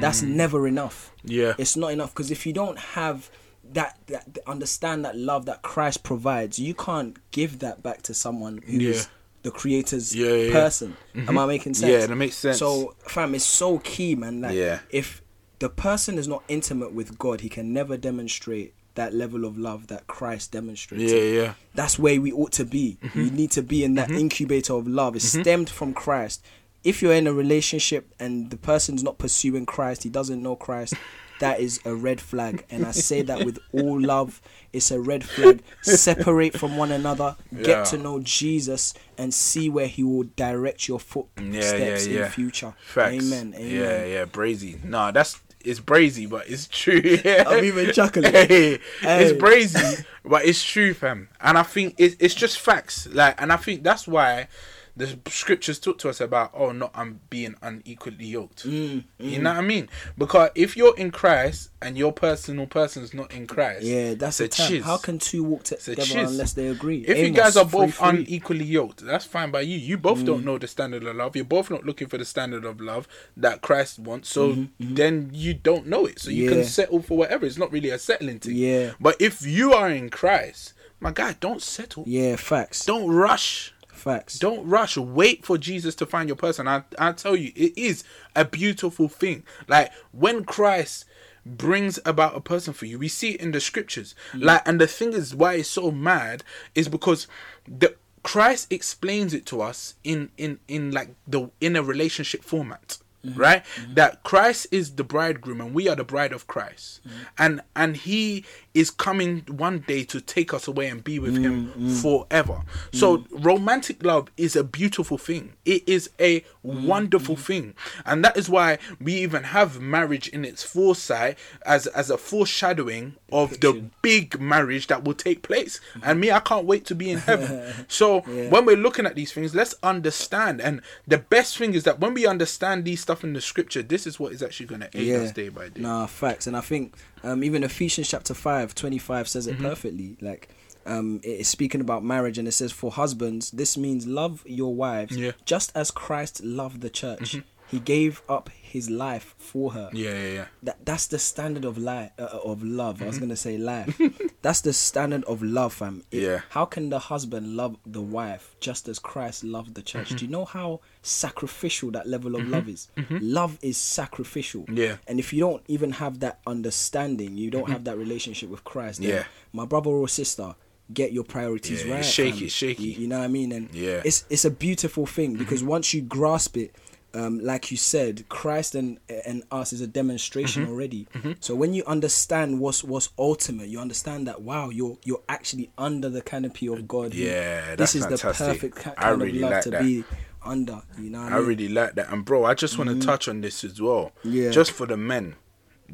That's 0.00 0.22
never 0.22 0.66
enough 0.66 1.12
Yeah. 1.24 1.54
it's 1.58 1.76
not 1.76 1.92
enough 1.92 2.10
because 2.14 2.30
if 2.30 2.46
you 2.46 2.52
don't 2.52 2.78
have 2.78 3.30
that, 3.72 3.98
that 4.08 4.38
understand 4.46 5.04
that 5.04 5.16
love 5.16 5.46
that 5.46 5.62
Christ 5.62 6.02
provides, 6.02 6.58
you 6.58 6.74
can't 6.74 7.16
give 7.30 7.60
that 7.60 7.82
back 7.82 8.02
to 8.02 8.14
someone 8.14 8.58
who 8.66 8.78
is 8.80 8.96
Yeah. 8.98 9.02
the 9.44 9.50
creator's 9.50 10.14
Yeah, 10.14 10.28
yeah, 10.28 10.34
yeah. 10.48 10.52
person. 10.52 10.96
Am 11.14 11.38
I 11.38 11.46
making 11.46 11.74
sense? 11.74 11.90
Yeah, 11.90 12.06
that 12.06 12.14
makes 12.16 12.36
sense. 12.36 12.58
So, 12.58 12.94
fam, 13.08 13.34
it's 13.34 13.44
so 13.46 13.78
key, 13.78 14.14
man. 14.14 14.42
Like, 14.42 14.54
Yeah. 14.54 14.80
if 14.90 15.21
the 15.62 15.68
person 15.68 16.18
is 16.18 16.26
not 16.26 16.42
intimate 16.48 16.92
with 16.92 17.16
God, 17.20 17.40
he 17.40 17.48
can 17.48 17.72
never 17.72 17.96
demonstrate 17.96 18.74
that 18.96 19.14
level 19.14 19.44
of 19.44 19.56
love 19.56 19.86
that 19.86 20.08
Christ 20.08 20.50
demonstrated. 20.50 21.08
Yeah, 21.08 21.40
yeah. 21.42 21.54
That's 21.72 22.00
where 22.00 22.20
we 22.20 22.32
ought 22.32 22.50
to 22.54 22.64
be. 22.64 22.98
Mm-hmm. 23.00 23.20
You 23.20 23.30
need 23.30 23.52
to 23.52 23.62
be 23.62 23.84
in 23.84 23.94
that 23.94 24.10
incubator 24.10 24.74
of 24.74 24.88
love. 24.88 25.14
It's 25.14 25.38
stemmed 25.38 25.70
from 25.70 25.94
Christ. 25.94 26.44
If 26.82 27.00
you're 27.00 27.14
in 27.14 27.28
a 27.28 27.32
relationship 27.32 28.12
and 28.18 28.50
the 28.50 28.56
person's 28.56 29.04
not 29.04 29.18
pursuing 29.18 29.64
Christ, 29.66 30.02
he 30.02 30.10
doesn't 30.10 30.42
know 30.42 30.56
Christ, 30.56 30.94
that 31.38 31.60
is 31.60 31.80
a 31.84 31.94
red 31.94 32.20
flag. 32.20 32.64
And 32.68 32.84
I 32.84 32.90
say 32.90 33.22
that 33.22 33.44
with 33.44 33.60
all 33.72 34.00
love. 34.00 34.42
It's 34.72 34.90
a 34.90 35.00
red 35.00 35.24
flag. 35.24 35.62
Separate 35.82 36.58
from 36.58 36.76
one 36.76 36.90
another. 36.90 37.36
Get 37.54 37.66
Yeah. 37.68 37.84
to 37.84 37.98
know 37.98 38.18
Jesus 38.18 38.94
and 39.16 39.32
see 39.32 39.68
where 39.68 39.86
he 39.86 40.02
will 40.02 40.24
direct 40.34 40.88
your 40.88 40.98
footsteps 40.98 42.06
yeah, 42.06 42.18
yeah. 42.18 42.24
in 42.26 42.30
future. 42.32 42.74
Facts. 42.84 43.14
Amen. 43.14 43.54
Amen. 43.56 43.70
Yeah, 43.70 44.04
yeah, 44.04 44.24
brazy. 44.24 44.82
No, 44.82 45.12
that's 45.12 45.40
it's 45.64 45.80
brazy, 45.80 46.28
but 46.28 46.48
it's 46.48 46.68
true. 46.68 47.18
I'm 47.24 47.64
even 47.64 47.92
chuckling. 47.92 48.32
Hey, 48.32 48.46
Hey. 49.00 49.24
It's 49.24 49.32
brazy, 49.32 50.04
but 50.24 50.44
it's 50.44 50.62
true, 50.64 50.94
fam. 50.94 51.28
And 51.40 51.58
I 51.58 51.62
think 51.62 51.94
it, 51.98 52.16
it's 52.20 52.34
just 52.34 52.58
facts. 52.58 53.06
Like, 53.10 53.40
and 53.40 53.52
I 53.52 53.56
think 53.56 53.82
that's 53.82 54.06
why 54.06 54.48
the 54.94 55.18
scriptures 55.28 55.78
talk 55.78 55.96
to 55.98 56.08
us 56.10 56.20
about 56.20 56.50
oh, 56.54 56.70
not 56.72 56.90
I'm 56.94 57.20
being 57.30 57.54
unequally 57.62 58.26
yoked. 58.26 58.66
Mm, 58.66 59.04
You 59.18 59.38
know 59.40 59.50
what 59.50 59.58
I 59.58 59.62
mean? 59.62 59.88
Because 60.18 60.50
if 60.54 60.76
you're 60.76 60.94
in 60.98 61.10
Christ 61.10 61.70
and 61.80 61.96
your 61.96 62.12
personal 62.12 62.66
person's 62.66 63.14
not 63.14 63.32
in 63.32 63.46
Christ, 63.46 63.82
Yeah, 63.84 64.12
that's 64.14 64.40
a 64.40 64.48
chiz. 64.48 64.84
How 64.84 64.98
can 64.98 65.18
two 65.18 65.44
walk 65.44 65.64
together 65.64 66.02
unless 66.18 66.52
they 66.52 66.68
agree? 66.68 67.04
If 67.08 67.16
you 67.16 67.30
guys 67.30 67.56
are 67.56 67.64
both 67.64 67.96
3:3. 67.98 68.08
unequally 68.20 68.64
yoked, 68.66 69.04
that's 69.06 69.24
fine 69.24 69.50
by 69.50 69.62
you. 69.62 69.78
You 69.78 69.96
both 69.96 70.18
Mm. 70.20 70.26
don't 70.26 70.44
know 70.44 70.58
the 70.58 70.66
standard 70.68 71.04
of 71.04 71.16
love. 71.16 71.36
You're 71.36 71.44
both 71.46 71.70
not 71.70 71.84
looking 71.86 72.08
for 72.08 72.18
the 72.18 72.26
standard 72.26 72.64
of 72.66 72.80
love 72.80 73.08
that 73.36 73.62
Christ 73.62 73.98
wants. 73.98 74.28
So 74.28 74.66
then 74.78 75.30
you 75.32 75.54
don't 75.54 75.86
know 75.86 76.04
it. 76.04 76.18
So 76.18 76.28
you 76.30 76.44
Mm-hmm, 76.44 76.54
Yeah. 76.58 76.62
can 76.62 76.68
settle 76.70 77.00
for 77.02 77.16
whatever. 77.16 77.46
It's 77.46 77.56
not 77.56 77.72
really 77.72 77.88
a 77.90 77.98
settling 77.98 78.40
thing. 78.40 78.56
Yeah. 78.56 78.92
But 79.00 79.16
if 79.20 79.40
you 79.46 79.72
are 79.72 79.88
in 79.90 80.10
Christ, 80.10 80.74
my 81.00 81.12
guy, 81.12 81.34
don't 81.40 81.62
settle. 81.62 82.04
Yeah, 82.06 82.36
facts. 82.36 82.84
Don't 82.84 83.08
rush. 83.10 83.72
Facts. 84.02 84.40
Don't 84.40 84.66
rush. 84.66 84.96
Wait 84.96 85.44
for 85.46 85.56
Jesus 85.56 85.94
to 85.94 86.06
find 86.06 86.28
your 86.28 86.34
person. 86.34 86.66
I 86.66 86.82
I 86.98 87.12
tell 87.12 87.36
you, 87.36 87.52
it 87.54 87.78
is 87.78 88.02
a 88.34 88.44
beautiful 88.44 89.08
thing. 89.08 89.44
Like 89.68 89.92
when 90.10 90.44
Christ 90.44 91.04
brings 91.46 92.00
about 92.04 92.36
a 92.36 92.40
person 92.40 92.72
for 92.72 92.86
you, 92.86 92.98
we 92.98 93.06
see 93.06 93.34
it 93.34 93.40
in 93.40 93.52
the 93.52 93.60
scriptures. 93.60 94.16
Like, 94.34 94.66
and 94.66 94.80
the 94.80 94.88
thing 94.88 95.12
is, 95.12 95.36
why 95.36 95.54
it's 95.54 95.68
so 95.68 95.92
mad 95.92 96.42
is 96.74 96.88
because 96.88 97.28
the 97.66 97.94
Christ 98.24 98.72
explains 98.72 99.34
it 99.34 99.46
to 99.46 99.62
us 99.62 99.94
in 100.02 100.30
in 100.36 100.58
in 100.66 100.90
like 100.90 101.14
the 101.28 101.50
in 101.60 101.76
a 101.76 101.82
relationship 101.82 102.42
format. 102.42 102.98
Mm-hmm. 103.24 103.40
Right, 103.40 103.64
mm-hmm. 103.76 103.94
that 103.94 104.24
Christ 104.24 104.66
is 104.72 104.96
the 104.96 105.04
bridegroom 105.04 105.60
and 105.60 105.72
we 105.72 105.86
are 105.88 105.94
the 105.94 106.02
bride 106.02 106.32
of 106.32 106.48
Christ, 106.48 107.06
mm-hmm. 107.06 107.22
and 107.38 107.60
and 107.76 107.96
he 107.96 108.44
is 108.74 108.90
coming 108.90 109.40
one 109.48 109.80
day 109.86 110.02
to 110.04 110.20
take 110.20 110.54
us 110.54 110.66
away 110.66 110.88
and 110.88 111.04
be 111.04 111.18
with 111.18 111.36
him 111.36 111.72
Mm, 111.76 112.00
forever. 112.02 112.62
So 112.92 113.24
romantic 113.30 114.04
love 114.04 114.28
is 114.36 114.56
a 114.56 114.64
beautiful 114.64 115.18
thing. 115.18 115.52
It 115.64 115.82
is 115.86 116.10
a 116.18 116.40
Mm, 116.64 116.84
wonderful 116.84 117.34
thing. 117.36 117.74
And 118.06 118.24
that 118.24 118.36
is 118.36 118.48
why 118.48 118.78
we 119.00 119.14
even 119.14 119.42
have 119.42 119.80
marriage 119.80 120.28
in 120.28 120.44
its 120.44 120.62
foresight 120.62 121.36
as 121.66 121.86
as 121.88 122.08
a 122.10 122.16
foreshadowing 122.16 123.16
of 123.32 123.60
the 123.60 123.84
big 124.02 124.40
marriage 124.40 124.86
that 124.86 125.04
will 125.04 125.14
take 125.14 125.42
place. 125.42 125.80
And 126.02 126.20
me, 126.20 126.30
I 126.30 126.38
can't 126.40 126.64
wait 126.66 126.84
to 126.86 126.94
be 126.94 127.10
in 127.10 127.18
heaven. 127.18 127.74
so 127.88 128.20
when 128.20 128.64
we're 128.64 128.76
looking 128.76 129.06
at 129.06 129.14
these 129.16 129.32
things, 129.32 129.54
let's 129.54 129.74
understand. 129.82 130.60
And 130.60 130.82
the 131.06 131.18
best 131.18 131.58
thing 131.58 131.74
is 131.74 131.82
that 131.84 131.98
when 132.00 132.14
we 132.14 132.26
understand 132.26 132.84
these 132.84 133.00
stuff 133.00 133.24
in 133.24 133.32
the 133.32 133.40
scripture, 133.40 133.82
this 133.82 134.06
is 134.06 134.20
what 134.20 134.32
is 134.32 134.42
actually 134.42 134.66
going 134.66 134.82
to 134.82 134.90
aid 134.94 135.14
us 135.14 135.32
day 135.32 135.48
by 135.48 135.68
day. 135.68 135.80
Nah, 135.80 136.06
facts. 136.06 136.46
And 136.46 136.56
I 136.56 136.60
think 136.60 136.94
um, 137.22 137.42
even 137.44 137.62
Ephesians 137.64 138.08
chapter 138.08 138.34
5, 138.34 138.74
25 138.74 139.28
says 139.28 139.46
Mm-hmm. 139.46 139.64
it 139.64 139.68
perfectly. 139.68 140.16
Like, 140.20 140.48
um, 140.84 141.20
it 141.22 141.40
is 141.40 141.48
speaking 141.48 141.80
about 141.80 142.02
marriage, 142.04 142.38
and 142.38 142.48
it 142.48 142.52
says, 142.52 142.72
For 142.72 142.90
husbands, 142.90 143.50
this 143.52 143.76
means 143.78 144.06
love 144.06 144.42
your 144.46 144.74
wives 144.74 145.16
Yeah. 145.16 145.30
Mm-hmm. 145.30 145.40
just 145.44 145.70
as 145.76 145.90
Christ 145.90 146.42
loved 146.42 146.80
the 146.80 146.90
church. 146.90 147.36
He 147.72 147.80
gave 147.80 148.22
up 148.28 148.50
his 148.72 148.88
life 148.88 149.34
for 149.38 149.72
her. 149.72 149.90
Yeah, 149.92 150.10
yeah, 150.12 150.32
yeah. 150.38 150.46
That 150.62 150.84
that's 150.84 151.06
the 151.08 151.18
standard 151.18 151.64
of 151.64 151.76
life 151.78 152.10
uh, 152.18 152.22
of 152.44 152.62
love. 152.62 153.02
I 153.02 153.06
was 153.06 153.16
Mm-hmm. 153.16 153.24
gonna 153.24 153.36
say 153.36 153.58
life. 153.58 154.00
that's 154.42 154.60
the 154.60 154.72
standard 154.72 155.24
of 155.24 155.42
love, 155.42 155.72
fam. 155.72 156.04
It- 156.10 156.22
Yeah. 156.22 156.40
How 156.50 156.64
can 156.66 156.90
the 156.90 156.98
husband 156.98 157.56
love 157.56 157.76
the 157.84 158.00
wife 158.02 158.54
just 158.60 158.88
as 158.88 158.98
Christ 158.98 159.42
loved 159.42 159.74
the 159.74 159.82
church? 159.82 160.08
Mm-hmm. 160.08 160.16
Do 160.16 160.24
you 160.26 160.30
know 160.30 160.44
how 160.44 160.80
sacrificial 161.02 161.90
that 161.92 162.06
level 162.06 162.36
of 162.36 162.46
love 162.48 162.68
is? 162.68 162.88
Love 163.10 163.58
is 163.62 163.76
sacrificial. 163.76 164.64
Yeah. 164.72 164.96
And 165.08 165.18
if 165.18 165.32
you 165.32 165.40
don't 165.40 165.62
even 165.68 165.92
have 165.92 166.20
that 166.20 166.40
understanding, 166.46 167.36
you 167.36 167.50
don't 167.50 167.68
have 167.70 167.84
that 167.84 167.96
relationship 167.98 168.48
with 168.50 168.64
Christ. 168.64 169.00
Yeah. 169.00 169.24
My 169.52 169.64
brother 169.66 169.90
or 169.90 170.08
sister, 170.08 170.54
get 170.92 171.12
your 171.12 171.24
priorities 171.24 171.84
Yeah, 171.84 171.94
right. 171.96 172.04
shake 172.04 172.40
it, 172.42 172.50
shake 172.50 172.80
You, 172.80 172.90
it. 172.92 172.98
you 172.98 173.06
know 173.08 173.18
what 173.18 173.24
I 173.24 173.28
mean? 173.28 173.52
And 173.52 173.72
Yeah. 173.74 173.98
Mm-hmm. 173.98 174.08
it's 174.08 174.24
it's 174.30 174.44
a 174.44 174.50
beautiful 174.50 175.06
thing 175.06 175.34
because 175.36 175.62
once 175.64 175.94
you 175.94 176.02
grasp 176.02 176.56
it, 176.56 176.74
um, 177.14 177.38
like 177.40 177.70
you 177.70 177.76
said, 177.76 178.28
Christ 178.28 178.74
and 178.74 178.98
and 179.26 179.42
us 179.50 179.72
is 179.72 179.80
a 179.80 179.86
demonstration 179.86 180.62
Mm-hmm. 180.64 180.72
already. 180.72 181.08
So 181.40 181.54
when 181.54 181.74
you 181.74 181.84
understand 181.86 182.60
what's 182.60 182.82
what's 182.84 183.10
ultimate, 183.18 183.68
you 183.68 183.78
understand 183.80 184.26
that 184.28 184.42
wow, 184.42 184.68
you're 184.70 184.98
you're 185.04 185.22
actually 185.28 185.70
under 185.76 186.08
the 186.08 186.22
canopy 186.22 186.68
of 186.68 186.86
God. 186.88 187.14
Yeah, 187.14 187.74
this 187.76 187.94
is 187.94 188.04
fantastic. 188.04 188.38
the 188.38 188.44
perfect 188.68 188.76
ki- 188.84 188.90
I 188.96 189.02
kind 189.10 189.22
really 189.22 189.36
of 189.38 189.42
love 189.42 189.50
like 189.52 189.62
to 189.64 189.70
that. 189.70 189.82
be 189.82 190.04
under. 190.44 190.82
You 190.98 191.10
know, 191.10 191.20
I, 191.20 191.36
mean? 191.38 191.46
really 191.46 191.68
like 191.68 191.94
that. 191.96 192.12
And 192.12 192.24
bro, 192.24 192.44
I 192.44 192.54
just 192.54 192.78
want 192.78 192.90
to 192.90 192.98
touch 193.06 193.28
on 193.28 193.40
this 193.42 193.62
as 193.64 193.80
well. 193.80 194.12
Yeah. 194.24 194.50
Just 194.50 194.72
for 194.72 194.86
the 194.86 194.96
men. 194.96 195.36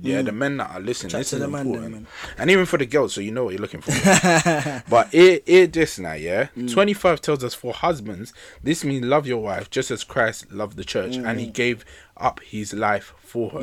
Yeah, 0.01 0.23
the 0.23 0.33
men 0.33 0.57
that 0.59 0.71
are 0.71 0.81
listening. 0.81 1.11
Chat 1.11 1.21
this 1.21 1.33
is 1.33 1.43
important. 1.43 1.91
man. 1.91 2.07
And 2.37 2.51
even 2.51 2.67
for 2.67 2.79
the 2.79 2.87
girls, 2.87 3.15
so 3.15 3.21
you 3.21 3.31
know 3.33 3.45
what 3.45 3.53
you're 3.55 3.61
looking 3.61 3.81
for. 3.81 3.93
but 4.89 5.13
it 5.13 5.43
it 5.47 5.73
this 5.73 5.99
now, 5.99 6.13
yeah. 6.15 6.49
Mm. 6.57 6.73
Twenty 6.73 6.93
five 6.95 7.21
tells 7.21 7.43
us 7.45 7.55
for 7.55 7.73
husbands, 7.73 8.33
this 8.63 8.85
means 8.85 9.05
love 9.05 9.27
your 9.27 9.43
wife 9.43 9.71
just 9.71 9.91
as 9.91 10.05
Christ 10.05 10.51
loved 10.53 10.77
the 10.77 10.85
church 10.85 11.17
and 11.17 11.27
Mm. 11.27 11.39
he 11.41 11.47
gave 11.47 11.85
up 12.17 12.41
his 12.41 12.73
life 12.73 13.13
for 13.21 13.51
her. 13.51 13.61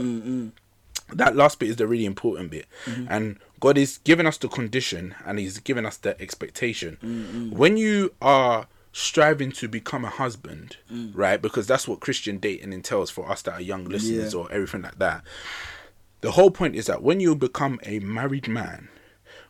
That 1.14 1.36
last 1.36 1.60
bit 1.60 1.70
is 1.70 1.76
the 1.76 1.86
really 1.86 2.06
important 2.06 2.50
bit. 2.50 2.66
Mm-hmm. 2.86 3.06
And 3.10 3.38
God 3.60 3.78
is 3.78 4.00
giving 4.04 4.26
us 4.26 4.38
the 4.38 4.48
condition 4.48 5.14
and 5.26 5.38
He's 5.38 5.60
giving 5.60 5.86
us 5.86 5.98
the 5.98 6.20
expectation. 6.20 7.52
When 7.56 7.78
you 7.78 8.14
are 8.24 8.68
striving 8.92 9.52
to 9.52 9.68
become 9.68 10.04
a 10.04 10.10
husband, 10.10 10.78
Mm. 10.92 11.12
right? 11.14 11.40
Because 11.42 11.68
that's 11.68 11.88
what 11.88 12.00
Christian 12.00 12.38
dating 12.40 12.74
entails 12.74 13.12
for 13.12 13.30
us 13.30 13.42
that 13.44 13.54
are 13.54 13.62
young 13.62 13.86
listeners 13.86 14.34
Yeah. 14.34 14.40
or 14.40 14.52
everything 14.52 14.82
like 14.82 14.98
that. 15.00 15.24
The 16.22 16.32
whole 16.32 16.52
point 16.52 16.76
is 16.76 16.88
that 16.88 17.04
when 17.04 17.20
you 17.20 17.36
become 17.36 17.80
a 17.84 18.00
married 18.00 18.48
man, 18.48 18.90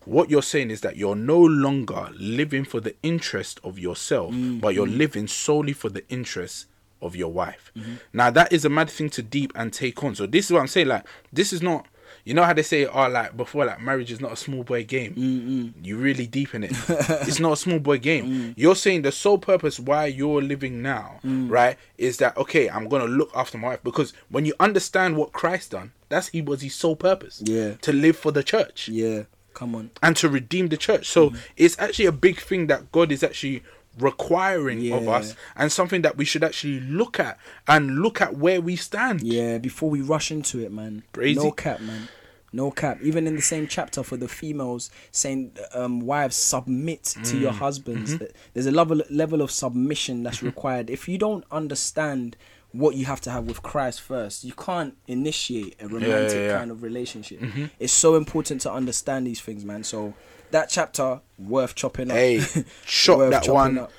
what 0.06 0.30
you're 0.30 0.44
saying 0.44 0.72
is 0.72 0.82
that 0.82 0.98
you're 0.98 1.16
no 1.16 1.40
longer 1.40 2.10
living 2.18 2.64
for 2.64 2.80
the 2.80 2.96
interest 3.02 3.60
of 3.64 3.80
yourself, 3.80 4.32
mm-hmm. 4.32 4.60
but 4.60 4.76
you're 4.76 4.88
living 4.88 5.28
solely 5.28 5.74
for 5.74 5.90
the 5.90 6.08
interest 6.10 6.68
of 7.02 7.16
your 7.16 7.32
wife. 7.32 7.72
Mm-hmm. 7.76 7.96
Now 8.14 8.30
that 8.32 8.54
is 8.54 8.66
a 8.66 8.70
mad 8.70 8.90
thing 8.90 9.10
to 9.12 9.22
deep 9.22 9.52
and 9.56 9.74
take 9.74 10.04
on. 10.04 10.16
So 10.16 10.26
this 10.26 10.46
is 10.46 10.52
what 10.52 10.60
I'm 10.60 10.68
saying. 10.68 10.88
Like 10.88 11.06
this 11.32 11.54
is 11.54 11.62
not. 11.62 11.88
You 12.24 12.34
know 12.34 12.44
how 12.44 12.54
they 12.54 12.64
say, 12.64 12.86
oh, 12.86 13.08
like 13.10 13.36
before, 13.38 13.66
like 13.66 13.82
marriage 13.82 14.12
is 14.12 14.20
not 14.22 14.32
a 14.32 14.36
small 14.36 14.64
boy 14.64 14.84
game. 14.84 15.74
You 15.82 15.98
really 15.98 16.28
deep 16.28 16.56
in 16.56 16.64
it. 16.64 16.72
it's 17.28 17.40
not 17.40 17.54
a 17.54 17.58
small 17.58 17.80
boy 17.80 17.98
game. 18.00 18.26
Mm. 18.26 18.54
You're 18.58 18.76
saying 18.76 19.04
the 19.04 19.12
sole 19.12 19.38
purpose 19.38 19.80
why 19.80 20.06
you're 20.08 20.42
living 20.42 20.82
now, 20.82 21.20
mm. 21.24 21.50
right, 21.50 21.78
is 21.98 22.18
that 22.18 22.36
okay? 22.38 22.70
I'm 22.70 22.88
gonna 22.88 23.06
look 23.06 23.32
after 23.36 23.58
my 23.58 23.70
wife 23.70 23.84
because 23.84 24.14
when 24.30 24.46
you 24.46 24.54
understand 24.60 25.18
what 25.18 25.32
Christ 25.34 25.72
done, 25.72 25.92
that's 26.10 26.28
he 26.30 26.42
was 26.42 26.62
his 26.62 26.76
sole 26.76 26.96
purpose. 26.96 27.42
Yeah. 27.44 27.74
to 27.82 27.92
live 27.94 28.18
for 28.18 28.32
the 28.32 28.44
church 28.44 28.88
Yeah, 28.88 29.24
come 29.54 29.76
on. 29.76 29.92
and 30.02 30.16
to 30.18 30.30
redeem 30.30 30.68
the 30.68 30.78
church. 30.78 31.10
So 31.10 31.32
mm. 31.32 31.38
it's 31.58 31.78
actually 31.80 32.06
a 32.06 32.12
big 32.12 32.40
thing 32.40 32.68
that 32.68 32.92
God 32.92 33.12
is 33.12 33.24
actually 33.24 33.64
requiring 34.00 34.92
of 34.92 35.08
us 35.08 35.36
and 35.56 35.72
something 35.72 36.02
that 36.02 36.18
we 36.18 36.26
should 36.26 36.44
actually 36.44 36.80
look 36.82 37.20
at 37.20 37.38
and 37.68 38.00
look 38.00 38.22
at 38.22 38.36
where 38.38 38.62
we 38.62 38.76
stand. 38.76 39.22
Yeah, 39.22 39.58
before 39.58 39.90
we 39.90 40.02
rush 40.02 40.32
into 40.32 40.60
it, 40.60 40.72
man. 40.72 41.04
Crazy. 41.14 41.40
No 41.40 41.52
cap, 41.52 41.80
man. 41.82 42.08
No 42.54 42.72
cap. 42.72 43.00
Even 43.02 43.28
in 43.28 43.36
the 43.36 43.42
same 43.42 43.68
chapter 43.68 44.02
for 44.04 44.16
the 44.18 44.28
females, 44.30 44.90
saying 45.12 45.52
um, 45.74 46.00
wives 46.02 46.36
submit 46.38 47.04
to 47.04 47.20
Mm. 47.36 47.42
your 47.42 47.52
husbands. 47.52 48.14
Mm-hmm. 48.16 48.26
There's 48.54 48.66
a 48.66 48.72
level 48.72 49.02
level 49.10 49.42
of 49.42 49.52
submission 49.52 50.24
that's 50.24 50.42
required. 50.42 50.90
If 50.90 51.10
you 51.10 51.18
don't 51.18 51.44
understand 51.52 52.38
what 52.72 52.96
you 52.96 53.06
have 53.06 53.22
to 53.22 53.32
have 53.32 53.46
with 53.46 53.62
Christ 53.64 54.02
first, 54.02 54.44
you 54.44 54.54
can't 54.54 54.96
initiate 55.08 55.76
a 55.82 55.88
romantic 55.88 56.34
yeah, 56.34 56.48
yeah. 56.48 56.58
kind 56.60 56.72
of 56.72 56.84
relationship. 56.84 57.42
It's 57.80 57.94
so 57.94 58.16
important 58.16 58.62
to 58.62 58.72
understand 58.72 59.28
these 59.28 59.40
things, 59.42 59.64
man. 59.66 59.84
So 59.84 60.14
that 60.56 60.70
chapter 60.70 61.20
worth 61.38 61.76
chopping 61.76 62.10
up. 62.12 62.18
Hey, 62.18 62.40
chop 62.86 63.20
that 63.30 63.48
one 63.48 63.78
up. 63.78 63.92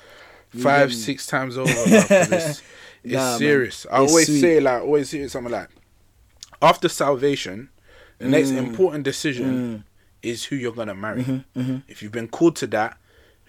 five, 0.49 0.93
six 0.93 1.25
times 1.27 1.57
over. 1.57 1.69
it's 1.75 2.61
it's 3.03 3.13
Nah, 3.13 3.29
man. 3.31 3.37
serious. 3.39 3.85
I 3.91 4.01
It's 4.03 4.11
always 4.11 4.25
sweet. 4.27 4.41
say 4.41 4.59
like, 4.59 4.81
always 4.81 5.09
say 5.09 5.27
something 5.27 5.51
like, 5.51 5.69
after 6.61 6.89
salvation, 6.89 7.69
the 8.17 8.27
next 8.27 8.49
Mm. 8.49 8.57
important 8.57 9.03
decision 9.03 9.83
is 10.23 10.45
who 10.45 10.55
you're 10.55 10.73
gonna 10.73 10.95
marry. 10.95 11.23
Mm-hmm, 11.23 11.77
If 11.87 12.01
you've 12.01 12.11
been 12.11 12.27
called 12.27 12.55
to 12.57 12.67
that, 12.67 12.97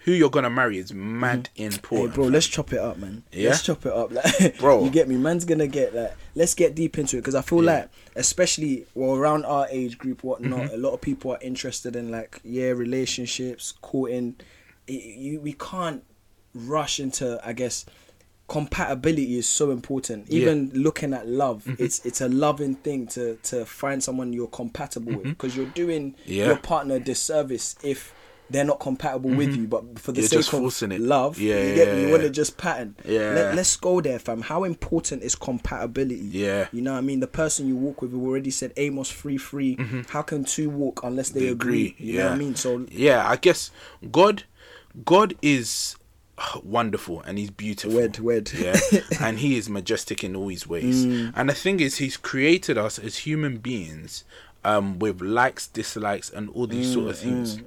who 0.05 0.11
you're 0.13 0.29
gonna 0.29 0.49
marry 0.49 0.77
is 0.77 0.93
mad 0.93 1.49
Hey, 1.55 1.65
important. 1.65 2.13
bro, 2.15 2.25
let's 2.27 2.47
chop 2.47 2.71
it 2.73 2.79
up, 2.79 2.97
man. 2.97 3.23
Yeah? 3.31 3.49
Let's 3.49 3.63
chop 3.63 3.85
it 3.85 3.91
up, 3.93 4.11
like, 4.39 4.57
Bro. 4.59 4.85
You 4.85 4.89
get 4.89 5.07
me? 5.07 5.17
Man's 5.17 5.45
gonna 5.45 5.67
get 5.67 5.93
like. 5.93 6.15
Let's 6.35 6.53
get 6.53 6.73
deep 6.75 6.97
into 6.97 7.17
it 7.17 7.21
because 7.21 7.35
I 7.35 7.41
feel 7.41 7.61
like, 7.61 7.89
especially 8.15 8.85
well 8.95 9.15
around 9.15 9.45
our 9.45 9.67
age 9.69 9.97
group, 9.97 10.23
whatnot, 10.23 10.59
Mm-hmm. 10.61 10.73
a 10.75 10.77
lot 10.77 10.93
of 10.93 11.01
people 11.01 11.31
are 11.31 11.39
interested 11.41 11.95
in 11.95 12.11
like 12.11 12.39
yeah, 12.43 12.69
relationships, 12.69 13.73
courting. 13.81 14.35
It, 14.87 15.03
you, 15.17 15.39
we 15.41 15.53
can't 15.53 16.03
rush 16.53 16.99
into, 16.99 17.39
I 17.45 17.53
guess. 17.53 17.85
Compatibility 18.47 19.37
is 19.37 19.47
so 19.47 19.69
important. 19.69 20.25
Yeah. 20.27 20.41
Even 20.41 20.71
looking 20.73 21.13
at 21.13 21.27
love, 21.27 21.63
Mm-hmm. 21.65 21.83
it's 21.83 22.03
it's 22.03 22.19
a 22.21 22.27
loving 22.29 22.73
thing 22.75 23.05
to 23.07 23.35
to 23.43 23.63
find 23.65 24.03
someone 24.03 24.33
you're 24.33 24.47
compatible 24.47 25.13
with 25.17 25.23
because 25.25 25.55
you're 25.55 25.67
doing 25.67 26.13
Mm-hmm. 26.13 26.31
Yeah. 26.31 26.45
your 26.47 26.57
partner 26.57 26.95
a 26.95 26.99
disservice 26.99 27.75
if 27.83 28.11
they're 28.49 28.63
not 28.65 28.79
compatible 28.79 29.29
with 29.29 29.55
you. 29.55 29.67
But 29.67 29.99
for 29.99 30.11
the 30.11 30.21
You're 30.21 30.41
sake 30.41 30.53
of 30.53 30.91
it. 30.91 31.01
love, 31.01 31.37
Yeah, 31.39 31.61
you 31.61 31.75
get 31.75 31.87
yeah, 31.89 31.93
me. 31.93 31.99
You 32.01 32.05
yeah. 32.07 32.11
want 32.11 32.23
to 32.23 32.29
just 32.29 32.57
pattern. 32.57 32.95
Yeah. 33.05 33.31
Let, 33.33 33.55
let's 33.55 33.75
go 33.77 34.01
there, 34.01 34.19
fam. 34.19 34.41
How 34.41 34.63
important 34.63 35.21
is 35.23 35.35
compatibility? 35.35 36.15
Yeah. 36.31 36.67
You 36.71 36.81
know 36.81 36.93
what 36.93 36.97
I 36.99 37.01
mean? 37.01 37.19
The 37.19 37.27
person 37.27 37.67
you 37.67 37.75
walk 37.75 38.01
with, 38.01 38.11
we 38.11 38.27
already 38.27 38.51
said 38.51 38.73
Amos 38.77 39.11
3 39.11 39.37
3. 39.37 39.77
How 40.09 40.21
can 40.23 40.43
two 40.45 40.69
walk 40.69 41.01
unless 41.03 41.29
they, 41.29 41.41
They 41.41 41.47
agree? 41.49 41.87
agree, 41.89 41.95
You 42.07 42.17
know 42.19 42.25
what 42.25 42.33
I 42.33 42.37
mean? 42.37 42.55
So, 42.55 42.85
yeah, 42.91 43.27
I 43.29 43.35
guess 43.35 43.71
God, 44.11 44.43
God 45.05 45.35
is 45.41 45.95
wonderful 46.63 47.21
and 47.21 47.37
he's 47.37 47.51
beautiful. 47.51 47.95
Wed, 47.97 48.19
wed. 48.19 48.51
Yeah, 48.57 48.79
and 49.19 49.39
he 49.39 49.57
is 49.57 49.69
majestic 49.69 50.23
in 50.23 50.35
all 50.35 50.47
his 50.47 50.67
ways. 50.67 51.05
Mm. 51.05 51.33
And 51.35 51.49
the 51.49 51.53
thing 51.53 51.79
is, 51.79 51.97
he's 51.97 52.17
created 52.17 52.77
us 52.77 52.97
as 52.99 53.17
human 53.17 53.57
beings. 53.57 54.23
Um, 54.65 54.99
with 54.99 55.21
likes, 55.21 55.67
dislikes, 55.67 56.29
and 56.29 56.49
all 56.49 56.67
these 56.67 56.87
sort 56.87 57.09
of 57.09 57.15
Mm, 57.15 57.21
things, 57.21 57.59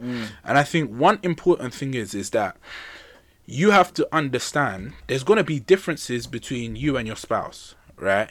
and 0.44 0.58
I 0.58 0.62
think 0.62 0.90
one 0.90 1.18
important 1.22 1.72
thing 1.72 1.94
is 1.94 2.14
is 2.14 2.30
that 2.30 2.56
you 3.46 3.70
have 3.70 3.94
to 3.94 4.06
understand 4.12 4.92
there's 5.06 5.24
going 5.24 5.38
to 5.38 5.44
be 5.44 5.58
differences 5.58 6.26
between 6.26 6.76
you 6.76 6.96
and 6.98 7.06
your 7.06 7.16
spouse, 7.16 7.74
right? 7.96 8.30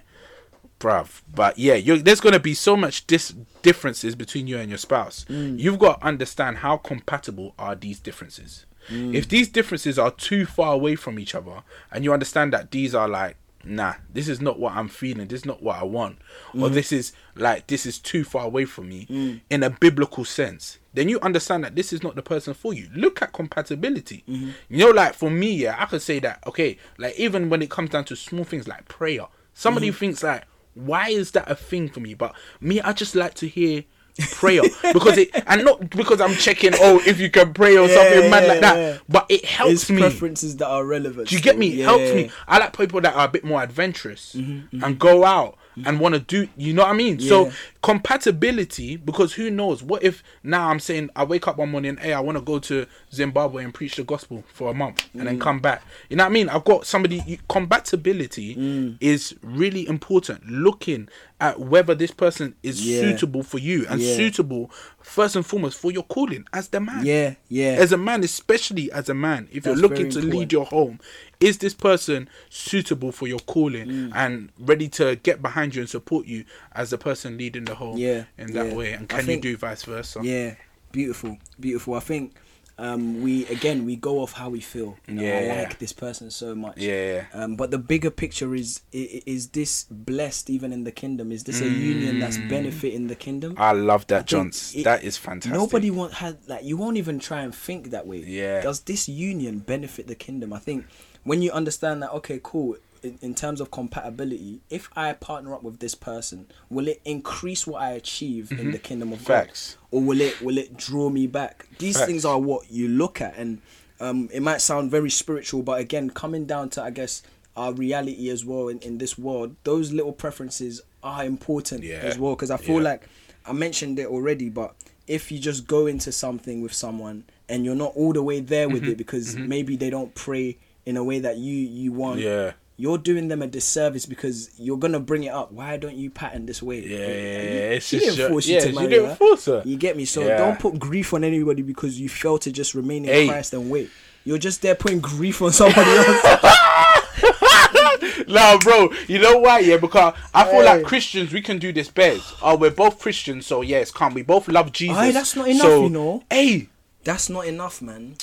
bruv. 0.79 1.21
But 1.33 1.57
yeah, 1.57 1.75
you 1.75 2.01
there's 2.01 2.19
gonna 2.19 2.39
be 2.39 2.53
so 2.53 2.75
much 2.75 3.07
dis- 3.07 3.35
differences 3.61 4.15
between 4.15 4.47
you 4.47 4.57
and 4.57 4.69
your 4.69 4.79
spouse. 4.79 5.25
You've 5.29 5.79
got 5.79 6.01
to 6.01 6.07
understand 6.07 6.57
how 6.57 6.77
compatible 6.77 7.53
are 7.57 7.75
these 7.75 7.99
differences. 7.99 8.65
If 8.89 9.29
these 9.29 9.47
differences 9.47 9.97
are 9.99 10.11
too 10.11 10.45
far 10.45 10.73
away 10.73 10.95
from 10.95 11.19
each 11.19 11.35
other, 11.35 11.61
and 11.91 12.03
you 12.03 12.11
understand 12.11 12.51
that 12.53 12.71
these 12.71 12.93
are 12.95 13.07
like, 13.07 13.37
nah, 13.63 13.95
this 14.13 14.27
is 14.27 14.41
not 14.41 14.59
what 14.59 14.73
I'm 14.73 14.87
feeling. 14.87 15.27
This 15.27 15.41
is 15.41 15.45
not 15.45 15.61
what 15.61 15.77
I 15.77 15.83
want, 15.83 16.19
or 16.53 16.69
mm. 16.69 16.73
this 16.73 16.91
is 16.91 17.13
like 17.35 17.67
this 17.67 17.85
is 17.85 17.99
too 17.99 18.23
far 18.23 18.45
away 18.45 18.65
from 18.65 18.89
me 18.89 19.07
mm. 19.09 19.41
in 19.49 19.63
a 19.63 19.69
biblical 19.69 20.25
sense. 20.25 20.79
Then 20.93 21.07
you 21.07 21.19
understand 21.21 21.63
that 21.63 21.75
this 21.75 21.93
is 21.93 22.03
not 22.03 22.15
the 22.15 22.21
person 22.21 22.53
for 22.53 22.73
you. 22.73 22.89
Look 22.93 23.21
at 23.21 23.31
compatibility. 23.31 24.23
Mm-hmm. 24.27 24.49
You 24.69 24.77
know, 24.77 24.91
like 24.91 25.13
for 25.13 25.29
me, 25.29 25.53
yeah, 25.53 25.75
I 25.79 25.85
could 25.85 26.01
say 26.01 26.19
that. 26.19 26.43
Okay, 26.47 26.77
like 26.97 27.17
even 27.17 27.49
when 27.49 27.61
it 27.61 27.69
comes 27.69 27.91
down 27.91 28.05
to 28.05 28.15
small 28.15 28.43
things 28.43 28.67
like 28.67 28.87
prayer, 28.87 29.27
somebody 29.53 29.89
mm-hmm. 29.89 29.97
thinks 29.97 30.23
like, 30.23 30.43
why 30.73 31.09
is 31.09 31.31
that 31.31 31.49
a 31.49 31.55
thing 31.55 31.89
for 31.89 31.99
me? 31.99 32.13
But 32.13 32.35
me, 32.59 32.81
I 32.81 32.93
just 32.93 33.15
like 33.15 33.33
to 33.35 33.47
hear 33.47 33.83
prayer 34.31 34.61
because 34.93 35.17
it 35.17 35.29
and 35.47 35.63
not 35.65 35.89
because 35.91 36.19
I'm 36.21 36.33
checking 36.35 36.73
oh 36.75 37.01
if 37.05 37.19
you 37.19 37.29
can 37.29 37.53
pray 37.53 37.77
or 37.77 37.87
Yeah, 37.87 37.95
something 37.95 38.29
mad 38.29 38.47
like 38.47 38.61
that 38.61 38.75
yeah. 38.77 38.97
but 39.09 39.25
it 39.29 39.45
helps 39.45 39.73
It's 39.73 39.89
me 39.89 40.01
preferences 40.01 40.57
that 40.57 40.67
are 40.67 40.85
relevant. 40.85 41.29
do 41.29 41.35
you 41.35 41.41
get 41.41 41.57
me? 41.57 41.67
It 41.69 41.75
Yeah. 41.79 41.85
helps 41.85 42.13
me. 42.13 42.29
I 42.47 42.57
like 42.59 42.75
people 42.77 43.01
that 43.01 43.15
are 43.15 43.25
a 43.25 43.31
bit 43.31 43.43
more 43.43 43.61
adventurous 43.63 44.33
and 44.35 44.99
go 44.99 45.23
out 45.25 45.57
and 45.85 45.99
want 46.01 46.13
to 46.13 46.19
do. 46.19 46.47
You 46.57 46.73
know 46.73 46.83
what 46.83 46.91
I 46.91 46.93
mean? 46.93 47.19
So 47.19 47.51
compatibility, 47.81 48.97
because 48.97 49.33
who 49.33 49.49
knows? 49.49 49.81
What 49.81 50.03
if 50.03 50.21
now 50.43 50.69
I'm 50.69 50.79
saying 50.79 51.09
I 51.15 51.23
wake 51.23 51.47
up 51.47 51.57
one 51.57 51.71
morning, 51.71 51.95
hey, 51.97 52.11
I 52.13 52.19
want 52.19 52.37
to 52.37 52.43
go 52.43 52.59
to 52.59 52.85
Zimbabwe 53.13 53.63
and 53.63 53.73
preach 53.73 53.95
the 53.95 54.03
gospel 54.03 54.43
for 54.53 54.69
a 54.69 54.73
month 54.73 55.07
and 55.13 55.21
Mm. 55.23 55.25
then 55.25 55.39
come 55.39 55.59
back. 55.59 55.81
You 56.09 56.17
know 56.17 56.23
what 56.25 56.29
I 56.29 56.33
mean? 56.33 56.49
I've 56.49 56.65
got 56.65 56.85
somebody. 56.85 57.23
you- 57.25 57.37
Compatibility 57.47 58.55
Mm. 58.55 58.97
is 58.99 59.33
really 59.41 59.87
important. 59.87 60.49
Looking 60.49 61.07
at 61.41 61.59
whether 61.59 61.95
this 61.95 62.11
person 62.11 62.53
is 62.61 62.85
Yeah. 62.87 63.01
suitable 63.01 63.41
for 63.41 63.57
you 63.57 63.85
and 63.89 63.99
Yeah. 63.99 64.15
suitable 64.15 64.69
first 65.01 65.35
and 65.35 65.43
foremost 65.45 65.77
for 65.79 65.91
your 65.91 66.03
calling 66.03 66.45
as 66.53 66.67
the 66.69 66.79
man 66.79 67.03
Yeah, 67.03 67.33
yeah. 67.49 67.71
as 67.79 67.91
a 67.91 67.97
man, 67.97 68.23
especially 68.23 68.91
as 68.91 69.09
a 69.09 69.15
man, 69.15 69.49
if 69.51 69.65
you're 69.65 69.75
looking 69.75 70.09
to 70.11 70.19
important. 70.19 70.33
lead 70.35 70.51
your 70.53 70.65
home, 70.67 70.99
is 71.39 71.57
this 71.57 71.73
person 71.73 72.29
suitable 72.51 73.11
for 73.11 73.27
your 73.27 73.39
calling 73.39 73.87
Mm. 73.87 74.11
and 74.13 74.49
ready 74.59 74.87
to 74.89 75.15
get 75.23 75.41
behind 75.41 75.73
you 75.73 75.81
and 75.81 75.89
support 75.89 76.27
you 76.27 76.45
as 76.73 76.91
the 76.91 76.97
person 76.99 77.37
leading 77.39 77.65
the 77.65 77.73
home 77.75 77.97
Yeah, 77.97 78.25
in 78.37 78.53
that 78.53 78.67
yeah. 78.67 78.73
way? 78.75 78.93
And 78.93 79.09
can 79.09 79.25
think- 79.25 79.43
you 79.43 79.51
do 79.53 79.57
vice 79.57 79.81
versa? 79.83 80.19
Yeah, 80.23 80.53
beautiful, 80.91 81.39
beautiful. 81.59 81.95
I 81.95 82.01
think 82.01 82.35
um, 82.81 83.21
we 83.21 83.45
again 83.47 83.85
we 83.85 83.95
go 83.95 84.21
off 84.23 84.33
how 84.33 84.49
we 84.49 84.59
feel. 84.59 84.97
You 85.07 85.13
know, 85.15 85.21
I 85.23 85.25
Yeah. 85.45 85.55
like 85.61 85.77
this 85.79 85.93
person 85.93 86.31
so 86.31 86.55
much. 86.55 86.77
Yeah. 86.77 87.25
Um, 87.33 87.55
but 87.55 87.69
the 87.71 87.77
bigger 87.77 88.09
picture 88.09 88.55
is, 88.55 88.81
is 88.91 89.21
is 89.25 89.47
this 89.49 89.85
blessed 89.89 90.49
even 90.49 90.73
in 90.73 90.83
the 90.83 90.91
kingdom? 90.91 91.31
Is 91.31 91.43
this 91.43 91.61
a 91.61 91.69
union 91.69 92.19
that's 92.19 92.37
benefiting 92.49 93.07
the 93.07 93.15
kingdom? 93.15 93.53
I 93.57 93.73
love 93.73 94.07
that, 94.07 94.25
Johns. 94.25 94.73
it- 94.75 94.83
that 94.83 95.03
is 95.03 95.15
fantastic. 95.17 95.53
Nobody 95.53 95.89
want 95.91 96.13
had 96.13 96.37
like 96.47 96.63
you 96.65 96.75
won't 96.75 96.97
even 96.97 97.19
try 97.19 97.41
and 97.45 97.53
think 97.53 97.91
that 97.91 98.05
way. 98.07 98.17
Yeah. 98.25 98.61
Does 98.61 98.79
this 98.81 99.07
union 99.07 99.59
benefit 99.59 100.07
the 100.07 100.15
kingdom? 100.15 100.51
I 100.51 100.59
think 100.59 100.85
when 101.23 101.41
you 101.43 101.51
understand 101.51 102.01
that, 102.01 102.11
okay, 102.13 102.39
cool. 102.41 102.77
In, 103.03 103.17
in 103.21 103.33
terms 103.33 103.59
of 103.61 103.71
compatibility, 103.71 104.61
if 104.69 104.89
I 104.95 105.13
partner 105.13 105.53
up 105.55 105.63
with 105.63 105.79
this 105.79 105.95
person, 105.95 106.45
will 106.69 106.87
it 106.87 107.01
increase 107.03 107.65
what 107.65 107.81
I 107.81 107.91
achieve 107.91 108.51
in 108.51 108.71
the 108.71 108.77
kingdom 108.77 109.11
of 109.11 109.19
Mm-hmm. 109.19 109.27
Facts. 109.27 109.75
God, 109.91 109.97
or 109.97 110.01
will 110.03 110.21
it 110.21 110.41
will 110.41 110.57
it 110.57 110.77
draw 110.77 111.09
me 111.09 111.25
back? 111.27 111.67
These 111.79 111.97
Facts. 111.97 112.07
things 112.07 112.25
are 112.25 112.39
what 112.39 112.69
you 112.71 112.87
look 112.87 113.19
at, 113.21 113.35
and 113.37 113.59
um, 113.99 114.29
it 114.31 114.41
might 114.41 114.61
sound 114.61 114.91
very 114.91 115.09
spiritual, 115.09 115.63
but 115.63 115.79
again, 115.79 116.09
coming 116.11 116.45
down 116.45 116.69
to 116.71 116.83
I 116.83 116.91
guess 116.91 117.23
our 117.57 117.73
reality 117.73 118.29
as 118.29 118.45
well 118.45 118.67
in, 118.69 118.79
in 118.79 118.97
this 118.97 119.17
world, 119.17 119.55
those 119.63 119.91
little 119.91 120.13
preferences 120.13 120.81
are 121.03 121.25
important 121.25 121.83
Yeah. 121.83 121.97
as 122.03 122.17
well. 122.19 122.35
Because 122.35 122.51
I 122.51 122.57
feel 122.57 122.77
Yeah. 122.77 122.89
like 122.91 123.07
I 123.45 123.53
mentioned 123.53 123.97
it 123.99 124.07
already, 124.07 124.49
but 124.49 124.73
if 125.07 125.31
you 125.31 125.39
just 125.39 125.67
go 125.67 125.87
into 125.87 126.11
something 126.11 126.61
with 126.61 126.71
someone 126.73 127.23
and 127.49 127.65
you're 127.65 127.75
not 127.75 127.93
all 127.95 128.13
the 128.13 128.23
way 128.23 128.39
there 128.39 128.69
with 128.69 128.83
Mm-hmm. 128.83 128.91
it 128.91 128.97
because 128.97 129.35
maybe 129.35 129.75
they 129.75 129.89
don't 129.89 130.13
pray 130.15 130.57
in 130.85 130.97
a 130.97 131.03
way 131.03 131.19
that 131.19 131.37
you 131.37 131.55
you 131.57 131.91
want, 131.91 132.19
Yeah. 132.21 132.53
You're 132.81 132.97
doing 132.97 133.27
them 133.27 133.43
a 133.43 133.47
disservice 133.47 134.07
because 134.07 134.49
you're 134.57 134.77
gonna 134.77 134.99
bring 134.99 135.23
it 135.23 135.29
up. 135.29 135.51
Why 135.51 135.77
don't 135.77 135.95
you 135.95 136.09
pattern 136.09 136.47
this 136.47 136.63
way? 136.63 136.79
Yeah, 136.79 136.97
yeah, 136.97 137.05
you- 137.05 137.13
yeah, 137.13 137.75
it's 137.77 137.85
she 137.85 137.99
didn't 137.99 138.17
your- 138.17 138.29
force 138.29 138.47
you 138.47 138.55
yeah, 138.55 138.61
to 138.61 138.73
marry 138.73 138.87
didn't 138.89 139.09
her. 139.09 139.15
force 139.15 139.45
her. 139.45 139.61
You 139.65 139.77
get 139.77 139.95
me? 139.95 140.05
So 140.05 140.25
Yeah. 140.25 140.37
don't 140.37 140.59
put 140.59 140.79
grief 140.79 141.13
on 141.13 141.23
anybody 141.23 141.61
because 141.61 141.99
you 141.99 142.09
fail 142.09 142.39
to 142.39 142.51
just 142.51 142.73
remain 142.73 143.05
in 143.05 143.11
Hey. 143.11 143.27
Christ 143.27 143.53
and 143.53 143.69
wait. 143.69 143.89
You're 144.23 144.37
just 144.39 144.61
there 144.63 144.75
putting 144.75 144.99
grief 144.99 145.41
on 145.41 145.51
somebody 145.51 145.89
else. 145.91 146.23
no, 148.27 148.57
bro. 148.61 148.89
You 149.07 149.19
know 149.19 149.37
why? 149.39 149.59
Yeah, 149.59 149.77
because 149.77 150.13
I 150.33 150.43
feel 150.45 150.61
Hey. 150.61 150.65
like 150.65 150.83
Christians 150.83 151.31
we 151.31 151.41
can 151.41 151.59
do 151.59 151.71
this 151.71 151.89
best. 151.89 152.33
Oh, 152.41 152.55
we're 152.55 152.71
both 152.71 152.99
Christians, 152.99 153.45
so 153.47 153.61
yes, 153.61 153.91
can't 153.91 154.13
we 154.13 154.21
both 154.23 154.47
love 154.47 154.71
Jesus? 154.71 154.97
Aye, 154.97 155.11
that's 155.11 155.35
not 155.35 155.47
enough, 155.47 155.61
so, 155.61 155.83
you 155.83 155.89
know. 155.89 156.23
Hey, 156.29 156.67
That's 157.03 157.29
not 157.29 157.47
enough, 157.47 157.81
man. 157.81 158.15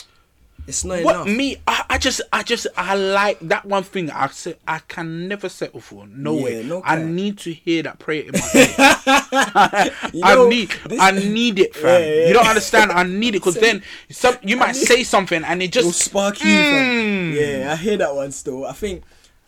It's 0.69 0.85
not 0.85 1.03
what 1.03 1.15
enough. 1.17 1.27
me? 1.29 1.57
I, 1.67 1.85
I 1.91 1.99
just, 1.99 2.21
I 2.33 2.43
just, 2.43 2.67
I 2.77 2.95
like 2.95 3.41
that 3.41 3.65
one 3.65 3.83
thing. 3.83 4.11
I 4.11 4.27
say 4.29 4.57
I 4.69 4.81
can 4.81 5.27
never 5.27 5.49
settle 5.49 5.81
for. 5.81 6.07
No 6.07 6.37
Yeah, 6.37 6.45
way. 6.45 6.63
no 6.65 6.83
I 6.85 7.03
need 7.03 7.39
to 7.39 7.53
hear 7.53 7.83
that 7.85 7.99
prayer 7.99 8.25
in 8.25 8.33
my 8.33 8.39
head. 8.53 9.93
You 10.13 10.21
I 10.23 10.35
know, 10.35 10.49
need, 10.49 10.71
this- 10.87 11.01
I 11.01 11.11
need 11.13 11.59
it, 11.59 11.75
fam. 11.75 11.85
Yeah, 12.03 12.07
yeah, 12.07 12.27
You 12.29 12.35
don't 12.35 12.47
understand. 12.47 12.93
I 12.93 13.03
need 13.03 13.35
it 13.35 13.39
because 13.39 13.55
then 13.67 13.83
some 14.11 14.37
you 14.43 14.57
might 14.59 14.77
say 14.77 15.03
something 15.05 15.43
and 15.43 15.63
it 15.63 15.75
It'll 15.75 15.91
just 15.91 16.03
spark 16.05 16.41
you. 16.45 16.47
Mm. 16.51 17.33
Yeah, 17.35 17.73
I 17.73 17.77
hear 17.77 17.97
that 17.97 18.15
one 18.15 18.31
still. 18.33 18.65
I 18.67 18.73
think 18.73 19.05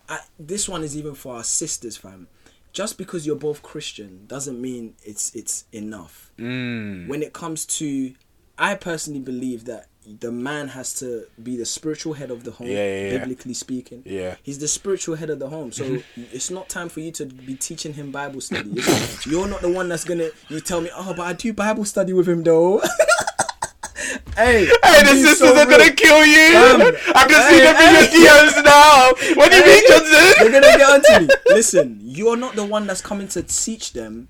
I, 0.08 0.20
this 0.38 0.68
one 0.68 0.82
is 0.82 0.96
even 0.96 1.14
for 1.14 1.36
our 1.36 1.44
sisters, 1.44 1.96
fam. 1.98 2.28
Just 2.72 2.96
because 2.98 3.26
you're 3.26 3.36
both 3.36 3.62
Christian 3.62 4.24
doesn't 4.26 4.58
mean 4.60 4.94
it's 5.04 5.34
it's 5.34 5.64
enough. 5.72 6.32
Mm. 6.38 7.08
When 7.08 7.22
it 7.22 7.32
comes 7.34 7.66
to, 7.66 8.14
I 8.56 8.74
personally 8.76 9.20
believe 9.20 9.64
that 9.66 9.88
the 10.06 10.32
man 10.32 10.68
has 10.68 10.94
to 11.00 11.24
be 11.42 11.56
the 11.56 11.64
spiritual 11.66 12.14
head 12.14 12.30
of 12.30 12.42
the 12.44 12.50
home, 12.52 12.66
Yeah, 12.68 12.74
yeah, 12.76 13.12
yeah. 13.12 13.18
biblically 13.18 13.54
speaking. 13.54 14.02
Yeah. 14.06 14.36
He's 14.42 14.58
the 14.58 14.66
spiritual 14.68 15.16
head 15.16 15.30
of 15.30 15.38
the 15.38 15.48
home. 15.48 15.72
So 15.72 15.98
it's 16.16 16.50
not 16.50 16.68
time 16.68 16.88
for 16.88 17.00
you 17.00 17.12
to 17.12 17.26
be 17.26 17.54
teaching 17.54 17.92
him 17.92 18.10
Bible 18.10 18.40
study. 18.40 18.70
It's- 18.72 19.26
you're 19.30 19.46
not 19.46 19.60
the 19.60 19.68
one 19.70 19.88
that's 19.88 20.04
gonna 20.04 20.30
you 20.48 20.60
tell 20.60 20.80
me, 20.80 20.90
oh, 20.94 21.12
but 21.14 21.22
I 21.26 21.32
do 21.34 21.52
Bible 21.52 21.84
study 21.84 22.12
with 22.12 22.28
him 22.28 22.42
though. 22.42 22.80
hey, 24.36 24.66
Hey, 24.82 25.02
the 25.02 25.14
sisters 25.14 25.38
so 25.38 25.56
are 25.56 25.66
gonna 25.66 25.90
kill 25.92 26.24
you. 26.24 26.52
Fam. 26.52 26.80
I 27.14 27.26
can 27.28 27.50
see 27.50 27.58
Hey, 27.58 27.64
them 27.64 27.76
in 27.76 27.92
your 27.94 28.02
hey. 28.02 28.48
DMs 28.48 28.64
now. 28.64 29.36
What 29.36 29.50
do 29.50 29.56
you 29.58 29.64
mean, 29.66 29.82
Johnson? 29.86 30.34
They're 30.38 30.60
gonna 30.60 30.78
get 30.78 30.90
onto 30.90 31.26
me. 31.26 31.34
Listen, 31.48 31.98
you're 32.02 32.36
not 32.36 32.54
the 32.56 32.64
one 32.64 32.86
that's 32.86 33.00
coming 33.02 33.28
to 33.28 33.42
teach 33.42 33.92
them 33.92 34.28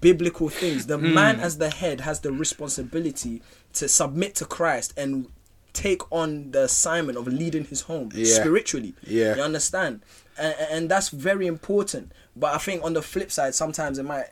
biblical 0.00 0.48
things. 0.48 0.86
The 0.86 0.98
Hmm. 0.98 1.14
man 1.14 1.40
as 1.40 1.58
the 1.58 1.70
head 1.70 2.00
has 2.02 2.20
the 2.20 2.32
responsibility 2.32 3.42
to 3.74 3.88
submit 3.88 4.34
to 4.36 4.44
Christ 4.44 4.92
and 4.96 5.28
take 5.72 6.02
on 6.12 6.50
the 6.50 6.64
assignment 6.64 7.16
of 7.16 7.26
leading 7.28 7.64
his 7.64 7.82
home 7.82 8.10
Yeah. 8.14 8.34
spiritually. 8.40 8.94
Yeah. 9.06 9.36
You 9.36 9.42
understand? 9.42 10.00
And, 10.36 10.54
and 10.70 10.90
that's 10.90 11.10
very 11.10 11.46
important. 11.46 12.12
But 12.34 12.54
I 12.54 12.58
think 12.58 12.82
on 12.84 12.92
the 12.94 13.02
flip 13.02 13.30
side, 13.30 13.54
sometimes 13.54 13.98
it 13.98 14.04
might. 14.04 14.26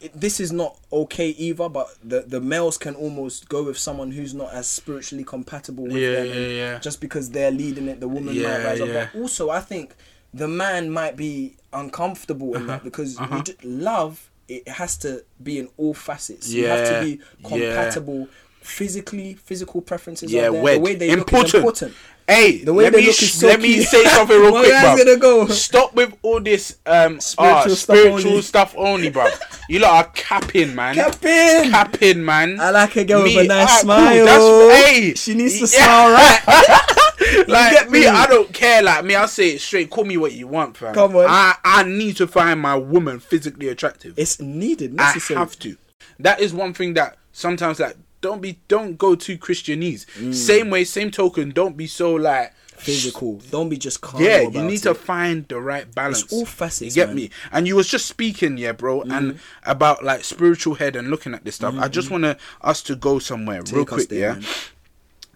It, 0.00 0.12
this 0.18 0.38
is 0.38 0.52
not 0.52 0.78
okay 0.92 1.30
either, 1.30 1.68
but 1.68 1.88
the, 2.04 2.20
the 2.20 2.40
males 2.40 2.78
can 2.78 2.94
almost 2.94 3.48
go 3.48 3.64
with 3.64 3.76
someone 3.76 4.12
who's 4.12 4.32
not 4.32 4.54
as 4.54 4.68
spiritually 4.68 5.24
compatible 5.24 5.84
with 5.84 5.96
Yeah, 5.96 6.12
them. 6.14 6.26
yeah, 6.28 6.46
yeah. 6.46 6.78
Just 6.78 7.00
because 7.00 7.30
they're 7.30 7.50
leading 7.50 7.88
it, 7.88 7.98
the 7.98 8.06
woman 8.06 8.26
might 8.36 8.40
Yeah, 8.40 8.64
rise 8.64 8.80
up. 8.80 8.88
But 8.92 9.18
also, 9.20 9.50
I 9.50 9.60
think 9.60 9.96
the 10.32 10.46
man 10.46 10.90
might 10.90 11.16
be 11.16 11.56
uncomfortable 11.72 12.54
in 12.54 12.62
Uh-huh, 12.62 12.66
that 12.68 12.84
because 12.84 13.18
you 13.18 13.42
ju- 13.42 13.54
love 13.64 14.30
it 14.48 14.68
has 14.68 14.96
to 14.98 15.24
be 15.42 15.58
in 15.58 15.68
all 15.76 15.94
facets. 15.94 16.48
You 16.50 16.64
Yeah, 16.64 16.76
have 16.76 16.88
to 16.88 17.04
be 17.04 17.20
yeah. 17.40 17.48
compatible 17.48 18.28
physically. 18.60 19.34
Physical 19.34 19.80
preferences 19.82 20.32
Yeah, 20.32 20.50
there. 20.50 20.74
The 20.74 20.78
way 20.80 20.94
they 20.94 21.10
important. 21.10 21.52
look 21.52 21.54
important. 21.54 21.94
Hey, 22.26 22.58
The 22.62 22.74
way 22.74 22.84
let 22.84 22.92
they 22.92 23.00
me 23.00 23.06
look 23.06 23.22
is 23.22 23.32
so 23.32 23.46
let 23.46 23.60
me 23.60 23.80
say 23.80 24.04
something 24.04 24.38
real 24.40 24.50
quick, 24.52 24.70
bro. 24.70 24.96
gonna 24.98 25.16
go. 25.16 25.46
Stop 25.48 25.94
with 25.94 26.12
all 26.22 26.40
this 26.40 26.76
um 26.84 27.20
Spiritual 27.32 27.74
stuff 27.76 27.96
spiritual 27.96 28.30
only. 28.32 28.42
stuff 28.42 28.74
only, 28.76 29.08
bro. 29.10 29.28
You 29.70 29.78
lot 29.78 29.92
are 30.06 30.10
capping, 30.12 30.74
man. 30.74 30.94
Capping. 30.94 31.70
capping, 31.70 32.22
man. 32.24 32.60
I 32.60 32.70
like 32.70 32.96
a 32.96 33.04
girl 33.04 33.22
with 33.22 33.36
a 33.38 33.44
nice 33.44 33.82
alright, 33.84 34.24
smile. 34.24 34.24
That's 34.26 34.84
hey. 34.86 35.14
She 35.14 35.34
needs 35.34 35.54
to 35.54 35.76
Yeah. 35.76 35.84
smile 35.84 36.12
right. 36.12 36.84
like 37.48 37.72
get 37.72 37.90
me, 37.90 38.00
me? 38.00 38.06
I 38.06 38.26
don't 38.26 38.52
care. 38.52 38.82
Like 38.82 39.04
me, 39.04 39.14
I 39.14 39.26
say 39.26 39.50
it 39.50 39.60
straight. 39.60 39.90
Call 39.90 40.04
me 40.04 40.16
what 40.16 40.32
you 40.32 40.46
want, 40.48 40.76
fam. 40.76 40.94
Come 40.94 41.16
on. 41.16 41.26
I 41.28 41.54
I 41.64 41.82
need 41.84 42.16
to 42.16 42.26
find 42.26 42.60
my 42.60 42.76
woman 42.76 43.20
physically 43.20 43.68
attractive. 43.68 44.14
It's 44.18 44.40
needed, 44.40 44.94
I 44.98 45.12
have 45.30 45.58
to. 45.60 45.76
That 46.18 46.40
is 46.40 46.52
one 46.52 46.74
thing 46.74 46.94
that 46.94 47.16
sometimes 47.32 47.78
like 47.80 47.96
don't 48.20 48.40
be 48.42 48.58
don't 48.68 48.96
go 48.98 49.14
too 49.14 49.38
Christianese. 49.38 50.06
Mm. 50.16 50.34
Same 50.34 50.70
way, 50.70 50.84
same 50.84 51.10
token. 51.10 51.50
Don't 51.50 51.76
be 51.76 51.86
so 51.86 52.14
like 52.14 52.52
Physical. 52.78 53.40
Don't 53.50 53.68
be 53.68 53.76
just 53.76 54.00
calm. 54.00 54.22
yeah, 54.22 54.40
you 54.42 54.62
need 54.62 54.74
it. 54.74 54.82
to 54.82 54.94
find 54.94 55.48
the 55.48 55.60
right 55.60 55.92
balance. 55.92 56.32
all 56.32 56.46
facets, 56.46 56.94
You 56.94 57.02
get 57.02 57.08
man. 57.08 57.16
me? 57.16 57.30
And 57.50 57.66
you 57.66 57.74
was 57.74 57.88
just 57.88 58.06
speaking, 58.06 58.56
yeah, 58.56 58.70
bro, 58.70 59.00
Mm-hmm. 59.00 59.10
and 59.10 59.40
about 59.64 60.04
like 60.04 60.22
spiritual 60.22 60.76
head 60.76 60.94
and 60.94 61.08
looking 61.10 61.34
at 61.34 61.44
this 61.44 61.56
stuff. 61.56 61.74
I 61.76 61.88
just 61.88 62.08
want 62.12 62.22
to 62.22 62.36
us 62.60 62.80
to 62.84 62.94
go 62.94 63.18
somewhere 63.18 63.62
real 63.62 63.84
Take 63.84 63.92
us 63.92 63.94
quick, 63.94 64.08
there, 64.10 64.18
yeah. 64.20 64.34
man. 64.34 64.44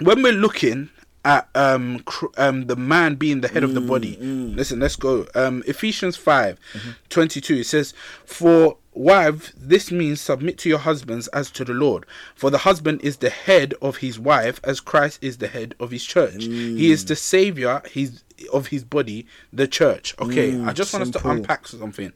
When 0.02 0.22
we're 0.22 0.32
looking 0.32 0.90
at 1.24 1.48
um 1.54 2.00
cr- 2.00 2.26
um 2.36 2.66
the 2.66 2.76
man 2.76 3.14
being 3.14 3.40
the 3.42 3.48
head 3.48 3.62
of 3.64 3.74
the 3.74 3.80
Mm, 3.80 3.86
body, 3.86 4.16
listen, 4.56 4.80
let's 4.80 4.96
go. 4.96 5.26
Um, 5.34 5.62
Ephesians 5.66 6.16
5 6.16 6.58
Mm-hmm. 6.74 6.90
22, 7.10 7.54
It 7.58 7.66
says, 7.66 7.94
"For 8.24 8.76
wives, 8.94 9.52
this 9.56 9.90
means 9.90 10.20
submit 10.20 10.58
to 10.58 10.68
your 10.68 10.78
husbands 10.78 11.28
as 11.28 11.50
to 11.52 11.64
the 11.64 11.72
Lord. 11.72 12.04
For 12.34 12.50
the 12.50 12.58
husband 12.58 13.00
is 13.02 13.18
the 13.18 13.30
head 13.30 13.72
of 13.80 13.98
his 13.98 14.18
wife, 14.18 14.60
as 14.64 14.80
Christ 14.80 15.18
is 15.22 15.38
the 15.38 15.48
head 15.48 15.74
of 15.80 15.90
his 15.92 16.04
church. 16.04 16.44
He 16.44 16.88
Mm. 16.88 16.90
is 16.90 17.04
the 17.04 17.16
savior. 17.16 17.82
He's 17.90 18.22
of 18.52 18.68
his 18.68 18.84
body, 18.84 19.26
the 19.52 19.66
church. 19.66 20.14
Okay, 20.20 20.60
I 20.62 20.72
just 20.72 20.92
want 20.92 21.02
us 21.02 21.10
to 21.10 21.28
unpack 21.38 21.66
something. 21.68 22.12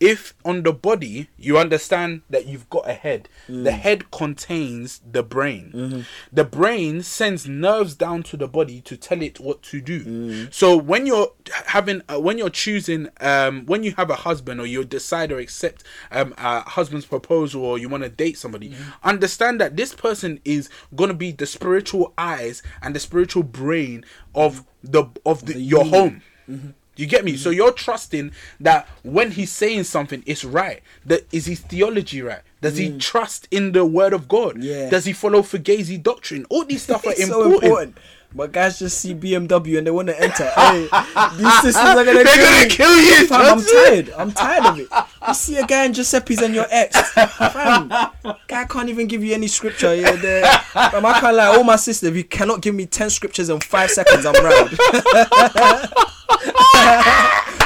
If 0.00 0.34
on 0.44 0.62
the 0.62 0.72
body 0.72 1.28
you 1.36 1.58
understand 1.58 2.22
that 2.30 2.46
you've 2.46 2.68
got 2.70 2.88
a 2.88 2.92
head, 2.92 3.28
the 3.48 3.72
head 3.72 4.10
contains 4.10 5.00
the 5.10 5.22
brain. 5.22 6.06
The 6.32 6.44
brain 6.44 7.02
sends 7.02 7.48
nerves 7.48 7.94
down 7.94 8.22
to 8.24 8.36
the 8.36 8.46
body 8.48 8.80
to 8.82 8.96
tell 8.96 9.22
it 9.22 9.40
what 9.40 9.62
to 9.64 9.80
do. 9.80 10.48
So 10.50 10.76
when 10.76 11.06
you're 11.06 11.32
having, 11.66 12.02
uh, 12.08 12.20
when 12.20 12.38
you're 12.38 12.50
choosing, 12.50 13.08
um, 13.20 13.66
when 13.66 13.82
you 13.82 13.92
have 13.96 14.10
a 14.10 14.14
husband 14.16 14.60
or 14.60 14.66
you 14.66 14.84
decide 14.84 15.32
or 15.32 15.38
accept 15.38 15.82
um, 16.12 16.34
a 16.38 16.60
husband's 16.60 17.06
proposal 17.06 17.64
or 17.64 17.78
you 17.78 17.88
want 17.88 18.02
to 18.04 18.08
date 18.08 18.38
somebody, 18.38 18.74
understand 19.02 19.60
that 19.60 19.76
this 19.76 19.94
person 19.94 20.40
is 20.44 20.68
gonna 20.94 21.14
be 21.14 21.32
the 21.32 21.46
spiritual 21.46 22.12
eyes 22.16 22.62
and 22.82 22.94
the 22.94 23.00
spiritual 23.00 23.42
brain 23.42 24.04
of 24.34 24.64
the 24.82 25.04
of 25.24 25.46
the, 25.46 25.60
your 25.60 25.84
home. 25.84 26.22
You 26.96 27.06
get 27.06 27.24
me? 27.24 27.36
So 27.36 27.50
you're 27.50 27.72
trusting 27.72 28.32
that 28.58 28.88
when 29.04 29.30
he's 29.30 29.52
saying 29.52 29.84
something, 29.84 30.24
it's 30.26 30.44
right. 30.44 30.82
That 31.06 31.26
is 31.32 31.46
his 31.46 31.60
theology 31.60 32.22
right? 32.22 32.40
Does 32.60 32.76
he 32.76 32.98
trust 32.98 33.46
in 33.52 33.70
the 33.70 33.86
word 33.86 34.12
of 34.12 34.26
God? 34.26 34.60
Yeah. 34.62 34.90
Does 34.90 35.04
he 35.04 35.12
follow 35.12 35.42
Fugazi 35.42 36.02
doctrine? 36.02 36.44
All 36.50 36.64
these 36.64 36.82
stuff 36.82 37.06
are 37.06 37.10
important. 37.10 37.28
so 37.28 37.54
important. 37.54 37.98
But 38.34 38.52
guys 38.52 38.78
just 38.78 38.98
see 39.00 39.14
BMW 39.14 39.78
and 39.78 39.86
they 39.86 39.90
want 39.90 40.08
to 40.08 40.20
enter. 40.20 40.44
hey, 40.50 40.82
these 41.38 41.60
systems 41.60 41.76
are 41.76 42.04
gonna 42.04 42.12
They're 42.12 42.24
kill 42.26 42.44
gonna 42.44 42.68
kill 42.68 42.96
you. 42.98 43.26
Fam, 43.26 43.40
I'm 43.58 43.64
tired. 43.64 44.10
I'm 44.18 44.32
tired 44.32 44.64
of 44.66 44.78
it. 44.78 44.88
You 45.26 45.34
see 45.34 45.56
a 45.56 45.66
guy 45.66 45.84
in 45.86 45.94
Giuseppe's 45.94 46.42
and 46.42 46.54
your 46.54 46.66
ex. 46.70 46.94
Fam, 47.12 47.88
guy 48.46 48.64
can't 48.66 48.88
even 48.90 49.06
give 49.06 49.24
you 49.24 49.32
any 49.34 49.46
scripture. 49.48 49.94
Yeah, 49.94 50.12
there. 50.16 50.44
Fam, 50.44 51.06
I 51.06 51.18
can't 51.20 51.36
lie. 51.36 51.46
All 51.46 51.64
my 51.64 51.76
sister, 51.76 52.06
if 52.08 52.16
you 52.16 52.24
cannot 52.24 52.60
give 52.60 52.74
me 52.74 52.84
ten 52.86 53.08
scriptures 53.08 53.48
in 53.48 53.60
five 53.60 53.90
seconds, 53.90 54.26
I'm 54.26 54.34
round. 54.34 54.70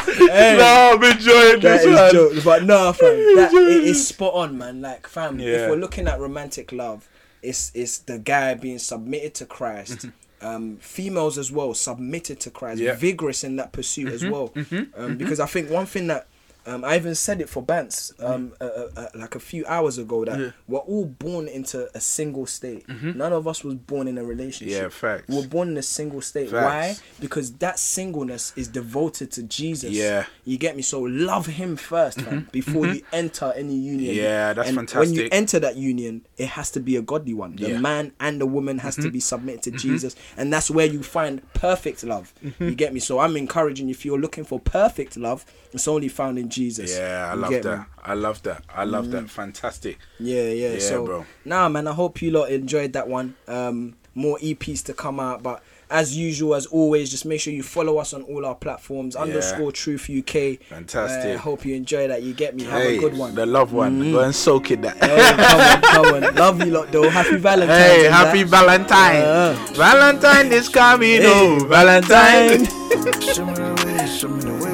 hey, 0.06 0.56
No, 0.58 0.92
I'm 0.94 1.02
enjoying 1.02 1.60
that 1.60 1.62
this 1.62 1.84
is 1.84 1.94
one. 1.94 2.12
joke. 2.12 2.32
But 2.44 2.64
no, 2.64 2.92
fam, 2.92 3.08
that 3.36 3.50
it 3.52 3.84
is 3.84 4.06
spot 4.08 4.34
on, 4.34 4.58
man. 4.58 4.80
Like, 4.80 5.06
fam, 5.06 5.38
Yeah. 5.38 5.48
if 5.48 5.70
we're 5.70 5.76
looking 5.76 6.06
at 6.08 6.20
romantic 6.20 6.72
love, 6.72 7.08
it's 7.42 7.72
it's 7.74 7.98
the 7.98 8.18
guy 8.18 8.54
being 8.54 8.78
submitted 8.78 9.34
to 9.34 9.46
Christ. 9.46 9.98
Mm-hmm. 9.98 10.08
Um, 10.42 10.76
females 10.78 11.38
as 11.38 11.52
well 11.52 11.72
submitted 11.74 12.40
to 12.40 12.50
Christ, 12.50 12.78
Mm-hmm. 12.78 12.84
Yeah. 12.86 12.92
Mm-hmm. 12.92 13.00
vigorous 13.00 13.44
in 13.44 13.56
that 13.56 13.72
pursuit 13.72 14.08
as 14.12 14.24
well. 14.24 14.52
Um, 14.96 15.16
because 15.16 15.40
I 15.40 15.46
think 15.46 15.70
one 15.70 15.86
thing 15.86 16.06
that 16.08 16.26
um, 16.66 16.84
I 16.84 16.96
even 16.96 17.14
said 17.14 17.40
it 17.40 17.48
for 17.48 17.62
Bance 17.62 18.12
um, 18.20 18.52
uh, 18.60 18.64
uh, 18.64 18.88
uh, 18.96 19.06
like 19.14 19.34
a 19.34 19.40
few 19.40 19.64
hours 19.66 19.98
ago 19.98 20.24
that 20.24 20.32
Mm-hmm. 20.32 20.42
Yeah. 20.42 20.50
we're 20.68 20.78
all 20.78 21.04
born 21.06 21.46
into 21.48 21.88
a 21.94 22.00
single 22.00 22.46
state. 22.46 22.88
None 22.88 23.32
of 23.32 23.46
us 23.48 23.62
was 23.64 23.74
born 23.74 24.08
in 24.08 24.16
a 24.18 24.24
relationship. 24.24 24.82
Yeah, 24.82 24.88
facts. 24.88 25.28
We 25.28 25.36
We're 25.36 25.46
born 25.48 25.68
in 25.70 25.76
a 25.76 25.82
single 25.82 26.20
state. 26.20 26.50
Facts. 26.50 27.00
Why? 27.00 27.06
Because 27.20 27.52
that 27.54 27.78
singleness 27.78 28.52
is 28.56 28.68
devoted 28.68 29.30
to 29.32 29.42
Jesus. 29.42 29.90
Yeah. 29.90 30.24
You 30.44 30.56
get 30.58 30.76
me? 30.76 30.82
So 30.82 31.00
love 31.02 31.46
him 31.46 31.76
first, 31.76 32.24
man, 32.24 32.48
before 32.52 32.86
you 32.86 33.02
enter 33.12 33.52
any 33.56 33.74
union. 33.76 34.14
Yeah, 34.14 34.52
that's 34.54 34.68
and 34.68 34.90
When 34.90 35.12
you 35.12 35.28
enter 35.30 35.58
that 35.60 35.76
union, 35.76 36.26
it 36.36 36.48
has 36.48 36.70
to 36.72 36.80
be 36.80 36.96
a 36.96 37.02
godly 37.02 37.34
one. 37.34 37.56
The 37.56 37.62
Yeah. 37.62 37.68
Mm-hmm. 37.74 37.82
man 37.82 38.12
and 38.20 38.40
the 38.40 38.46
woman 38.46 38.78
has 38.78 38.96
to 38.96 39.10
be 39.10 39.20
submitted 39.20 39.62
to 39.64 39.70
Jesus, 39.72 40.16
and 40.36 40.52
that's 40.52 40.70
where 40.70 40.86
you 40.86 41.02
find 41.02 41.42
perfect 41.54 42.04
love. 42.04 42.32
Mm-hmm. 42.44 42.64
You 42.64 42.74
get 42.74 42.92
me? 42.94 43.00
So 43.00 43.18
I'm 43.18 43.36
encouraging 43.36 43.88
if 43.90 44.04
you're 44.04 44.18
looking 44.18 44.44
for 44.44 44.58
perfect 44.60 45.16
love, 45.16 45.44
it's 45.72 45.86
only 45.88 46.08
found 46.08 46.38
in 46.38 46.48
Jesus. 46.52 46.96
Yeah, 46.96 47.28
I 47.30 47.34
You 47.34 47.40
love 47.40 47.62
that. 47.62 47.78
me? 47.78 47.84
I 48.04 48.14
love 48.14 48.42
that. 48.42 48.64
I 48.68 48.84
love 48.84 49.10
that. 49.10 49.30
Fantastic. 49.30 49.98
Yeah, 50.20 50.42
yeah. 50.44 50.72
Yeah, 50.74 50.78
so, 50.78 51.04
bro. 51.04 51.26
nah, 51.44 51.68
man, 51.68 51.88
I 51.88 51.92
hope 51.92 52.22
you 52.22 52.30
lot 52.30 52.50
enjoyed 52.50 52.92
that 52.92 53.08
one. 53.08 53.34
Um, 53.48 53.96
more 54.14 54.38
EPs 54.38 54.84
to 54.84 54.94
come 54.94 55.18
out, 55.18 55.42
but 55.42 55.62
as 55.92 56.16
usual, 56.16 56.54
as 56.54 56.64
always, 56.66 57.10
just 57.10 57.26
make 57.26 57.40
sure 57.40 57.52
you 57.52 57.62
follow 57.62 57.98
us 57.98 58.14
on 58.14 58.22
all 58.22 58.46
our 58.46 58.54
platforms. 58.54 59.14
Underscore 59.14 59.72
Truth 59.72 60.08
UK. 60.08 60.58
Fantastic. 60.68 61.36
Uh, 61.36 61.38
hope 61.38 61.66
you 61.66 61.74
enjoy 61.74 62.08
that. 62.08 62.22
You 62.22 62.32
get 62.32 62.56
me. 62.56 62.64
Have 62.64 62.82
hey, 62.82 62.96
a 62.96 63.00
good 63.00 63.16
one. 63.16 63.34
the 63.34 63.44
love 63.44 63.72
one. 63.72 64.10
Go 64.10 64.20
and 64.20 64.34
soak 64.34 64.70
it. 64.70 64.80
That. 64.82 64.96
Hey, 64.96 65.34
come 65.36 65.60
on, 65.60 65.82
come 65.82 66.06
on. 66.24 66.34
Love 66.42 66.64
you 66.64 66.72
lot, 66.72 66.90
though. 66.90 67.08
Happy 67.10 67.36
Valentine. 67.36 67.76
Hey, 67.78 68.06
and 68.06 68.14
happy 68.14 68.42
that. 68.42 68.50
Valentine. 68.50 69.22
Uh. 69.22 69.54
Valentine 69.74 70.50
is 70.52 70.68
coming. 70.68 71.20
Hey, 71.20 71.26
oh, 71.26 71.58
Valentine. 71.66 72.64
Valentine. 72.64 74.71